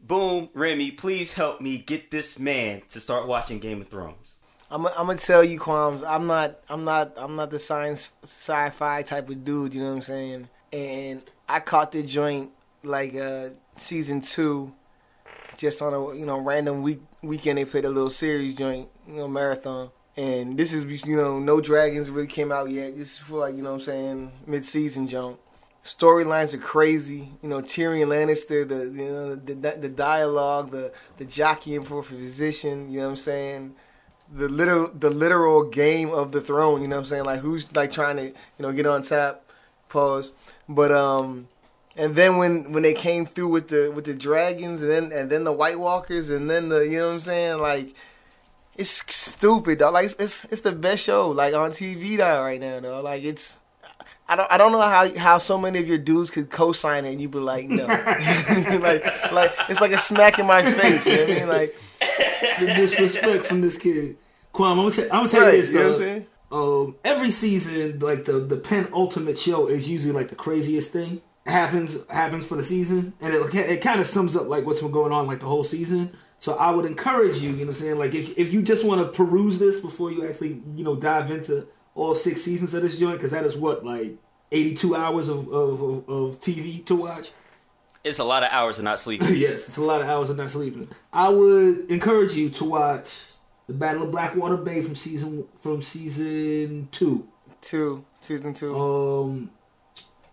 Boom, 0.00 0.50
Remy, 0.54 0.92
please 0.92 1.34
help 1.34 1.60
me 1.60 1.78
get 1.78 2.12
this 2.12 2.38
man 2.38 2.82
to 2.90 3.00
start 3.00 3.26
watching 3.26 3.58
Game 3.58 3.80
of 3.80 3.88
Thrones. 3.88 4.35
I'm, 4.70 4.86
I'm 4.86 5.06
gonna 5.06 5.16
tell 5.16 5.44
you, 5.44 5.58
Qualms. 5.60 6.02
I'm 6.02 6.26
not. 6.26 6.58
I'm 6.68 6.84
not. 6.84 7.12
I'm 7.16 7.36
not 7.36 7.50
the 7.50 7.58
science 7.58 8.12
sci-fi 8.22 9.02
type 9.02 9.28
of 9.28 9.44
dude. 9.44 9.74
You 9.74 9.80
know 9.80 9.88
what 9.88 9.96
I'm 9.96 10.02
saying? 10.02 10.48
And 10.72 11.22
I 11.48 11.60
caught 11.60 11.92
the 11.92 12.02
joint 12.02 12.50
like 12.82 13.14
uh 13.14 13.50
season 13.74 14.20
two, 14.20 14.72
just 15.56 15.80
on 15.82 15.94
a 15.94 16.14
you 16.14 16.26
know 16.26 16.38
random 16.40 16.82
week 16.82 17.00
weekend. 17.22 17.58
They 17.58 17.64
played 17.64 17.84
a 17.84 17.90
little 17.90 18.10
series 18.10 18.54
joint, 18.54 18.88
you 19.06 19.14
know, 19.14 19.28
marathon. 19.28 19.90
And 20.16 20.58
this 20.58 20.72
is 20.72 20.84
you 21.06 21.16
know 21.16 21.38
no 21.38 21.60
dragons 21.60 22.10
really 22.10 22.26
came 22.26 22.50
out 22.50 22.68
yet. 22.68 22.96
This 22.96 23.12
is 23.12 23.18
for 23.18 23.38
like 23.38 23.54
you 23.54 23.62
know 23.62 23.70
what 23.70 23.76
I'm 23.76 23.82
saying 23.82 24.32
mid 24.46 24.64
season 24.64 25.06
junk. 25.06 25.38
Storylines 25.84 26.52
are 26.52 26.58
crazy. 26.58 27.30
You 27.40 27.48
know 27.48 27.60
Tyrion 27.60 28.08
Lannister, 28.08 28.66
the 28.66 28.86
you 28.86 29.08
know 29.08 29.34
the 29.36 29.54
the 29.54 29.88
dialogue, 29.88 30.72
the 30.72 30.92
the 31.18 31.24
jockeying 31.24 31.84
for 31.84 32.02
position. 32.02 32.90
You 32.90 32.98
know 32.98 33.04
what 33.04 33.10
I'm 33.10 33.16
saying 33.16 33.74
the 34.32 34.48
literal 34.48 34.88
the 34.88 35.10
literal 35.10 35.64
game 35.64 36.10
of 36.10 36.32
the 36.32 36.40
throne. 36.40 36.82
You 36.82 36.88
know 36.88 36.96
what 36.96 37.00
I'm 37.00 37.06
saying? 37.06 37.24
Like 37.24 37.40
who's 37.40 37.74
like 37.74 37.90
trying 37.90 38.16
to 38.16 38.24
you 38.24 38.34
know 38.60 38.72
get 38.72 38.86
on 38.86 39.02
top. 39.02 39.50
Pause. 39.88 40.32
But 40.68 40.92
um, 40.92 41.48
and 41.96 42.14
then 42.14 42.36
when 42.36 42.72
when 42.72 42.82
they 42.82 42.94
came 42.94 43.26
through 43.26 43.48
with 43.48 43.68
the 43.68 43.92
with 43.94 44.04
the 44.04 44.14
dragons 44.14 44.82
and 44.82 44.90
then 44.90 45.12
and 45.12 45.30
then 45.30 45.44
the 45.44 45.52
White 45.52 45.78
Walkers 45.78 46.30
and 46.30 46.50
then 46.50 46.68
the 46.68 46.80
you 46.80 46.98
know 46.98 47.06
what 47.06 47.12
I'm 47.14 47.20
saying 47.20 47.58
like. 47.58 47.94
It's 48.78 48.90
stupid, 48.90 49.78
dog. 49.78 49.94
Like 49.94 50.04
it's, 50.04 50.16
it's 50.16 50.44
it's 50.44 50.60
the 50.60 50.72
best 50.72 51.02
show 51.02 51.30
like 51.30 51.54
on 51.54 51.70
TV 51.70 52.18
right 52.18 52.60
now, 52.60 52.78
though. 52.78 53.00
Like 53.00 53.24
it's 53.24 53.62
I 54.28 54.34
don't 54.34 54.50
I 54.52 54.58
don't 54.58 54.72
know 54.72 54.80
how 54.80 55.08
how 55.16 55.38
so 55.38 55.56
many 55.56 55.78
of 55.78 55.86
your 55.86 55.98
dudes 55.98 56.30
could 56.30 56.50
co-sign 56.50 57.04
it 57.04 57.12
and 57.12 57.20
you 57.20 57.28
be 57.28 57.38
like 57.38 57.68
no, 57.68 57.86
like 58.82 59.32
like 59.32 59.52
it's 59.68 59.80
like 59.80 59.92
a 59.92 59.98
smack 59.98 60.38
in 60.38 60.46
my 60.46 60.64
face. 60.64 61.06
You 61.06 61.16
know 61.16 61.22
what 61.22 61.30
I 61.30 61.34
mean? 61.34 61.48
Like 61.48 61.76
the 62.60 62.72
disrespect 62.76 63.46
from 63.46 63.60
this 63.60 63.78
kid. 63.78 64.16
Kwame, 64.54 64.70
I'm 64.70 64.76
gonna, 64.78 64.90
t- 64.90 65.02
I'm 65.04 65.08
gonna 65.08 65.28
tell 65.28 65.40
Right, 65.42 65.54
you 65.54 65.60
this 65.60 65.72
you 65.72 65.78
know 65.78 65.82
though. 65.84 65.88
what 65.88 65.96
I'm 65.96 66.02
saying? 66.08 66.26
Um, 66.52 66.96
every 67.04 67.30
season, 67.30 67.98
like 67.98 68.24
the 68.24 68.34
the 68.40 68.56
penultimate 68.56 69.38
show 69.38 69.66
is 69.68 69.88
usually 69.88 70.14
like 70.14 70.28
the 70.28 70.36
craziest 70.36 70.92
thing 70.92 71.20
happens 71.46 72.08
happens 72.08 72.46
for 72.46 72.56
the 72.56 72.64
season, 72.64 73.12
and 73.20 73.34
it 73.34 73.54
it 73.54 73.80
kind 73.82 74.00
of 74.00 74.06
sums 74.06 74.36
up 74.36 74.46
like 74.48 74.64
what's 74.64 74.80
been 74.80 74.92
going 74.92 75.12
on 75.12 75.26
like 75.26 75.40
the 75.40 75.46
whole 75.46 75.64
season. 75.64 76.12
So 76.38 76.54
I 76.54 76.70
would 76.70 76.84
encourage 76.84 77.38
you, 77.38 77.50
you 77.50 77.56
know, 77.56 77.60
what 77.62 77.68
I'm 77.68 77.74
saying 77.74 77.98
like 77.98 78.14
if 78.14 78.38
if 78.38 78.52
you 78.52 78.62
just 78.62 78.86
want 78.86 79.00
to 79.00 79.16
peruse 79.16 79.58
this 79.58 79.80
before 79.80 80.12
you 80.12 80.26
actually 80.28 80.60
you 80.74 80.84
know 80.84 80.94
dive 80.96 81.30
into 81.30 81.66
all 81.94 82.14
six 82.14 82.42
seasons 82.42 82.74
of 82.74 82.82
this 82.82 82.98
joint, 82.98 83.16
because 83.16 83.32
that 83.32 83.44
is 83.44 83.56
what 83.56 83.84
like 83.84 84.16
82 84.52 84.94
hours 84.94 85.28
of 85.28 85.48
of, 85.48 85.82
of, 85.82 86.08
of 86.08 86.40
TV 86.40 86.84
to 86.86 86.94
watch. 86.94 87.32
It's 88.06 88.18
a 88.20 88.24
lot 88.24 88.42
of 88.42 88.50
hours 88.52 88.78
of 88.78 88.84
not 88.84 88.98
sleeping. 89.04 89.34
yes, 89.36 89.68
it's 89.68 89.76
a 89.78 89.84
lot 89.84 90.00
of 90.00 90.08
hours 90.08 90.30
of 90.30 90.36
not 90.36 90.48
sleeping. 90.50 90.88
I 91.12 91.28
would 91.28 91.90
encourage 91.90 92.34
you 92.34 92.48
to 92.50 92.64
watch 92.64 93.32
the 93.66 93.74
Battle 93.74 94.04
of 94.04 94.10
Blackwater 94.12 94.56
Bay 94.56 94.80
from 94.80 94.94
season 94.94 95.44
from 95.58 95.82
season 95.82 96.88
two. 96.92 97.28
two 97.60 98.04
season 98.20 98.54
two. 98.54 98.74
Um, 98.78 99.50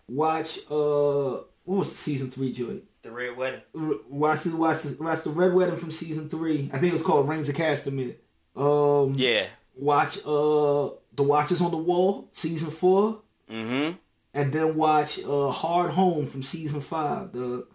watch 0.08 0.60
uh, 0.70 1.42
what 1.66 1.78
was 1.80 1.92
the 1.92 1.98
season 1.98 2.30
three 2.30 2.52
joint? 2.52 2.84
The 3.02 3.12
Red 3.12 3.36
Wedding. 3.36 3.62
R- 3.78 3.92
Watch 4.10 4.44
the 4.44 4.56
watch 4.58 4.84
the, 4.84 5.04
watch 5.04 5.22
the 5.24 5.30
Red 5.32 5.54
Wedding 5.54 5.76
from 5.76 5.92
season 5.92 6.30
three. 6.30 6.70
I 6.74 6.78
think 6.78 6.92
it 6.92 6.94
was 6.94 7.02
called 7.04 7.28
Rains 7.28 7.50
of 7.50 7.56
Castamere. 7.56 8.16
Um, 8.56 9.16
Yeah. 9.18 9.48
watch 9.76 10.20
uh 10.20 10.90
the 11.16 11.24
Watchers 11.24 11.62
on 11.62 11.72
the 11.72 11.78
Wall 11.78 12.30
season 12.34 12.70
four, 12.70 13.22
Mm-hmm. 13.50 13.98
And 14.34 14.52
then 14.52 14.76
watch 14.76 15.20
uh 15.24 15.50
Hard 15.50 15.92
Home 15.92 16.26
from 16.26 16.44
season 16.44 16.82
five. 16.82 17.32
Dog. 17.34 17.68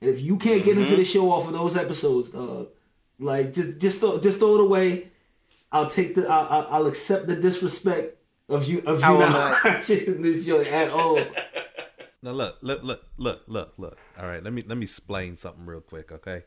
And 0.00 0.10
if 0.10 0.20
you 0.22 0.38
can't 0.38 0.64
get 0.64 0.78
into 0.78 0.96
the 0.96 1.04
show 1.04 1.30
off 1.30 1.46
of 1.46 1.52
those 1.52 1.76
episodes, 1.76 2.30
dog, 2.30 2.68
like 3.18 3.52
just 3.52 3.80
just 3.80 4.00
throw, 4.00 4.18
just 4.18 4.38
throw 4.38 4.54
it 4.56 4.60
away. 4.62 5.08
I'll 5.72 5.86
take 5.86 6.14
the 6.14 6.26
I'll, 6.28 6.66
I'll- 6.70 6.86
accept 6.86 7.26
the 7.26 7.36
disrespect 7.36 8.16
of 8.48 8.66
you 8.66 8.78
of 8.86 9.00
you 9.00 9.06
I 9.06 9.18
not 9.18 9.64
watching 9.64 10.22
this 10.22 10.44
show 10.46 10.60
at 10.60 10.90
all. 10.90 11.20
Now 12.22 12.32
look, 12.32 12.58
look, 12.60 12.82
look, 12.82 13.02
look, 13.16 13.42
look, 13.46 13.72
look. 13.78 13.98
All 14.18 14.26
right, 14.26 14.42
let 14.42 14.52
me 14.52 14.62
let 14.66 14.76
me 14.76 14.84
explain 14.84 15.36
something 15.38 15.64
real 15.64 15.80
quick, 15.80 16.12
okay? 16.12 16.42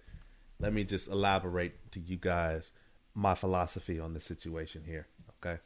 Let 0.60 0.72
me 0.72 0.84
just 0.84 1.08
elaborate 1.08 1.92
to 1.94 2.00
you 2.00 2.16
guys 2.16 2.72
my 3.16 3.34
philosophy 3.34 4.00
on 4.00 4.14
the 4.14 4.20
situation 4.20 4.84
here, 4.86 5.08
okay? 5.44 5.62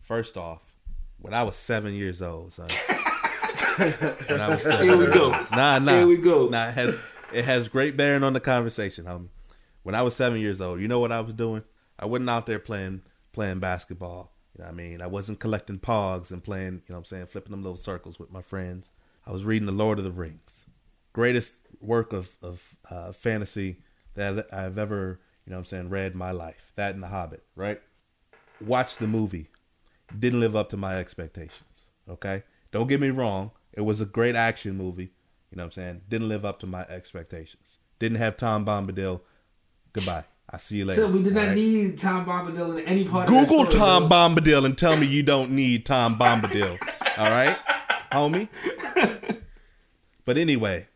First 0.00 0.36
off, 0.36 0.74
when 1.18 1.32
I 1.32 1.44
was 1.44 1.54
seven 1.54 1.94
years 1.94 2.20
old, 2.22 2.54
son. 2.54 2.66
when 3.76 4.40
I 4.40 4.48
was 4.48 4.62
Here 4.62 4.96
we 4.96 5.06
go. 5.06 5.30
Nah, 5.52 5.78
nah. 5.78 5.92
Here 5.92 6.06
we 6.06 6.16
go. 6.16 6.48
Nah, 6.48 6.68
it 6.68 6.74
has 6.74 6.98
it 7.32 7.44
has 7.44 7.68
great 7.68 7.96
bearing 7.96 8.22
on 8.22 8.32
the 8.32 8.40
conversation, 8.40 9.04
homie. 9.04 9.28
When 9.82 9.94
I 9.94 10.02
was 10.02 10.14
seven 10.14 10.40
years 10.40 10.60
old, 10.60 10.80
you 10.80 10.88
know 10.88 10.98
what 10.98 11.12
I 11.12 11.20
was 11.20 11.34
doing? 11.34 11.64
I 11.98 12.06
wasn't 12.06 12.30
out 12.30 12.46
there 12.46 12.58
playing 12.58 13.02
playing 13.32 13.60
basketball. 13.60 14.32
You 14.56 14.64
know 14.64 14.70
what 14.70 14.74
I 14.74 14.76
mean? 14.76 15.00
I 15.00 15.06
wasn't 15.06 15.40
collecting 15.40 15.78
pogs 15.78 16.30
and 16.30 16.42
playing, 16.42 16.74
you 16.74 16.90
know 16.90 16.96
what 16.96 16.98
I'm 16.98 17.04
saying, 17.04 17.26
flipping 17.26 17.52
them 17.52 17.62
little 17.62 17.76
circles 17.76 18.18
with 18.18 18.30
my 18.32 18.42
friends. 18.42 18.90
I 19.26 19.32
was 19.32 19.44
reading 19.44 19.66
The 19.66 19.72
Lord 19.72 19.98
of 19.98 20.04
the 20.04 20.10
Rings. 20.10 20.64
Greatest 21.12 21.58
work 21.80 22.12
of, 22.12 22.30
of 22.42 22.76
uh, 22.90 23.12
fantasy 23.12 23.82
that 24.14 24.52
I've 24.52 24.76
ever, 24.76 25.20
you 25.46 25.50
know 25.50 25.56
what 25.56 25.60
I'm 25.60 25.64
saying, 25.66 25.88
read 25.88 26.12
in 26.12 26.18
my 26.18 26.32
life. 26.32 26.72
That 26.76 26.94
and 26.94 27.02
The 27.02 27.08
Hobbit, 27.08 27.44
right? 27.54 27.80
Watched 28.60 28.98
the 28.98 29.06
movie. 29.06 29.48
Didn't 30.18 30.40
live 30.40 30.56
up 30.56 30.68
to 30.70 30.76
my 30.76 30.96
expectations. 30.98 31.84
Okay? 32.08 32.42
Don't 32.72 32.88
get 32.88 33.00
me 33.00 33.10
wrong. 33.10 33.50
It 33.72 33.82
was 33.82 34.00
a 34.00 34.06
great 34.06 34.34
action 34.34 34.76
movie. 34.76 35.12
You 35.50 35.56
know 35.56 35.64
what 35.64 35.66
I'm 35.66 35.72
saying? 35.72 36.00
Didn't 36.08 36.28
live 36.28 36.44
up 36.44 36.60
to 36.60 36.66
my 36.66 36.82
expectations. 36.82 37.78
Didn't 37.98 38.18
have 38.18 38.36
Tom 38.36 38.64
Bombadil. 38.64 39.20
Goodbye. 39.92 40.24
I 40.52 40.58
see 40.58 40.78
you 40.78 40.84
later. 40.84 41.02
So 41.02 41.10
we 41.10 41.22
did 41.22 41.34
not 41.34 41.48
right? 41.48 41.54
need 41.54 41.98
Tom 41.98 42.26
Bombadil 42.26 42.80
in 42.80 42.84
any 42.86 43.04
part. 43.04 43.28
Google 43.28 43.66
story, 43.66 43.78
Tom. 43.78 44.08
Bombadil 44.08 44.64
and 44.64 44.76
tell 44.76 44.96
me 44.96 45.06
you 45.06 45.22
don't 45.22 45.52
need 45.52 45.86
Tom 45.86 46.18
Bombadil. 46.18 46.78
All 47.18 47.30
right, 47.30 47.56
homie. 48.12 48.48
But 50.30 50.38
anyway, 50.38 50.86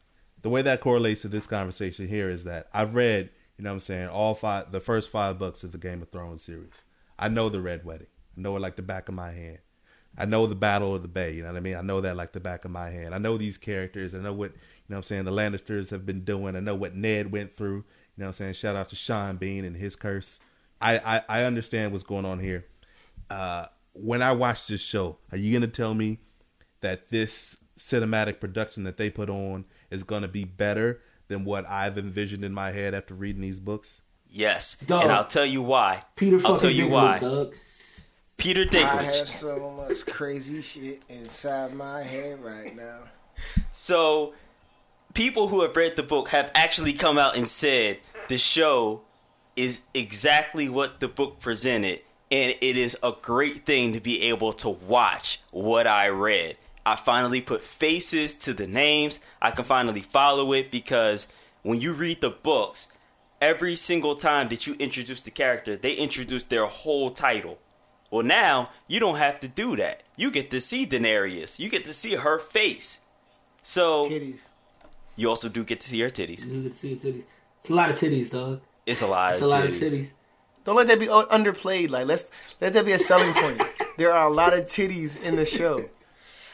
the 0.43 0.49
way 0.49 0.63
that 0.63 0.81
correlates 0.81 1.23
to 1.23 1.29
this 1.29 1.49
conversation 1.49 2.07
here 2.07 2.31
is 2.31 2.45
that 2.45 2.69
I've 2.73 2.95
read, 2.95 3.31
you 3.57 3.65
know 3.65 3.71
what 3.71 3.75
I'm 3.75 3.81
saying, 3.81 4.09
all 4.09 4.35
five 4.35 4.71
the 4.71 4.81
first 4.81 5.11
five 5.11 5.41
books 5.41 5.65
of 5.65 5.73
the 5.73 5.79
Game 5.79 6.03
of 6.03 6.11
Thrones 6.11 6.45
series. 6.45 6.71
I 7.19 7.29
know 7.29 7.49
the 7.49 7.61
Red 7.61 7.85
Wedding. 7.85 8.07
I 8.37 8.41
know 8.41 8.57
it 8.57 8.61
like 8.61 8.77
the 8.77 8.83
back 8.83 9.09
of 9.09 9.15
my 9.17 9.33
hand. 9.33 9.59
I 10.17 10.27
know 10.27 10.47
the 10.47 10.55
Battle 10.55 10.95
of 10.95 11.03
the 11.03 11.09
Bay, 11.09 11.33
you 11.35 11.43
know 11.43 11.49
what 11.49 11.57
I 11.57 11.61
mean? 11.61 11.77
I 11.77 11.83
know 11.83 12.01
that 12.01 12.17
like 12.17 12.33
the 12.33 12.41
back 12.41 12.65
of 12.65 12.71
my 12.71 12.91
hand. 12.91 13.15
I 13.15 13.19
know 13.19 13.37
these 13.37 13.59
characters. 13.59 14.15
I 14.15 14.19
know 14.19 14.33
what, 14.33 14.53
you 14.53 14.59
know 14.89 14.97
what 14.97 14.99
I'm 14.99 15.03
saying, 15.05 15.25
the 15.25 15.33
Lannisters 15.33 15.91
have 15.91 16.07
been 16.07 16.25
doing. 16.25 16.57
I 16.57 16.61
know 16.61 16.75
what 16.75 16.95
Ned 16.95 17.33
went 17.33 17.57
through. 17.57 17.77
You 17.77 17.85
know 18.19 18.27
what 18.27 18.29
I'm 18.29 18.33
saying? 18.35 18.55
Shout 18.55 18.77
out 18.77 18.89
to 18.91 18.97
Sean 18.97 19.37
Bean 19.37 19.65
and 19.65 19.77
his 19.77 19.97
curse. 19.97 20.39
I, 20.81 20.99
I, 20.99 21.41
I 21.41 21.43
understand 21.45 21.93
what's 21.93 22.05
going 22.05 22.25
on 22.25 22.39
here. 22.39 22.67
Uh, 23.29 23.67
when 23.93 24.23
I 24.23 24.33
watch 24.33 24.67
this 24.67 24.81
show, 24.81 25.19
are 25.33 25.39
you 25.39 25.51
going 25.51 25.69
to 25.69 25.77
tell 25.77 25.95
me 25.95 26.19
that 26.81 27.11
this 27.11 27.57
cinematic 27.79 28.41
production 28.41 28.85
that 28.85 28.97
they 28.97 29.11
put 29.11 29.29
on 29.31 29.65
is 29.91 30.05
going 30.05 30.23
to 30.23 30.29
be 30.29 30.45
better 30.45 31.01
than 31.29 31.45
what 31.45 31.67
I've 31.69 31.99
envisioned 31.99 32.45
in 32.45 32.53
my 32.53 32.71
head 32.71 32.95
after 32.95 33.15
reading 33.15 33.43
these 33.43 33.59
books? 33.59 34.03
Yes. 34.29 34.77
Dog. 34.79 35.05
And 35.05 35.13
I'll 35.13 35.27
tell 35.27 35.47
you 35.47 35.63
why. 35.63 36.03
Peter 36.17 36.39
I'll 36.45 36.59
tell 36.59 36.71
you 36.71 36.89
why. 36.89 37.19
dog. 37.19 37.55
Peter 38.37 38.65
Dinklage. 38.65 38.99
I 38.99 39.03
have 39.03 39.29
so 39.29 39.71
much 39.71 40.07
crazy 40.07 40.61
shit 40.61 41.03
inside 41.09 41.75
my 41.75 42.03
head 42.03 42.43
right 42.43 42.75
now. 42.77 43.01
So, 43.73 44.35
people 45.15 45.49
who 45.49 45.63
have 45.63 45.77
read 45.77 45.97
the 45.97 46.03
book 46.03 46.29
have 46.29 46.51
actually 46.55 46.93
come 46.93 47.19
out 47.19 47.37
and 47.37 47.49
said 47.49 47.99
the 48.29 48.39
show 48.39 49.03
is 49.57 49.83
exactly 49.95 50.69
what 50.69 51.01
the 51.01 51.09
book 51.09 51.41
presented, 51.41 52.01
and 52.31 52.55
it 52.61 52.77
is 52.77 52.99
a 53.03 53.13
great 53.23 53.65
thing 53.65 53.93
to 53.93 54.01
be 54.01 54.23
able 54.23 54.53
to 54.55 54.69
watch 54.69 55.41
what 55.51 55.87
I 55.87 56.09
read. 56.09 56.57
I 56.87 56.97
finally 56.97 57.41
put 57.41 57.63
faces 57.63 58.35
to 58.41 58.53
the 58.53 58.67
names. 58.67 59.21
I 59.41 59.53
can 59.53 59.65
finally 59.65 60.01
follow 60.01 60.53
it 60.53 60.71
because 60.71 61.29
when 61.63 61.81
you 61.81 61.93
read 61.95 62.21
the 62.21 62.31
books, 62.31 62.89
every 63.41 63.75
single 63.75 64.17
time 64.17 64.49
that 64.49 64.67
you 64.67 64.75
introduce 64.79 65.21
the 65.23 65.31
character, 65.31 65.77
they 65.77 65.95
introduce 65.95 66.45
their 66.45 66.67
whole 66.67 67.11
title. 67.11 67.59
Well, 68.15 68.23
now 68.23 68.71
you 68.87 69.01
don't 69.01 69.17
have 69.17 69.41
to 69.41 69.49
do 69.49 69.75
that. 69.75 70.05
You 70.15 70.31
get 70.31 70.49
to 70.53 70.61
see 70.61 70.87
Daenerys. 70.87 71.59
You 71.59 71.69
get 71.69 71.85
to 71.87 71.93
see 71.93 72.15
her 72.15 72.39
face. 72.39 73.01
So 73.61 74.05
Titties. 74.05 74.51
you 75.17 75.29
also 75.29 75.49
do 75.49 75.65
get 75.65 75.81
to 75.81 75.89
see 75.89 76.01
her 76.01 76.11
titties. 76.11 76.47
You 76.47 76.63
can 76.63 76.75
see 76.75 76.95
her 76.95 77.01
titties. 77.01 77.25
It's 77.59 77.71
a 77.71 77.75
lot 77.75 77.91
of 77.91 77.97
titties, 77.97 78.31
dog. 78.31 78.61
It's 78.87 79.03
a 79.03 79.09
lot. 79.09 79.33
It's 79.33 79.41
of 79.41 79.47
a 79.47 79.51
lot 79.51 79.65
titties. 79.65 79.83
of 79.83 79.93
titties. 79.93 80.11
Don't 80.63 80.77
let 80.77 80.87
that 80.87 81.01
be 81.01 81.09
underplayed. 81.09 81.91
Like 81.91 82.07
let's 82.07 82.31
let 82.61 82.73
that 82.75 82.85
be 82.85 82.93
a 82.93 83.01
selling 83.01 83.33
point. 83.35 83.61
there 83.99 84.13
are 84.13 84.29
a 84.29 84.33
lot 84.33 84.57
of 84.57 84.67
titties 84.67 85.21
in 85.21 85.35
the 85.35 85.45
show. 85.45 85.81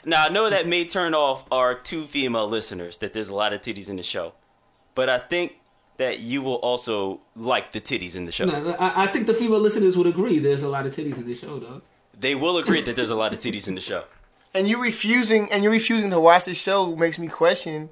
Now 0.06 0.24
I 0.24 0.28
know 0.30 0.48
that 0.48 0.66
may 0.66 0.86
turn 0.86 1.12
off 1.12 1.44
our 1.52 1.74
two 1.74 2.06
female 2.06 2.48
listeners 2.48 2.96
that 2.98 3.12
there's 3.12 3.28
a 3.28 3.34
lot 3.34 3.52
of 3.52 3.60
titties 3.60 3.90
in 3.90 3.96
the 3.96 4.02
show, 4.02 4.32
but 4.94 5.10
I 5.10 5.18
think 5.18 5.59
that 6.00 6.20
you 6.20 6.40
will 6.40 6.54
also 6.54 7.20
like 7.36 7.72
the 7.72 7.80
titties 7.80 8.16
in 8.16 8.24
the 8.24 8.32
show. 8.32 8.46
No, 8.46 8.74
I, 8.80 9.04
I 9.04 9.06
think 9.08 9.26
the 9.26 9.34
female 9.34 9.60
listeners 9.60 9.98
would 9.98 10.06
agree. 10.06 10.38
There's 10.38 10.62
a 10.62 10.68
lot 10.68 10.86
of 10.86 10.92
titties 10.92 11.18
in 11.18 11.26
the 11.26 11.34
show, 11.34 11.60
dog. 11.60 11.82
They 12.18 12.34
will 12.34 12.56
agree 12.56 12.80
that 12.80 12.96
there's 12.96 13.10
a 13.10 13.14
lot 13.14 13.34
of 13.34 13.38
titties 13.38 13.68
in 13.68 13.74
the 13.74 13.80
show. 13.80 14.04
And 14.52 14.66
you 14.66 14.82
refusing 14.82 15.52
and 15.52 15.62
you 15.62 15.70
refusing 15.70 16.10
to 16.10 16.18
watch 16.18 16.46
the 16.46 16.54
show 16.54 16.96
makes 16.96 17.20
me 17.20 17.28
question 17.28 17.88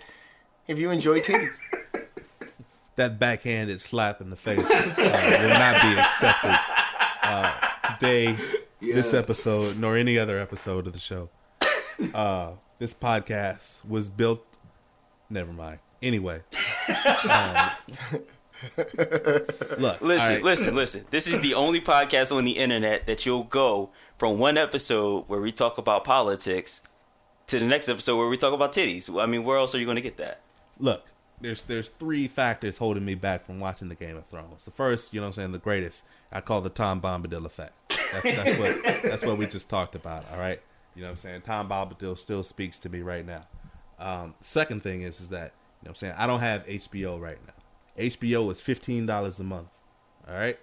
if 0.67 0.77
you 0.77 0.91
enjoy 0.91 1.21
titties. 1.21 1.61
That 2.97 3.21
backhanded 3.21 3.81
slap 3.81 4.21
in 4.21 4.31
the 4.31 4.35
face 4.35 4.59
uh, 4.59 5.39
will 5.41 5.51
not 5.51 5.81
be 5.83 6.01
accepted 6.01 6.57
uh, 7.23 7.53
today, 7.93 8.37
this 8.81 9.15
episode, 9.15 9.79
nor 9.79 9.97
any 9.97 10.19
other 10.19 10.41
episode 10.41 10.89
of 10.89 10.95
the 10.95 10.99
show. 10.99 11.29
Uh, 12.13 12.55
this 12.81 12.93
podcast 12.95 13.85
was 13.87 14.09
built. 14.09 14.45
Never 15.31 15.53
mind. 15.53 15.79
Anyway, 16.01 16.41
um, 17.29 17.71
look. 19.79 20.01
Listen, 20.01 20.35
right. 20.35 20.43
listen, 20.43 20.75
listen. 20.75 21.05
This 21.11 21.27
is 21.27 21.41
the 21.41 21.55
only 21.55 21.81
podcast 21.81 22.35
on 22.35 22.45
the 22.45 22.53
internet 22.53 23.07
that 23.07 23.27
you'll 23.27 23.45
go 23.45 23.91
from 24.17 24.39
one 24.39 24.57
episode 24.57 25.25
where 25.27 25.41
we 25.41 25.53
talk 25.53 25.79
about 25.79 26.05
politics 26.05 26.83
to 27.49 27.59
the 27.59 27.65
next 27.65 27.89
episode 27.89 28.17
where 28.17 28.29
we 28.29 28.37
talk 28.37 28.53
about 28.53 28.73
titties. 28.73 29.11
I 29.21 29.27
mean, 29.27 29.43
where 29.43 29.59
else 29.59 29.75
are 29.75 29.79
you 29.79 29.85
going 29.87 29.97
to 29.97 30.03
get 30.03 30.19
that? 30.19 30.41
Look, 30.79 31.05
there's 31.41 31.65
there's 31.65 31.89
three 31.89 32.29
factors 32.29 32.79
holding 32.79 33.05
me 33.05 33.15
back 33.15 33.45
from 33.45 33.61
watching 33.61 33.89
the 33.89 33.95
Game 33.95 34.17
of 34.17 34.27
Thrones. 34.27 34.65
The 34.65 34.71
first, 34.71 35.13
you 35.13 35.21
know, 35.21 35.27
what 35.27 35.29
I'm 35.29 35.33
saying 35.35 35.53
the 35.53 35.59
greatest, 35.59 36.05
I 36.33 36.41
call 36.41 36.61
the 36.61 36.69
Tom 36.69 37.01
Bombadil 37.01 37.45
effect. 37.45 37.73
That's, 38.13 38.37
that's 38.37 38.59
what 38.59 39.03
that's 39.03 39.23
what 39.25 39.39
we 39.39 39.47
just 39.47 39.69
talked 39.69 39.95
about. 39.95 40.25
All 40.33 40.39
right, 40.39 40.61
you 40.95 41.03
know, 41.03 41.09
what 41.09 41.13
I'm 41.13 41.17
saying 41.17 41.43
Tom 41.43 41.69
Bombadil 41.69 42.19
still 42.19 42.43
speaks 42.43 42.79
to 42.81 42.89
me 42.89 43.01
right 43.01 43.27
now. 43.27 43.47
Um, 43.99 44.35
second 44.41 44.83
thing 44.83 45.03
is 45.03 45.21
is 45.21 45.29
that 45.29 45.53
know, 45.85 45.91
what 45.91 45.91
I'm 45.91 45.95
saying 45.97 46.15
I 46.17 46.27
don't 46.27 46.41
have 46.41 46.67
HBO 46.67 47.21
right 47.21 47.39
now. 47.47 47.55
HBO 47.99 48.53
is 48.53 48.61
fifteen 48.61 49.07
dollars 49.07 49.39
a 49.41 49.45
month. 49.45 49.69
All 50.29 50.35
right, 50.35 50.59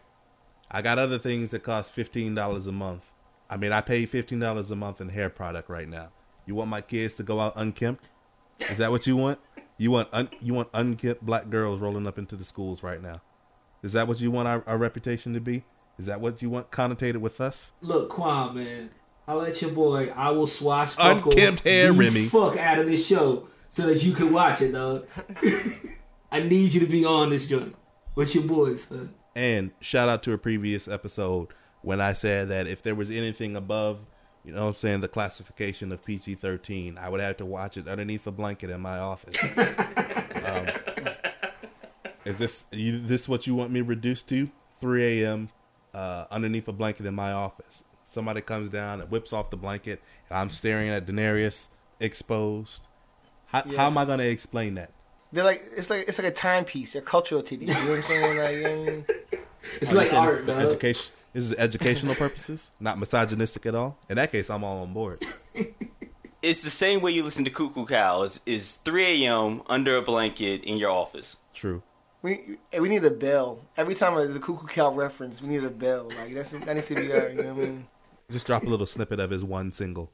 I 0.71 0.81
got 0.81 0.99
other 0.99 1.17
things 1.17 1.49
that 1.49 1.63
cost 1.63 1.91
fifteen 1.91 2.35
dollars 2.35 2.67
a 2.67 2.71
month. 2.71 3.03
I 3.49 3.57
mean, 3.57 3.71
I 3.71 3.81
pay 3.81 4.05
fifteen 4.05 4.39
dollars 4.39 4.71
a 4.71 4.75
month 4.75 5.01
in 5.01 5.09
hair 5.09 5.29
product 5.29 5.69
right 5.69 5.87
now. 5.87 6.09
You 6.45 6.55
want 6.55 6.69
my 6.69 6.81
kids 6.81 7.15
to 7.15 7.23
go 7.23 7.39
out 7.39 7.53
unkempt? 7.55 8.07
Is 8.59 8.77
that 8.77 8.91
what 8.91 9.05
you 9.07 9.17
want? 9.17 9.39
You 9.77 9.91
want 9.91 10.09
un- 10.13 10.29
you 10.41 10.53
want 10.53 10.69
unkempt 10.73 11.25
black 11.25 11.49
girls 11.49 11.79
rolling 11.79 12.07
up 12.07 12.17
into 12.17 12.35
the 12.35 12.45
schools 12.45 12.83
right 12.83 13.01
now? 13.01 13.21
Is 13.83 13.93
that 13.93 14.07
what 14.07 14.19
you 14.19 14.31
want 14.31 14.47
our, 14.47 14.63
our 14.65 14.77
reputation 14.77 15.33
to 15.33 15.39
be? 15.41 15.63
Is 15.97 16.05
that 16.05 16.21
what 16.21 16.41
you 16.41 16.49
want 16.49 16.71
connotated 16.71 17.17
with 17.17 17.39
us? 17.41 17.71
Look, 17.81 18.09
Quan, 18.09 18.55
man. 18.55 18.89
I'll 19.27 19.37
let 19.37 19.61
your 19.61 19.71
boy. 19.71 20.11
I 20.15 20.29
will 20.31 20.47
swashbuckle 20.47 21.31
Unkempt 21.31 21.63
hair, 21.63 21.91
the 21.91 21.97
Remy. 21.99 22.25
fuck 22.25 22.57
out 22.57 22.77
of 22.79 22.85
this 22.85 23.05
show 23.07 23.47
so 23.75 23.87
that 23.87 24.05
you 24.05 24.13
can 24.13 24.31
watch 24.31 24.61
it, 24.61 24.71
dog. 24.71 25.05
I 26.31 26.39
need 26.39 26.73
you 26.73 26.79
to 26.79 26.85
be 26.85 27.03
on 27.03 27.31
this 27.31 27.45
joint. 27.45 27.75
What's 28.13 28.33
your 28.33 28.45
boy, 28.45 28.77
son? 28.77 29.13
And 29.35 29.71
shout 29.81 30.07
out 30.07 30.23
to 30.23 30.31
a 30.31 30.37
previous 30.37 30.87
episode 30.87 31.49
when 31.81 31.99
I 31.99 32.13
said 32.13 32.47
that 32.47 32.67
if 32.67 32.81
there 32.81 32.95
was 32.95 33.11
anything 33.11 33.57
above, 33.57 33.99
you 34.45 34.53
know 34.53 34.63
what 34.63 34.69
I'm 34.69 34.75
saying, 34.75 35.01
the 35.01 35.09
classification 35.09 35.91
of 35.91 36.05
PG 36.05 36.35
13, 36.35 36.97
I 36.97 37.09
would 37.09 37.19
have 37.19 37.35
to 37.35 37.45
watch 37.45 37.75
it 37.75 37.89
underneath 37.89 38.25
a 38.25 38.31
blanket 38.31 38.69
in 38.69 38.79
my 38.79 38.97
office. 38.97 39.35
um, 40.45 40.67
is 42.23 42.37
this 42.37 42.63
you, 42.71 43.05
this 43.05 43.27
what 43.27 43.45
you 43.45 43.55
want 43.55 43.71
me 43.71 43.81
reduced 43.81 44.29
to? 44.29 44.49
3 44.79 45.21
a.m. 45.21 45.49
Uh, 45.93 46.27
underneath 46.31 46.69
a 46.69 46.73
blanket 46.73 47.05
in 47.05 47.13
my 47.13 47.33
office. 47.33 47.83
Somebody 48.05 48.39
comes 48.39 48.69
down 48.69 49.01
and 49.01 49.11
whips 49.11 49.33
off 49.33 49.49
the 49.49 49.57
blanket, 49.57 50.01
and 50.29 50.39
I'm 50.39 50.49
staring 50.49 50.87
at 50.87 51.05
Daenerys 51.05 51.67
exposed. 51.99 52.87
How, 53.47 53.63
how 53.75 53.87
am 53.87 53.97
I 53.97 54.05
going 54.05 54.19
to 54.19 54.27
explain 54.27 54.75
that? 54.75 54.91
They're 55.31 55.43
like 55.43 55.63
it's 55.75 55.89
like 55.89 56.07
it's 56.07 56.17
like 56.17 56.27
a 56.27 56.31
timepiece. 56.31 56.93
They're 56.93 57.01
cultural 57.01 57.43
to 57.43 57.57
these. 57.57 57.69
You 57.69 57.83
know 57.85 57.89
what 57.91 57.97
I'm 57.97 58.03
saying? 58.03 58.37
Like, 58.37 58.55
you 58.55 58.63
know 58.63 58.69
what 58.69 58.89
I 58.89 58.91
mean? 58.91 59.05
It's 59.81 59.91
Oh, 59.95 59.99
you 59.99 60.05
like 60.05 60.13
art, 60.13 60.45
this 60.45 60.55
for 60.55 60.61
education. 60.61 61.11
This 61.33 61.43
is 61.45 61.55
educational 61.55 62.13
purposes, 62.13 62.71
not 62.79 62.99
misogynistic 62.99 63.65
at 63.65 63.73
all. 63.73 63.97
In 64.07 64.15
that 64.17 64.31
case, 64.31 64.49
I'm 64.49 64.63
all 64.63 64.83
on 64.83 64.93
board. 64.93 65.19
It's 66.41 66.61
the 66.61 66.69
same 66.69 67.01
way 67.01 67.09
you 67.09 67.23
listen 67.23 67.43
to 67.45 67.49
Cuckoo 67.49 67.87
Cows. 67.87 68.41
Is 68.45 68.75
3 68.75 69.25
a.m. 69.25 69.63
under 69.65 69.97
a 69.97 70.03
blanket 70.03 70.63
in 70.63 70.77
your 70.77 70.91
office. 70.91 71.37
True. 71.55 71.81
We 72.21 72.57
we 72.79 72.87
need 72.87 73.03
a 73.03 73.09
bell 73.09 73.65
every 73.75 73.95
time 73.95 74.13
there's 74.13 74.35
a 74.35 74.39
cuckoo 74.39 74.67
cow 74.67 74.91
reference. 74.91 75.41
We 75.41 75.49
need 75.49 75.63
a 75.63 75.71
bell. 75.71 76.05
Like 76.19 76.35
that's 76.35 76.51
that 76.51 76.73
needs 76.73 76.87
to 76.89 76.95
be 76.95 77.11
our. 77.11 77.29
You 77.29 77.35
know 77.41 77.53
what 77.55 77.63
I 77.63 77.65
mean? 77.65 77.87
Just 78.31 78.45
drop 78.45 78.63
a 78.63 78.69
little 78.69 78.85
snippet 78.85 79.19
of 79.19 79.31
his 79.31 79.43
one 79.43 79.71
single. 79.71 80.11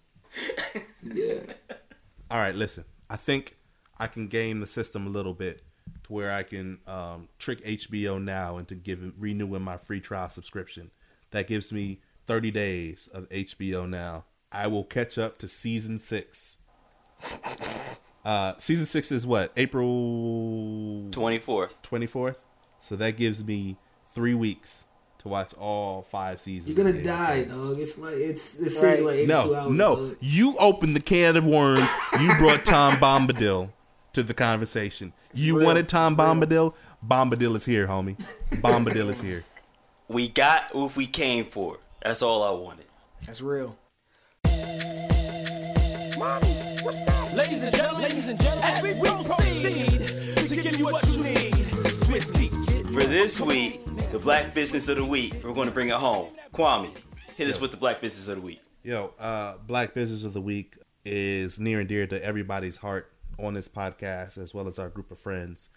Yeah. 1.04 1.42
All 2.32 2.38
right, 2.38 2.56
listen. 2.56 2.86
I 3.12 3.18
think 3.18 3.58
I 4.00 4.08
can 4.08 4.28
game 4.30 4.62
the 4.62 4.68
system 4.68 5.06
a 5.06 5.10
little 5.10 5.34
bit 5.34 5.64
to 6.06 6.14
where 6.14 6.32
I 6.32 6.44
can 6.44 6.80
um, 6.88 7.28
trick 7.38 7.62
HBO 7.66 8.24
now 8.24 8.58
into 8.58 8.74
giving 8.74 9.12
renewing 9.18 9.64
my 9.64 9.76
free 9.76 10.00
trial 10.00 10.30
subscription. 10.30 10.92
That 11.32 11.46
gives 11.46 11.74
me 11.74 12.00
30 12.28 12.52
days 12.52 13.10
of 13.14 13.28
HBO 13.28 13.88
now. 13.88 14.24
I 14.50 14.68
will 14.68 14.86
catch 14.86 15.18
up 15.18 15.40
to 15.40 15.50
season 15.50 16.00
six. 16.00 16.56
Uh, 18.24 18.54
season 18.60 18.86
six 18.86 19.12
is 19.12 19.28
what 19.28 19.52
April 19.58 21.10
24th. 21.12 21.82
24th. 21.84 22.36
So 22.80 22.96
that 22.96 23.18
gives 23.18 23.44
me 23.44 23.78
three 24.16 24.34
weeks 24.34 24.86
to 25.22 25.28
watch 25.30 25.54
all 25.54 26.04
five 26.04 26.42
seasons. 26.42 26.68
You're 26.68 26.78
gonna 26.78 26.90
of 26.98 27.04
Game 27.04 27.12
of 27.14 27.18
die, 27.20 27.44
Thrones. 27.44 27.70
dog. 27.70 27.80
It's 27.80 27.98
like 27.98 28.14
it's 28.16 28.54
this 28.56 28.84
Right. 28.84 28.96
seems 28.96 29.06
like 29.06 29.16
82 29.16 29.28
No, 29.28 29.56
hours. 29.56 29.72
no. 29.72 29.96
dog. 29.96 30.16
You 30.20 30.56
opened 30.60 30.96
the 30.96 31.00
can 31.02 31.36
of 31.38 31.46
worms. 31.46 31.88
You 32.20 32.36
brought 32.38 32.66
Tom 32.66 32.96
Bombadil 32.96 33.70
to 34.14 34.24
the 34.24 34.34
conversation. 34.34 35.14
You 35.34 35.58
real. 35.58 35.66
wanted 35.68 35.88
Tom 35.90 36.16
Bombadil. 36.18 36.74
Bombadil 37.08 37.56
is 37.56 37.66
here, 37.66 37.88
homie. 37.88 38.18
Bombadil 38.52 39.10
is 39.10 39.22
here. 39.22 39.44
We 40.08 40.28
got 40.28 40.76
what 40.76 40.96
we 40.96 41.08
came 41.08 41.46
for. 41.46 41.78
That's 42.04 42.22
all 42.22 42.44
I 42.44 42.52
wanted. 42.60 42.86
That's 43.26 43.42
real. 43.42 43.78
Ladies 47.34 47.64
and 47.64 47.74
gentlemen, 47.76 48.02
ladies 48.04 48.28
and 48.28 48.40
gentlemen, 48.42 48.64
as 48.64 48.84
we 48.84 48.94
proceed 49.00 50.48
to 50.50 50.56
give 50.62 50.76
you 50.78 50.86
what 50.86 51.06
you 51.08 51.24
need. 51.24 51.54
Swizz 51.54 52.32
Beatz. 52.34 52.94
For 52.94 53.04
this 53.04 53.40
week, 53.40 53.80
the 54.12 54.20
Black 54.20 54.54
Business 54.54 54.90
of 54.90 54.98
the 54.98 55.06
Week, 55.06 55.34
we're 55.42 55.54
going 55.54 55.70
to 55.70 55.74
bring 55.74 55.88
it 55.88 55.96
home. 55.96 56.30
Kwame, 56.54 56.90
hit 57.38 57.48
us 57.48 57.62
with 57.62 57.72
the 57.72 57.78
Black 57.78 58.02
Business 58.02 58.28
of 58.28 58.36
the 58.36 58.42
Week. 58.42 58.62
Yo, 58.84 59.14
uh, 59.18 59.54
Black 59.66 59.94
Business 59.94 60.26
of 60.26 60.34
the 60.34 60.42
Week 60.42 60.76
is 61.06 61.58
near 61.62 61.80
and 61.80 61.88
dear 61.88 62.06
to 62.06 62.22
everybody's 62.22 62.78
heart 62.78 63.10
on 63.40 63.54
this 63.54 63.70
podcast, 63.70 64.38
as 64.38 64.54
well 64.54 64.68
as 64.68 64.78
our 64.78 64.90
group 64.90 65.12
of 65.12 65.20
friends. 65.20 65.70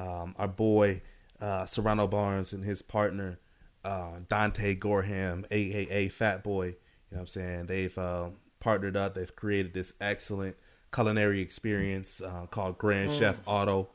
Um, 0.00 0.34
our 0.36 0.48
boy 0.48 1.02
uh, 1.40 1.66
Serrano 1.66 2.08
Barnes 2.08 2.52
and 2.52 2.64
his 2.64 2.82
partner 2.82 3.38
uh, 3.84 4.18
Dante 4.28 4.74
Gorham, 4.74 5.46
aka 5.52 6.08
Fat 6.08 6.42
Boy. 6.42 6.66
You 6.66 6.72
know 6.72 6.76
what 7.10 7.20
I'm 7.20 7.26
saying? 7.28 7.66
They've 7.66 7.96
uh, 7.96 8.30
partnered 8.58 8.96
up. 8.96 9.14
They've 9.14 9.36
created 9.36 9.74
this 9.74 9.92
excellent 10.00 10.56
culinary 10.92 11.40
experience 11.40 12.20
uh, 12.20 12.46
called 12.50 12.78
Grand 12.78 13.12
Chef 13.12 13.40
Auto. 13.46 13.90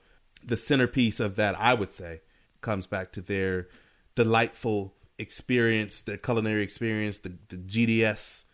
The 0.46 0.56
centerpiece 0.56 1.20
of 1.20 1.36
that, 1.36 1.60
I 1.60 1.74
would 1.74 1.92
say, 1.92 2.22
comes 2.62 2.88
back 2.88 3.12
to 3.12 3.22
their 3.22 3.68
delightful 4.16 4.93
experience, 5.18 6.01
their 6.01 6.18
culinary 6.18 6.64
experience, 6.64 7.20
the, 7.20 7.34
the 7.49 7.57
GDS 7.57 8.45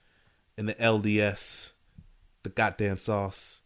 and 0.58 0.68
the 0.68 0.76
LDS, 0.76 1.72
the 2.44 2.50
goddamn 2.50 2.98
sauce 2.98 3.62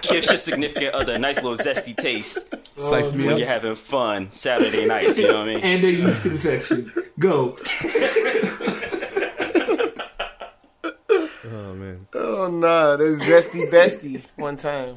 gives 0.03 0.29
your 0.29 0.37
significant 0.37 0.95
other 0.95 1.15
a 1.15 1.19
nice 1.19 1.43
little 1.43 1.57
zesty 1.57 1.97
taste 1.97 2.55
Size 2.77 3.15
me 3.15 3.25
when 3.25 3.35
up. 3.35 3.39
you're 3.39 3.49
having 3.49 3.75
fun 3.75 4.31
Saturday 4.31 4.87
nights. 4.87 5.19
You 5.19 5.29
know 5.29 5.39
what 5.41 5.49
I 5.49 5.55
mean? 5.55 5.61
And 5.65 5.85
they're 5.85 5.91
used 5.91 6.23
to 6.25 6.31
infection. 6.33 6.91
Go. 7.19 7.57
Oh 11.55 11.75
man, 11.75 12.07
Oh 12.15 12.49
no, 12.49 12.97
that's 12.97 13.27
zesty 13.29 13.71
bestie. 13.71 14.25
One 14.37 14.57
time. 14.57 14.97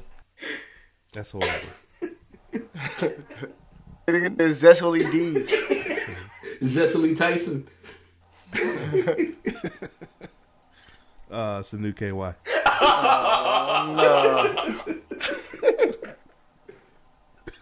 that's 1.11 1.31
horrible. 1.31 1.49
There's 4.05 4.61
zestfully 4.63 4.99
D. 5.11 5.45
Cicely 6.65 7.13
Tyson. 7.15 7.67
Uh, 11.29 11.57
it's 11.59 11.71
the 11.71 11.77
new 11.77 11.91
KY. 11.91 12.11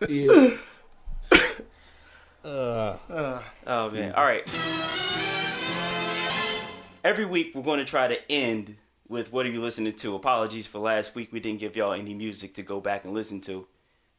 Yeah. 0.09 0.49
Uh, 2.43 3.39
Oh 3.65 3.89
man. 3.89 4.13
All 4.13 4.23
right. 4.25 4.43
Every 7.03 7.25
week 7.25 7.51
we're 7.55 7.63
going 7.63 7.79
to 7.79 7.85
try 7.85 8.07
to 8.07 8.31
end 8.31 8.75
with 9.09 9.31
what 9.31 9.45
are 9.45 9.49
you 9.49 9.61
listening 9.61 9.93
to? 9.93 10.15
Apologies 10.15 10.67
for 10.67 10.79
last 10.79 11.15
week 11.15 11.31
we 11.31 11.39
didn't 11.39 11.59
give 11.59 11.75
y'all 11.75 11.93
any 11.93 12.13
music 12.13 12.53
to 12.55 12.63
go 12.63 12.79
back 12.81 13.05
and 13.05 13.13
listen 13.13 13.39
to. 13.41 13.67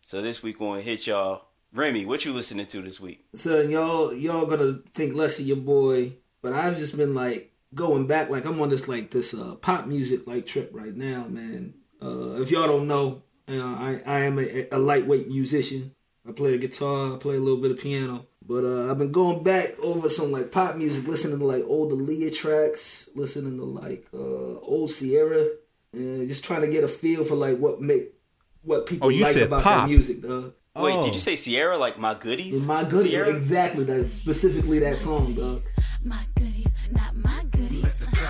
So 0.02 0.22
this 0.22 0.42
week 0.42 0.60
we're 0.60 0.68
going 0.68 0.84
to 0.84 0.90
hit 0.90 1.06
y'all. 1.06 1.46
Remy, 1.72 2.06
what 2.06 2.24
you 2.24 2.32
listening 2.32 2.66
to 2.66 2.82
this 2.82 3.00
week? 3.00 3.24
So 3.34 3.60
y'all 3.62 4.14
y'all 4.14 4.46
gonna 4.46 4.78
think 4.94 5.12
less 5.14 5.40
of 5.40 5.46
your 5.46 5.56
boy, 5.56 6.12
but 6.40 6.52
I've 6.52 6.76
just 6.76 6.96
been 6.96 7.14
like 7.16 7.50
going 7.74 8.06
back, 8.06 8.30
like 8.30 8.44
I'm 8.46 8.60
on 8.60 8.70
this 8.70 8.88
like 8.88 9.10
this 9.10 9.34
uh, 9.34 9.54
pop 9.56 9.86
music 9.86 10.26
like 10.26 10.46
trip 10.46 10.70
right 10.72 10.94
now, 10.94 11.26
man. 11.28 11.74
Uh, 12.02 12.40
if 12.40 12.50
y'all 12.50 12.66
don't 12.66 12.86
know, 12.86 13.22
uh, 13.48 13.54
I 13.54 14.00
I 14.06 14.20
am 14.20 14.38
a, 14.38 14.68
a 14.72 14.78
lightweight 14.78 15.28
musician. 15.28 15.94
I 16.28 16.32
play 16.32 16.52
the 16.52 16.58
guitar, 16.58 17.14
I 17.14 17.18
play 17.18 17.36
a 17.36 17.40
little 17.40 17.60
bit 17.60 17.70
of 17.70 17.78
piano, 17.78 18.26
but 18.46 18.64
uh, 18.64 18.90
I've 18.90 18.96
been 18.98 19.12
going 19.12 19.42
back 19.44 19.78
over 19.82 20.08
some 20.08 20.32
like 20.32 20.50
pop 20.50 20.76
music, 20.76 21.06
listening 21.06 21.38
to 21.38 21.44
like 21.44 21.62
old 21.66 21.92
Aaliyah 21.92 22.34
tracks, 22.34 23.10
listening 23.14 23.58
to 23.58 23.64
like 23.64 24.06
uh, 24.14 24.58
old 24.60 24.90
Ciara, 24.90 25.44
and 25.92 26.26
just 26.26 26.44
trying 26.44 26.62
to 26.62 26.68
get 26.68 26.82
a 26.84 26.88
feel 26.88 27.24
for 27.24 27.34
like 27.34 27.58
what 27.58 27.80
make 27.82 28.14
what 28.62 28.86
people 28.86 29.06
Oh, 29.08 29.10
you 29.10 29.22
like 29.24 29.36
about 29.36 29.62
pop. 29.62 29.82
that 29.84 29.88
music, 29.90 30.22
dog. 30.22 30.54
Wait, 30.76 30.94
Oh. 30.96 31.04
did 31.04 31.14
you 31.14 31.20
say 31.20 31.36
Ciara 31.36 31.76
like 31.76 31.98
my 31.98 32.14
goodies? 32.14 32.64
My 32.66 32.84
goodies, 32.84 33.12
Ciara? 33.12 33.36
exactly 33.36 33.84
that 33.84 34.08
specifically 34.08 34.78
that 34.80 34.96
song, 34.96 35.34
dog. 35.34 35.60
My 36.02 36.16
my 36.16 36.24
goodies. 36.34 36.53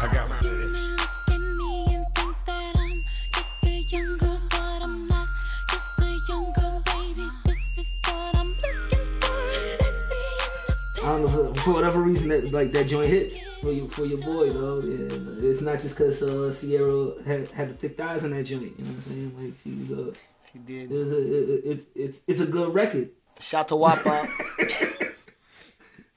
I 0.05 0.13
got 0.13 0.29
my 0.29 0.39
You 0.43 0.51
may 0.71 0.87
look 0.89 1.11
at 1.29 1.41
me 1.41 1.95
and 1.95 2.05
think 2.15 2.37
that 2.45 2.77
I'm 2.77 3.05
just 3.33 3.55
a 3.65 3.97
young 3.97 4.19
girl, 4.19 4.41
but 4.51 4.83
I'm 4.83 5.09
not 5.09 5.29
just 5.71 5.99
a 5.99 6.19
young 6.29 6.53
girl, 6.53 6.83
baby. 6.85 7.27
This 7.47 7.79
is 7.79 8.01
what 8.07 8.37
I'm 8.37 8.49
looking 8.51 9.21
for. 9.21 9.69
Sexy 9.79 11.03
I 11.03 11.07
don't 11.07 11.23
know 11.23 11.29
for, 11.55 11.61
for 11.61 11.73
whatever 11.73 12.03
reason 12.03 12.29
that 12.29 12.53
like 12.53 12.71
that 12.73 12.87
joint 12.87 13.09
hits 13.09 13.39
for 13.63 13.73
you 13.73 13.89
for 13.89 14.05
your 14.05 14.19
boy, 14.19 14.53
dog. 14.53 14.85
And 14.85 15.43
it's 15.43 15.63
not 15.63 15.81
just 15.81 15.97
because 15.97 16.23
uh, 16.23 16.53
Ciara 16.53 17.23
had 17.25 17.51
had 17.53 17.69
the 17.71 17.75
thick 17.75 17.97
thighs 17.97 18.25
on 18.25 18.33
that 18.33 18.43
joint. 18.45 18.75
You 18.79 18.85
know 18.85 18.91
what 18.91 18.97
I'm 18.97 19.01
saying? 19.01 19.33
Like 19.39 19.57
she 19.57 19.71
was 19.73 19.91
uh, 20.09 20.13
He 20.53 20.59
it 20.59 20.67
did. 20.67 20.91
was 20.91 21.13
a, 21.13 21.19
it, 21.19 21.49
it, 21.49 21.63
it's 21.65 21.85
it's 21.95 22.25
it's 22.29 22.41
a 22.41 22.47
good 22.47 22.75
record. 22.75 23.09
Shout 23.41 23.69
to 23.69 23.77
Wop 23.77 24.05
Wop. 24.05 24.29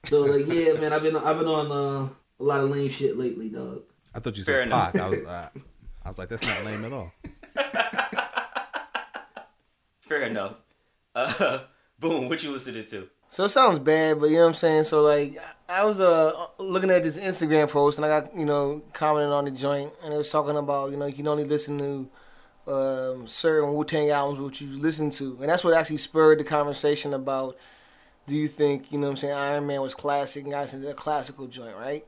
So 0.04 0.22
like 0.22 0.46
yeah, 0.46 0.72
man, 0.74 0.92
I've 0.92 1.02
been 1.02 1.16
I've 1.16 1.38
been 1.38 1.48
on 1.48 1.70
uh, 1.70 2.08
a 2.40 2.44
lot 2.44 2.60
of 2.60 2.70
lame 2.70 2.88
shit 2.88 3.16
lately, 3.16 3.48
dog. 3.48 3.82
I 4.14 4.20
thought 4.20 4.36
you 4.36 4.44
Fair 4.44 4.62
said 4.62 4.68
enough. 4.68 4.92
Pac. 4.92 5.02
I 5.02 5.08
was, 5.08 5.18
uh, 5.26 5.48
I 6.04 6.08
was 6.08 6.18
like, 6.18 6.28
that's 6.28 6.46
not 6.46 6.72
lame 6.72 6.84
at 6.84 6.92
all. 6.92 7.12
Fair 10.00 10.22
enough. 10.22 10.54
Uh, 11.14 11.60
boom, 11.98 12.28
what 12.28 12.42
you 12.42 12.50
listening 12.50 12.86
to? 12.86 13.08
So 13.28 13.44
it 13.44 13.50
sounds 13.50 13.78
bad, 13.78 14.20
but 14.20 14.30
you 14.30 14.36
know 14.36 14.42
what 14.42 14.48
I'm 14.48 14.54
saying. 14.54 14.84
So 14.84 15.02
like, 15.02 15.38
I 15.68 15.84
was 15.84 16.00
uh 16.00 16.46
looking 16.58 16.90
at 16.90 17.02
this 17.02 17.18
Instagram 17.18 17.68
post, 17.68 17.98
and 17.98 18.04
I 18.06 18.20
got 18.20 18.34
you 18.34 18.46
know 18.46 18.82
commenting 18.94 19.32
on 19.32 19.44
the 19.44 19.50
joint, 19.50 19.92
and 20.02 20.14
it 20.14 20.16
was 20.16 20.30
talking 20.30 20.56
about 20.56 20.90
you 20.92 20.96
know 20.96 21.04
you 21.04 21.12
can 21.12 21.28
only 21.28 21.44
listen 21.44 21.76
to 21.78 22.08
um, 22.72 23.26
certain 23.26 23.74
Wu 23.74 23.84
Tang 23.84 24.08
albums 24.10 24.38
which 24.38 24.62
you 24.62 24.68
listen 24.78 25.10
to, 25.10 25.36
and 25.40 25.50
that's 25.50 25.62
what 25.62 25.74
actually 25.74 25.98
spurred 25.98 26.40
the 26.40 26.44
conversation 26.44 27.12
about. 27.12 27.58
Do 28.26 28.36
you 28.36 28.48
think 28.48 28.90
you 28.92 28.98
know 28.98 29.08
what 29.08 29.12
I'm 29.12 29.16
saying 29.16 29.34
Iron 29.34 29.66
Man 29.66 29.82
was 29.82 29.94
classic, 29.94 30.44
and 30.44 30.52
guys 30.52 30.72
into 30.72 30.88
a 30.88 30.94
classical 30.94 31.46
joint, 31.48 31.76
right? 31.76 32.06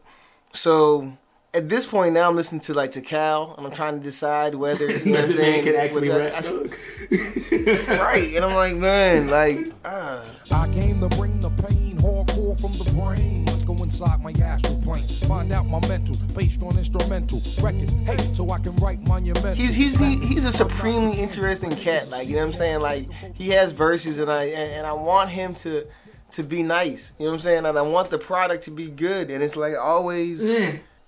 So 0.53 1.13
at 1.55 1.69
this 1.69 1.87
point 1.87 2.15
now, 2.15 2.29
I'm 2.29 2.37
listening 2.37 2.61
to 2.63 2.75
like 2.75 2.91
Tical, 2.91 3.57
and 3.57 3.67
I'm 3.67 3.73
trying 3.73 3.99
to 3.99 4.03
decide 4.05 4.55
whether 4.55 4.91
you 4.91 5.05
know 5.13 5.21
what 5.21 5.25
I'm 5.31 5.33
saying. 5.37 5.65
can 5.65 5.75
actually 5.77 6.09
rap. 6.09 6.33
that- 6.33 6.45
dog. 7.89 7.99
right? 8.01 8.33
And 8.37 8.45
I'm 8.45 8.55
like, 8.55 8.77
man, 8.77 9.29
like. 9.29 9.73
Uh, 9.85 10.25
I 10.53 10.69
came 10.73 11.01
to 11.01 11.09
bring 11.17 11.41
the 11.41 11.51
pain, 11.51 11.97
hardcore 11.99 12.61
from 12.61 12.73
the 12.73 12.91
brain. 12.93 13.45
Let's 13.47 13.63
go 13.65 13.81
inside 13.83 14.21
my 14.23 14.33
astral 14.43 14.81
plane. 14.83 15.07
Find 15.29 15.53
out 15.53 15.67
my 15.67 15.79
mental, 15.87 16.17
based 16.35 16.63
on 16.63 16.77
instrumental 16.77 17.41
records. 17.61 17.93
Hey, 18.05 18.33
so 18.35 18.51
I 18.51 18.59
can 18.59 18.75
write 18.77 19.01
monumental. 19.01 19.55
He's 19.55 19.75
he's 19.75 19.99
he, 20.01 20.19
he's 20.27 20.45
a 20.45 20.53
supremely 20.53 21.19
interesting 21.21 21.71
cat. 21.77 22.09
Like 22.09 22.27
you 22.27 22.35
know 22.35 22.41
what 22.41 22.47
I'm 22.49 22.53
saying. 22.55 22.81
Like 22.81 23.09
he 23.35 23.51
has 23.51 23.71
verses, 23.73 24.19
and 24.19 24.31
I 24.31 24.45
and, 24.45 24.73
and 24.73 24.87
I 24.87 24.93
want 24.93 25.31
him 25.31 25.55
to 25.57 25.87
to 26.33 26.43
be 26.43 26.63
nice. 26.63 27.13
You 27.19 27.25
know 27.25 27.31
what 27.31 27.35
I'm 27.37 27.41
saying. 27.41 27.67
And 27.67 27.79
I 27.79 27.83
want 27.83 28.11
the 28.11 28.19
product 28.19 28.65
to 28.65 28.71
be 28.71 28.89
good. 28.89 29.31
And 29.31 29.43
it's 29.43 29.57
like 29.57 29.75
always 29.77 30.55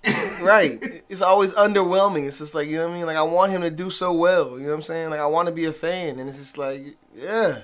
right. 0.41 1.03
It's 1.09 1.21
always 1.21 1.53
underwhelming. 1.53 2.27
It's 2.27 2.39
just 2.39 2.55
like 2.55 2.67
you 2.67 2.77
know 2.77 2.87
what 2.87 2.93
I 2.93 2.97
mean. 2.97 3.05
Like 3.05 3.17
I 3.17 3.23
want 3.23 3.51
him 3.51 3.61
to 3.61 3.71
do 3.71 3.89
so 3.89 4.11
well. 4.11 4.57
You 4.57 4.63
know 4.65 4.69
what 4.69 4.75
I'm 4.75 4.81
saying. 4.81 5.09
Like 5.09 5.19
I 5.19 5.25
want 5.27 5.47
to 5.47 5.53
be 5.53 5.65
a 5.65 5.73
fan, 5.73 6.19
and 6.19 6.27
it's 6.27 6.37
just 6.37 6.57
like 6.57 6.97
yeah. 7.15 7.59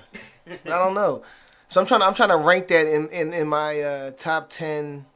I 0.48 0.58
don't 0.64 0.94
know. 0.94 1.22
So 1.68 1.80
I'm 1.80 1.86
trying 1.86 2.00
to 2.00 2.06
I'm 2.06 2.14
trying 2.14 2.30
to 2.30 2.38
rank 2.38 2.68
that 2.68 2.86
in 2.86 3.08
in, 3.08 3.32
in 3.32 3.48
my 3.48 3.80
uh, 3.80 4.10
top 4.12 4.48
ten 4.50 5.06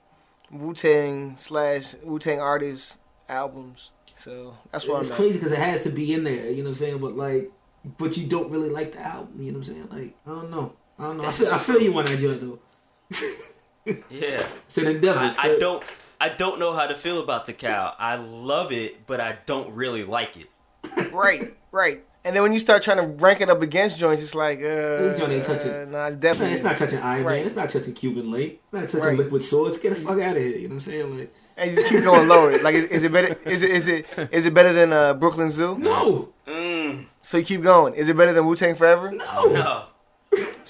Wu 0.50 0.74
Tang 0.74 1.36
slash 1.36 1.94
Wu 2.02 2.18
Tang 2.18 2.40
artist 2.40 3.00
albums. 3.28 3.90
So 4.16 4.56
that's 4.70 4.86
what 4.86 5.00
it's 5.00 5.10
I'm 5.10 5.16
crazy 5.16 5.38
because 5.38 5.52
it 5.52 5.58
has 5.58 5.82
to 5.84 5.90
be 5.90 6.12
in 6.12 6.24
there. 6.24 6.50
You 6.50 6.58
know 6.58 6.64
what 6.64 6.68
I'm 6.68 6.74
saying? 6.74 6.98
But 6.98 7.16
like, 7.16 7.50
but 7.96 8.16
you 8.16 8.28
don't 8.28 8.50
really 8.50 8.70
like 8.70 8.92
the 8.92 9.00
album. 9.00 9.40
You 9.40 9.52
know 9.52 9.58
what 9.58 9.68
I'm 9.68 9.74
saying? 9.74 9.88
Like, 9.90 10.16
I 10.26 10.30
don't 10.30 10.50
know. 10.50 10.74
I 10.98 11.02
don't 11.04 11.16
know. 11.18 11.24
I 11.24 11.30
feel, 11.30 11.48
I 11.52 11.58
feel 11.58 11.80
you 11.80 11.98
on 11.98 12.04
that 12.04 12.18
joint 12.18 12.40
though. 12.40 12.58
Yeah. 14.08 14.42
It's 14.66 14.78
an 14.78 14.86
endeavor. 14.86 15.18
I, 15.18 15.28
I 15.28 15.32
So- 15.32 15.58
don't 15.58 15.82
I 16.20 16.28
don't 16.30 16.58
know 16.58 16.72
how 16.72 16.86
to 16.86 16.94
feel 16.94 17.22
about 17.22 17.44
Tical. 17.44 17.92
I 17.98 18.16
love 18.16 18.72
it, 18.72 19.06
but 19.06 19.20
I 19.20 19.36
don't 19.44 19.74
really 19.74 20.04
like 20.04 20.36
it. 20.38 20.46
Right, 21.12 21.54
right. 21.70 22.02
And 22.24 22.34
then 22.34 22.42
when 22.42 22.54
you 22.54 22.60
start 22.60 22.82
trying 22.82 22.96
to 22.96 23.02
rank 23.22 23.42
it 23.42 23.50
up 23.50 23.60
against 23.60 23.98
joints, 23.98 24.22
it's 24.22 24.34
like, 24.34 24.58
uh, 24.60 24.62
This 24.62 25.18
joint 25.18 25.32
ain't 25.32 25.44
touching. 25.44 25.70
uh, 25.70 25.84
nah, 25.90 26.06
it's 26.06 26.14
Man, 26.14 26.20
definitely. 26.20 26.54
it's 26.54 26.62
not 26.62 26.78
touching 26.78 26.98
Iron 27.00 27.24
Right. 27.24 27.36
Man. 27.38 27.46
It's 27.46 27.56
not 27.56 27.68
touching 27.68 27.92
Cuban 27.92 28.26
Linx. 28.26 28.52
It's 28.52 28.72
not 28.72 28.88
touching 28.88 29.00
Right. 29.00 29.18
Liquid 29.18 29.42
Swords. 29.42 29.78
Get 29.78 29.90
the 29.90 29.96
fuck 30.00 30.18
out 30.20 30.36
of 30.36 30.42
here. 30.42 30.56
You 30.56 30.68
know 30.68 30.68
what 30.68 30.72
I'm 30.74 30.80
saying? 30.80 31.18
Like, 31.18 31.34
And 31.58 31.70
you 31.70 31.76
just 31.76 31.90
keep 31.90 32.04
going 32.04 32.26
lower. 32.26 32.58
Like, 32.62 32.74
is, 32.76 32.84
is 32.86 33.04
it 33.04 33.12
better? 33.12 33.36
Is 33.44 33.62
it 33.62 33.70
is 33.70 33.88
it 33.88 34.06
is 34.32 34.46
it 34.46 34.54
better 34.54 34.72
than 34.72 34.92
uh, 34.94 35.12
Brooklyn 35.14 35.50
Zoo? 35.50 35.76
no, 35.78 36.30
Mm, 36.46 37.06
So 37.20 37.36
you 37.38 37.44
keep 37.44 37.60
going. 37.62 37.92
Is 37.94 38.08
it 38.08 38.16
better 38.16 38.32
than 38.32 38.46
Wu 38.46 38.56
Tang 38.56 38.74
Forever? 38.76 39.10
no. 39.10 39.44
no. 39.52 39.84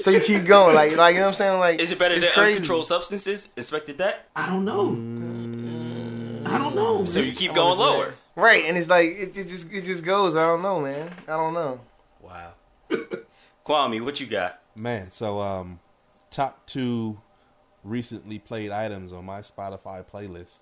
So 0.04 0.10
you 0.10 0.20
keep 0.20 0.44
going. 0.44 0.74
Like, 0.74 0.94
like 0.98 1.14
you 1.14 1.20
know 1.20 1.28
what 1.28 1.28
I'm 1.28 1.34
saying? 1.34 1.58
Like, 1.58 1.80
Is 1.80 1.90
it 1.90 1.98
better 1.98 2.14
it's 2.14 2.26
than 2.26 2.34
crazy. 2.34 2.56
uncontrolled 2.56 2.84
substances? 2.84 3.54
Inspectah 3.56 3.96
Deck? 3.96 4.16
I 4.36 4.50
don't 4.50 4.66
know. 4.66 4.90
I 6.44 6.58
don't 6.58 6.76
know. 6.76 7.06
So 7.06 7.20
you 7.20 7.32
keep 7.32 7.54
going 7.54 7.78
lower. 7.78 8.14
Right, 8.36 8.64
and 8.66 8.76
it's 8.76 8.90
like 8.90 9.06
it, 9.06 9.38
it 9.38 9.44
just 9.44 9.72
it 9.72 9.84
just 9.84 10.04
goes. 10.04 10.36
I 10.36 10.42
don't 10.42 10.60
know, 10.60 10.78
man. 10.82 11.10
I 11.26 11.38
don't 11.38 11.54
know. 11.54 11.80
Wow. 12.20 12.52
Kwame, 13.64 14.04
what 14.04 14.20
you 14.20 14.26
got? 14.26 14.60
Man, 14.76 15.10
so 15.10 15.40
um, 15.40 15.80
top 16.30 16.66
two 16.66 17.18
recently 17.82 18.38
played 18.38 18.72
items 18.72 19.10
on 19.10 19.24
my 19.24 19.40
Spotify 19.40 20.04
playlist 20.04 20.58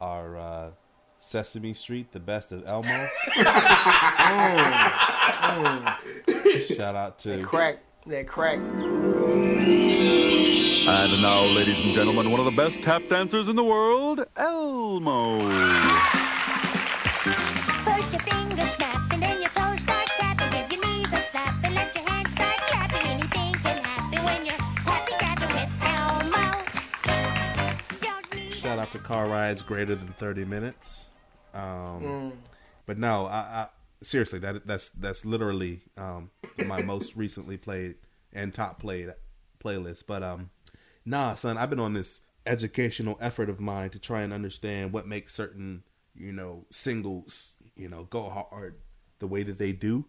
are 0.00 0.38
uh, 0.38 0.70
Sesame 1.18 1.74
Street, 1.74 2.12
the 2.12 2.20
best 2.20 2.50
of 2.50 2.66
Elmo. 2.66 2.88
Shout 6.74 6.94
out 6.94 7.18
to 7.18 7.42
Crack 7.42 7.76
that 8.06 8.26
crack. 8.26 8.58
And 10.88 11.22
now, 11.22 11.42
ladies 11.54 11.84
and 11.84 11.94
gentlemen, 11.94 12.30
one 12.30 12.40
of 12.40 12.46
the 12.46 12.52
best 12.56 12.82
tap 12.82 13.02
dancers 13.08 13.48
in 13.48 13.56
the 13.56 13.64
world, 13.64 14.24
Elmo. 14.36 15.38
First 17.84 18.12
your 18.12 18.20
fingers 18.20 18.70
snap 18.72 19.12
and 19.12 19.22
then 19.22 19.40
your 19.40 19.50
toes 19.50 19.80
start 19.80 20.06
tapping. 20.18 20.50
Give 20.68 20.72
your 20.72 20.86
knees 20.86 21.12
a 21.12 21.16
snap 21.16 21.54
and 21.64 21.74
let 21.74 21.94
your 21.94 22.04
hands 22.08 22.30
start 22.32 22.56
clapping. 22.56 23.06
Anything 23.10 23.54
can 23.62 23.78
happen 23.84 24.24
when 24.24 24.46
you're 24.46 24.56
happy 24.84 25.12
dapping 25.12 25.52
with 25.54 25.72
Elmo. 28.24 28.50
shout 28.50 28.78
out 28.78 28.90
to 28.92 28.98
car 28.98 29.28
rides 29.28 29.62
greater 29.62 29.94
than 29.94 30.08
thirty 30.08 30.44
minutes. 30.44 31.04
Um, 31.54 32.32
But 32.86 32.98
no, 32.98 33.26
I, 33.26 33.38
I 33.38 33.66
seriously 34.02 34.38
that 34.40 34.66
that's 34.66 34.90
that's 34.90 35.24
literally 35.24 35.82
um, 35.96 36.30
my 36.66 36.82
most 36.82 37.16
recently 37.16 37.56
played 37.56 37.96
and 38.32 38.52
top 38.54 38.80
played 38.80 39.12
playlist. 39.62 40.04
But 40.06 40.22
um, 40.22 40.50
nah, 41.04 41.34
son, 41.34 41.58
I've 41.58 41.70
been 41.70 41.80
on 41.80 41.92
this 41.94 42.20
educational 42.46 43.18
effort 43.20 43.50
of 43.50 43.60
mine 43.60 43.90
to 43.90 43.98
try 43.98 44.22
and 44.22 44.32
understand 44.32 44.92
what 44.92 45.06
makes 45.06 45.34
certain 45.34 45.82
you 46.14 46.32
know 46.32 46.64
singles 46.70 47.54
you 47.76 47.88
know 47.88 48.04
go 48.04 48.22
hard 48.50 48.76
the 49.20 49.26
way 49.26 49.42
that 49.42 49.58
they 49.58 49.72
do 49.72 50.04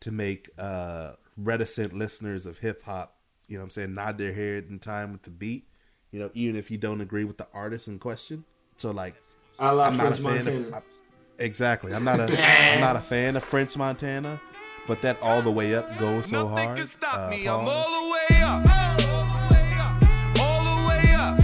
to 0.00 0.12
make 0.12 0.48
uh 0.58 1.12
reticent 1.36 1.92
listeners 1.92 2.46
of 2.46 2.58
hip 2.58 2.82
hop 2.84 3.16
you 3.48 3.56
know 3.56 3.62
what 3.62 3.64
I'm 3.64 3.70
saying 3.70 3.94
nod 3.94 4.18
their 4.18 4.32
head 4.32 4.66
in 4.68 4.78
time 4.78 5.10
with 5.10 5.22
the 5.22 5.30
beat 5.30 5.66
you 6.12 6.20
know 6.20 6.30
even 6.34 6.54
if 6.54 6.70
you 6.70 6.76
don't 6.78 7.00
agree 7.00 7.24
with 7.24 7.38
the 7.38 7.48
artist 7.52 7.88
in 7.88 7.98
question 7.98 8.44
so 8.76 8.90
like 8.90 9.14
I 9.58 9.70
love 9.70 9.92
I'm 9.92 9.96
not 9.98 10.18
a 10.18 10.22
French 10.22 10.44
fan 10.44 10.54
Montana. 10.54 10.68
of 10.68 10.74
I- 10.84 10.99
exactly 11.40 11.92
I'm 11.92 12.04
not 12.04 12.20
a 12.20 12.42
I'm 12.42 12.80
not 12.80 12.96
a 12.96 13.00
fan 13.00 13.36
of 13.36 13.44
French 13.44 13.76
Montana 13.76 14.40
but 14.86 15.02
that 15.02 15.20
all 15.22 15.42
the 15.42 15.50
way 15.50 15.74
up 15.74 15.98
goes 15.98 16.26
so 16.26 16.46
hard 16.48 16.78
uh, 16.78 16.82
pause. 16.84 16.96
the 17.86 18.12
way 18.12 18.42
up. 18.42 19.80
All 20.40 20.64
the 20.64 20.88
way 20.88 21.12
up. 21.14 21.40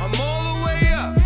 I'm 0.00 0.20
all 0.20 0.58
the 0.58 0.66
way 0.66 0.88
up. 0.98 1.16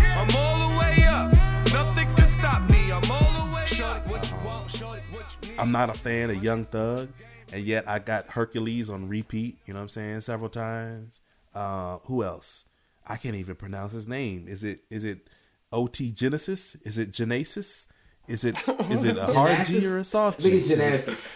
I'm 0.00 0.36
all 0.36 0.68
the 0.68 0.78
way 0.78 1.04
up. 1.06 1.32
Nothing 1.72 2.08
can 2.14 2.24
stop 2.24 2.70
me. 2.70 2.92
I'm 2.92 3.10
all 3.10 3.46
the 3.46 3.54
way 3.54 3.62
up. 3.62 3.68
Shorty, 3.68 4.10
what 4.10 4.30
you 4.30 4.36
want? 4.46 4.70
Shorty, 4.70 5.00
what 5.10 5.24
you 5.42 5.50
need? 5.50 5.58
I'm 5.58 5.72
not 5.72 5.90
a 5.90 5.94
fan 5.94 6.30
of 6.30 6.42
Young 6.42 6.64
Thug, 6.64 7.08
and 7.52 7.64
yet 7.64 7.88
I 7.88 7.98
got 7.98 8.28
Hercules 8.28 8.88
on 8.88 9.08
repeat. 9.08 9.58
You 9.66 9.74
know 9.74 9.80
what 9.80 9.84
I'm 9.84 9.88
saying? 9.90 10.20
Several 10.22 10.50
times. 10.50 11.20
Uh, 11.54 11.98
who 12.04 12.22
else? 12.22 12.66
I 13.06 13.16
can't 13.16 13.36
even 13.36 13.56
pronounce 13.56 13.92
his 13.92 14.08
name. 14.08 14.46
Is 14.48 14.64
it 14.64 14.80
is 14.90 15.04
it 15.04 15.28
O.T. 15.72 16.12
Genasis? 16.12 16.76
Is 16.82 16.98
it 16.98 17.12
Genesis? 17.12 17.86
Is 18.28 18.44
it 18.44 18.66
is 18.90 19.04
it 19.04 19.16
a 19.16 19.26
hard 19.26 19.64
G 19.66 19.86
or 19.86 19.98
a 19.98 20.04
soft 20.04 20.40
I 20.40 20.42
think 20.44 20.54
G? 20.54 20.58
it's 20.58 20.66
Is 20.68 20.72
it- 20.72 20.78
Genesis. 20.78 21.26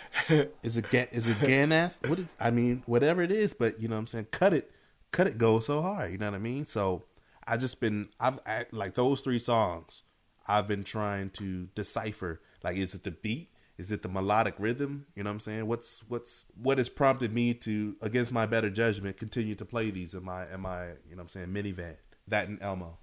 Is 0.63 0.77
it 0.77 1.09
is 1.13 1.29
it 1.29 1.37
Ganas? 1.39 2.09
What 2.09 2.19
is, 2.19 2.27
I 2.41 2.51
mean, 2.51 2.83
whatever 2.87 3.23
it 3.23 3.31
is, 3.31 3.55
but 3.55 3.81
you 3.81 3.87
know 3.89 3.95
what 3.95 4.01
I'm 4.01 4.07
saying. 4.09 4.27
Cut 4.33 4.53
it, 4.53 4.71
cut 5.13 5.27
it. 5.29 5.39
Go 5.39 5.61
so 5.61 5.83
hard. 5.83 6.11
You 6.13 6.19
know 6.19 6.27
what 6.27 6.35
I 6.37 6.39
mean. 6.41 6.67
So 6.67 7.05
I 7.47 7.57
just 7.57 7.81
been 7.81 8.09
I've 8.19 8.41
I, 8.47 8.67
like 8.73 8.95
those 8.95 9.21
three 9.21 9.39
songs. 9.39 10.03
I've 10.49 10.67
been 10.67 10.83
trying 10.83 11.31
to 11.31 11.67
decipher. 11.77 12.41
Like, 12.65 12.77
is 12.77 12.95
it 12.95 13.05
the 13.05 13.13
beat? 13.13 13.51
Is 13.79 13.93
it 13.93 14.03
the 14.03 14.09
melodic 14.09 14.55
rhythm? 14.59 15.07
You 15.15 15.23
know 15.23 15.31
what 15.31 15.35
I'm 15.35 15.41
saying? 15.41 15.67
What's 15.69 16.03
what's 16.09 16.45
what 16.61 16.79
has 16.79 16.89
prompted 16.89 17.33
me 17.33 17.55
to, 17.55 17.97
against 18.03 18.33
my 18.33 18.47
better 18.47 18.69
judgment, 18.69 19.17
continue 19.17 19.55
to 19.55 19.65
play 19.65 19.91
these 19.91 20.13
in 20.13 20.25
my 20.25 20.53
in 20.53 20.61
my 20.61 20.87
you 20.89 20.93
know 21.15 21.19
what 21.19 21.23
I'm 21.23 21.29
saying 21.29 21.49
minivan. 21.49 21.97
That 22.27 22.49
and 22.49 22.61
Elmo. 22.61 22.99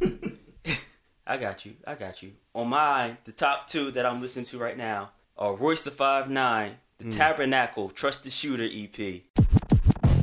I 1.26 1.38
got 1.38 1.66
you. 1.66 1.74
I 1.84 1.96
got 1.96 2.22
you. 2.22 2.32
On 2.54 2.68
mine, 2.68 3.18
the 3.24 3.32
top 3.32 3.66
two 3.66 3.90
that 3.92 4.06
I'm 4.06 4.20
listening 4.20 4.44
to 4.46 4.58
right 4.58 4.76
now 4.76 5.10
are 5.36 5.54
Royce 5.54 5.82
the 5.82 5.90
Five 5.90 6.30
Nine, 6.30 6.76
the 6.98 7.10
Tabernacle, 7.10 7.90
Trust 7.90 8.22
the 8.24 8.30
Shooter 8.30 8.62
EP. 8.64 9.22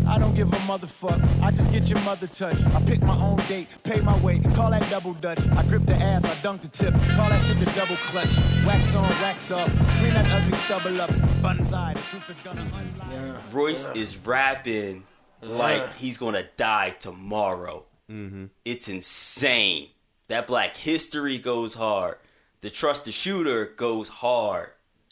I 0.08 0.18
don't 0.18 0.34
give 0.34 0.52
a 0.52 0.58
motherfuck. 0.58 1.22
I 1.42 1.52
just 1.52 1.72
get 1.72 1.90
your 1.90 2.00
mother 2.02 2.28
touch. 2.28 2.58
I 2.68 2.82
pick 2.86 3.02
my 3.02 3.18
own 3.22 3.38
date, 3.48 3.68
pay 3.84 4.00
my 4.00 4.18
way, 4.22 4.40
call 4.54 4.72
that 4.72 4.90
double 4.90 5.14
dutch. 5.14 5.46
I 5.48 5.64
grip 5.64 5.86
the 5.86 5.96
ass, 5.96 6.24
I 6.24 6.40
dunk 6.42 6.62
the 6.62 6.68
tip, 6.70 6.94
call 6.94 7.30
that 7.30 7.42
shit 7.42 7.60
the 7.60 7.66
double 7.66 7.98
clutch. 7.98 8.38
Wax 8.66 8.96
on, 8.96 9.10
wax 9.22 9.52
off, 9.52 9.68
clean 10.00 10.14
that 10.14 10.26
ugly 10.32 10.58
stubble 10.58 11.02
up. 11.02 11.12
Buttons 11.42 11.74
eye, 11.74 11.94
the 11.94 12.02
truth 12.02 12.30
is 12.30 12.40
gonna 12.40 12.62
unlock. 12.62 13.54
Royce 13.54 13.94
is 13.94 14.18
rapping 14.18 15.04
like 15.42 15.94
he's 15.96 16.18
gonna 16.18 16.46
die 16.56 16.92
tomorrow. 16.92 17.84
Mm-hmm. 18.10 18.46
It's 18.64 18.88
insane. 18.88 19.88
That 20.28 20.48
Black 20.48 20.78
History 20.78 21.38
goes 21.38 21.74
hard. 21.76 22.18
The 22.62 22.70
Trust 22.70 23.06
the 23.06 23.12
Shooter 23.12 23.66
goes 23.76 24.08
hard. 24.10 24.70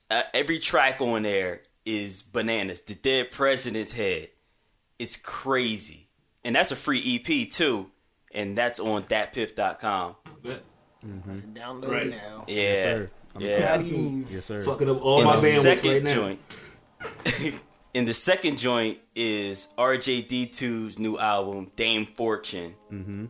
Uh, 0.10 0.24
every 0.34 0.60
track 0.60 1.02
on 1.02 1.24
there 1.24 1.62
is 1.86 2.22
bananas. 2.22 2.82
The 2.84 2.96
Dead 2.96 3.32
President's 3.32 3.94
Head. 3.94 4.30
It's 5.00 5.18
crazy. 5.18 6.08
And 6.44 6.56
that's 6.56 6.72
a 6.72 6.76
free 6.76 7.02
EP 7.26 7.50
too. 7.50 7.92
And 8.34 8.58
that's 8.58 8.80
on 8.80 9.04
datpiff.com. 9.04 10.16
Download 11.04 11.88
Right. 11.90 12.10
now. 12.10 12.46
Yeah. 12.48 12.56
Yes, 12.56 12.84
sir. 12.84 13.12
I'm 13.36 13.42
yeah. 13.42 13.78
Yes, 14.30 14.46
sir. 14.46 14.64
Fucking 14.64 14.90
up 14.90 15.02
all 15.02 15.20
in 15.22 15.26
my 15.26 15.36
the 15.38 15.48
bandwidth 15.48 15.62
second 15.62 15.92
right 15.92 16.04
now. 16.04 16.14
joint. 16.14 16.40
in 17.94 18.06
the 18.06 18.14
second 18.14 18.58
joint 18.58 19.00
is 19.16 19.70
RJD2's 19.78 21.00
new 21.00 21.18
album, 21.18 21.72
Dame 21.76 22.06
Fortune. 22.06 22.76
Mm-hmm. 22.92 23.26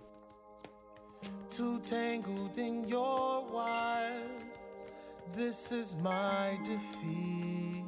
Too 1.52 1.82
tangled 1.82 2.58
in 2.58 2.88
your 2.88 3.44
wires. 3.52 4.46
This 5.36 5.74
is 5.74 5.98
my 5.98 6.58
defeat. 6.64 7.84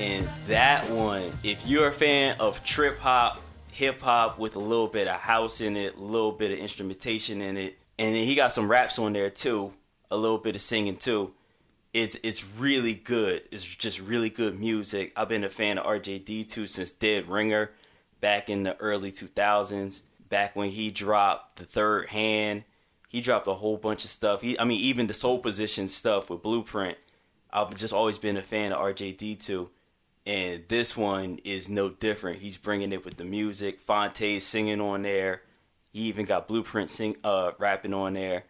And 0.00 0.28
that 0.48 0.90
one, 0.90 1.30
if 1.44 1.64
you're 1.64 1.88
a 1.88 1.92
fan 1.92 2.34
of 2.40 2.64
trip 2.64 2.98
hop, 2.98 3.40
hip 3.78 4.00
hop 4.00 4.40
with 4.40 4.56
a 4.56 4.58
little 4.58 4.88
bit 4.88 5.06
of 5.06 5.20
house 5.20 5.60
in 5.60 5.76
it, 5.76 5.96
a 5.96 6.00
little 6.00 6.32
bit 6.32 6.50
of 6.50 6.58
instrumentation 6.58 7.40
in 7.40 7.56
it, 7.56 7.78
and 7.96 8.12
then 8.12 8.24
he 8.24 8.34
got 8.34 8.52
some 8.52 8.68
raps 8.68 8.98
on 8.98 9.12
there 9.12 9.30
too, 9.30 9.72
a 10.10 10.16
little 10.16 10.38
bit 10.38 10.56
of 10.56 10.60
singing 10.60 10.96
too. 10.96 11.32
It's 11.94 12.16
it's 12.24 12.44
really 12.44 12.94
good. 12.94 13.42
It's 13.52 13.64
just 13.64 14.00
really 14.00 14.30
good 14.30 14.58
music. 14.58 15.12
I've 15.16 15.28
been 15.28 15.44
a 15.44 15.48
fan 15.48 15.78
of 15.78 15.86
RJD2 15.86 16.68
since 16.68 16.90
Dead 16.90 17.28
Ringer 17.28 17.70
back 18.20 18.50
in 18.50 18.64
the 18.64 18.76
early 18.78 19.12
2000s, 19.12 20.02
back 20.28 20.56
when 20.56 20.70
he 20.70 20.90
dropped 20.90 21.58
The 21.60 21.64
Third 21.64 22.08
Hand. 22.08 22.64
He 23.08 23.20
dropped 23.20 23.46
a 23.46 23.54
whole 23.54 23.76
bunch 23.76 24.04
of 24.04 24.10
stuff. 24.10 24.42
He, 24.42 24.58
I 24.58 24.64
mean, 24.64 24.80
even 24.80 25.06
the 25.06 25.14
soul 25.14 25.38
position 25.38 25.86
stuff 25.86 26.28
with 26.28 26.42
Blueprint. 26.42 26.98
I've 27.52 27.74
just 27.76 27.94
always 27.94 28.18
been 28.18 28.36
a 28.36 28.42
fan 28.42 28.72
of 28.72 28.80
RJD2 28.80 29.68
and 30.28 30.64
this 30.68 30.94
one 30.94 31.40
is 31.42 31.70
no 31.70 31.88
different. 31.88 32.40
He's 32.40 32.58
bringing 32.58 32.92
it 32.92 33.02
with 33.02 33.16
the 33.16 33.24
music. 33.24 33.80
Phonte 33.80 34.40
singing 34.42 34.80
on 34.80 35.02
there. 35.02 35.40
He 35.90 36.00
even 36.02 36.26
got 36.26 36.46
Blueprint 36.46 36.90
sing 36.90 37.16
uh 37.24 37.52
rapping 37.58 37.94
on 37.94 38.12
there. 38.12 38.44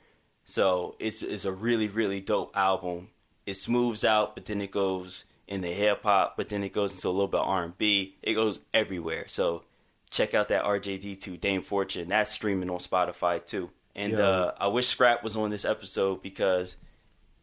So 0.45 0.97
it's 0.99 1.23
it's 1.23 1.45
a 1.45 1.53
really 1.53 1.87
really 1.89 2.21
dope 2.21 2.55
album. 2.57 3.11
It 3.47 3.55
smooths 3.55 4.05
out, 4.05 4.35
but 4.35 4.47
then 4.47 4.61
it 4.61 4.73
goes 4.73 5.25
in 5.47 5.61
the 5.63 5.69
hip 5.69 6.03
hop, 6.03 6.37
but 6.37 6.49
then 6.49 6.65
it 6.65 6.73
goes 6.73 6.95
into 6.95 7.09
a 7.09 7.11
little 7.11 7.29
bit 7.29 7.41
R 7.41 7.65
and 7.65 7.79
B. 7.79 8.17
It 8.23 8.35
goes 8.35 8.61
everywhere. 8.75 9.29
So 9.29 9.63
check 10.11 10.35
out 10.35 10.49
that 10.49 10.65
RJD2 10.65 11.41
Dame 11.41 11.63
Fortune. 11.63 12.09
That's 12.09 12.33
streaming 12.33 12.71
on 12.71 12.79
Spotify 12.79 13.45
too. 13.45 13.71
And 13.95 14.15
Yo. 14.15 14.25
uh, 14.25 14.55
I 14.59 14.67
wish 14.67 14.89
Scrap 14.89 15.23
was 15.23 15.37
on 15.37 15.51
this 15.51 15.65
episode 15.65 16.23
because 16.23 16.77